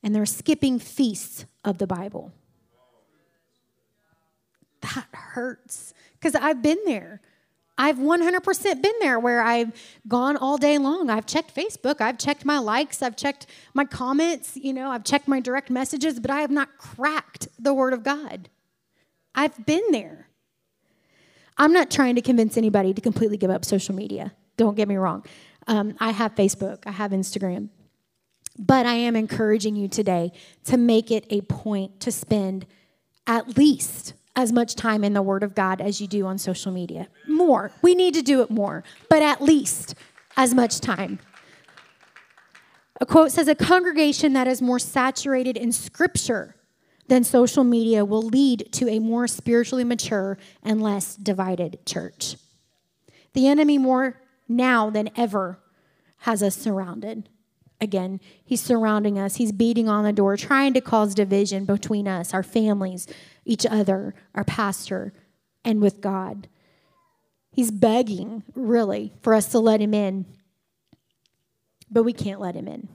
and 0.02 0.14
they're 0.14 0.26
skipping 0.26 0.78
feasts 0.78 1.46
of 1.64 1.78
the 1.78 1.86
Bible. 1.86 2.32
That 4.82 5.06
hurts 5.14 5.94
because 6.20 6.34
I've 6.34 6.60
been 6.60 6.80
there. 6.84 7.22
I've 7.76 7.96
100% 7.96 8.82
been 8.82 8.92
there 9.00 9.18
where 9.18 9.42
I've 9.42 9.72
gone 10.06 10.36
all 10.36 10.56
day 10.56 10.78
long. 10.78 11.10
I've 11.10 11.26
checked 11.26 11.54
Facebook, 11.54 12.00
I've 12.00 12.18
checked 12.18 12.44
my 12.44 12.58
likes, 12.58 13.02
I've 13.02 13.16
checked 13.16 13.46
my 13.74 13.84
comments, 13.84 14.56
you 14.56 14.72
know, 14.72 14.90
I've 14.90 15.04
checked 15.04 15.26
my 15.26 15.40
direct 15.40 15.70
messages, 15.70 16.20
but 16.20 16.30
I 16.30 16.40
have 16.40 16.50
not 16.50 16.78
cracked 16.78 17.48
the 17.58 17.74
Word 17.74 17.92
of 17.92 18.04
God. 18.04 18.48
I've 19.34 19.66
been 19.66 19.82
there. 19.90 20.28
I'm 21.56 21.72
not 21.72 21.90
trying 21.90 22.14
to 22.14 22.22
convince 22.22 22.56
anybody 22.56 22.94
to 22.94 23.00
completely 23.00 23.36
give 23.36 23.50
up 23.50 23.64
social 23.64 23.94
media. 23.94 24.32
Don't 24.56 24.76
get 24.76 24.88
me 24.88 24.96
wrong. 24.96 25.24
Um, 25.66 25.94
I 25.98 26.10
have 26.10 26.34
Facebook, 26.34 26.78
I 26.86 26.92
have 26.92 27.10
Instagram. 27.10 27.70
But 28.56 28.86
I 28.86 28.94
am 28.94 29.16
encouraging 29.16 29.74
you 29.74 29.88
today 29.88 30.32
to 30.66 30.76
make 30.76 31.10
it 31.10 31.26
a 31.28 31.40
point 31.42 31.98
to 32.00 32.12
spend 32.12 32.66
at 33.26 33.56
least 33.56 34.14
as 34.36 34.52
much 34.52 34.74
time 34.74 35.04
in 35.04 35.12
the 35.12 35.22
Word 35.22 35.42
of 35.42 35.54
God 35.54 35.80
as 35.80 36.00
you 36.00 36.06
do 36.06 36.26
on 36.26 36.38
social 36.38 36.72
media. 36.72 37.08
More. 37.28 37.70
We 37.82 37.94
need 37.94 38.14
to 38.14 38.22
do 38.22 38.42
it 38.42 38.50
more, 38.50 38.82
but 39.08 39.22
at 39.22 39.40
least 39.40 39.94
as 40.36 40.54
much 40.54 40.80
time. 40.80 41.20
A 43.00 43.06
quote 43.06 43.32
says 43.32 43.48
A 43.48 43.54
congregation 43.54 44.32
that 44.32 44.46
is 44.46 44.60
more 44.60 44.78
saturated 44.78 45.56
in 45.56 45.72
Scripture 45.72 46.56
than 47.08 47.22
social 47.22 47.64
media 47.64 48.04
will 48.04 48.22
lead 48.22 48.68
to 48.72 48.88
a 48.88 48.98
more 48.98 49.26
spiritually 49.26 49.84
mature 49.84 50.38
and 50.62 50.82
less 50.82 51.16
divided 51.16 51.84
church. 51.84 52.36
The 53.34 53.46
enemy, 53.46 53.78
more 53.78 54.20
now 54.48 54.90
than 54.90 55.10
ever, 55.16 55.58
has 56.18 56.42
us 56.42 56.56
surrounded. 56.56 57.28
Again, 57.80 58.20
he's 58.44 58.62
surrounding 58.62 59.18
us, 59.18 59.36
he's 59.36 59.52
beating 59.52 59.88
on 59.88 60.04
the 60.04 60.12
door, 60.12 60.36
trying 60.36 60.74
to 60.74 60.80
cause 60.80 61.14
division 61.14 61.64
between 61.64 62.08
us, 62.08 62.32
our 62.32 62.42
families, 62.42 63.06
each 63.44 63.66
other, 63.66 64.14
our 64.34 64.44
pastor, 64.44 65.12
and 65.64 65.80
with 65.80 66.00
God. 66.00 66.48
He's 67.50 67.70
begging, 67.70 68.42
really, 68.54 69.12
for 69.22 69.34
us 69.34 69.48
to 69.48 69.58
let 69.58 69.80
him 69.80 69.94
in. 69.94 70.26
But 71.90 72.04
we 72.04 72.12
can't 72.12 72.40
let 72.40 72.54
him 72.54 72.66
in. 72.66 72.88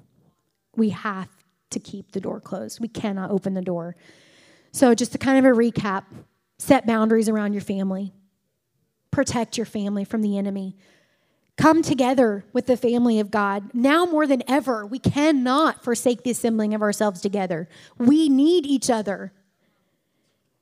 We 0.76 0.90
have 0.90 1.30
to 1.70 1.80
keep 1.80 2.12
the 2.12 2.20
door 2.20 2.40
closed. 2.40 2.80
We 2.80 2.88
cannot 2.88 3.32
open 3.32 3.54
the 3.54 3.62
door. 3.62 3.96
So, 4.72 4.94
just 4.94 5.12
to 5.14 5.18
kind 5.18 5.38
of 5.38 5.46
a 5.46 5.56
recap 5.56 6.04
set 6.58 6.86
boundaries 6.86 7.30
around 7.30 7.54
your 7.54 7.62
family, 7.62 8.14
protect 9.12 9.58
your 9.58 9.66
family 9.66 10.04
from 10.04 10.22
the 10.22 10.38
enemy. 10.38 10.76
Come 11.60 11.82
together 11.82 12.46
with 12.54 12.68
the 12.68 12.78
family 12.78 13.20
of 13.20 13.32
God. 13.32 13.74
Now 13.74 14.06
more 14.06 14.26
than 14.26 14.44
ever, 14.48 14.86
we 14.86 14.98
cannot 14.98 15.84
forsake 15.84 16.24
the 16.24 16.32
assembling 16.32 16.74
of 16.74 16.82
ourselves 16.82 17.20
together. 17.20 17.68
We 17.98 18.30
need 18.30 18.66
each 18.66 18.90
other 18.90 19.34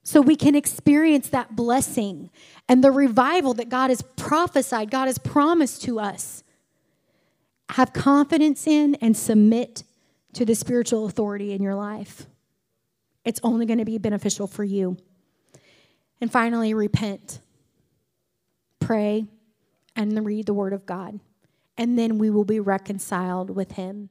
so 0.01 0.21
we 0.21 0.35
can 0.35 0.55
experience 0.55 1.29
that 1.29 1.55
blessing 1.55 2.31
and 2.67 2.83
the 2.83 2.89
revival 2.89 3.53
that 3.53 3.69
God 3.69 3.91
has 3.91 4.01
prophesied, 4.15 4.89
God 4.89 5.05
has 5.05 5.19
promised 5.19 5.83
to 5.83 5.99
us. 5.99 6.43
Have 7.69 7.93
confidence 7.93 8.65
in 8.65 8.95
and 8.95 9.15
submit 9.15 9.83
to 10.33 10.45
the 10.45 10.55
spiritual 10.55 11.05
authority 11.05 11.53
in 11.53 11.61
your 11.61 11.75
life. 11.75 12.25
It's 13.23 13.39
only 13.43 13.67
going 13.67 13.77
to 13.77 13.85
be 13.85 13.99
beneficial 13.99 14.47
for 14.47 14.63
you. 14.63 14.97
And 16.19 16.31
finally, 16.31 16.73
repent, 16.73 17.39
pray, 18.79 19.27
and 19.97 20.25
read 20.25 20.45
the 20.45 20.53
Word 20.53 20.71
of 20.71 20.85
God. 20.85 21.19
And 21.77 21.99
then 21.99 22.17
we 22.17 22.29
will 22.29 22.45
be 22.45 22.59
reconciled 22.59 23.49
with 23.49 23.73
Him. 23.73 24.09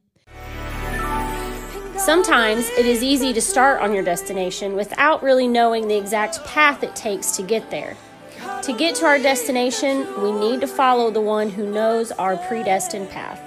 Sometimes 1.97 2.69
it 2.71 2.85
is 2.85 3.03
easy 3.03 3.33
to 3.33 3.41
start 3.41 3.81
on 3.81 3.95
your 3.95 4.05
destination 4.05 4.77
without 4.77 5.23
really 5.23 5.49
knowing 5.49 5.89
the 5.89 5.97
exact 5.97 6.45
path 6.45 6.83
it 6.83 6.95
takes 6.95 7.35
to 7.37 7.43
get 7.43 7.71
there. 7.71 7.97
To 8.63 8.73
get 8.73 8.95
to 8.97 9.07
our 9.07 9.19
destination, 9.19 10.07
we 10.23 10.33
need 10.33 10.61
to 10.61 10.67
follow 10.67 11.11
the 11.11 11.23
one 11.23 11.49
who 11.49 11.73
knows 11.73 12.13
our 12.13 12.37
predestined 12.37 13.09
path. 13.11 13.41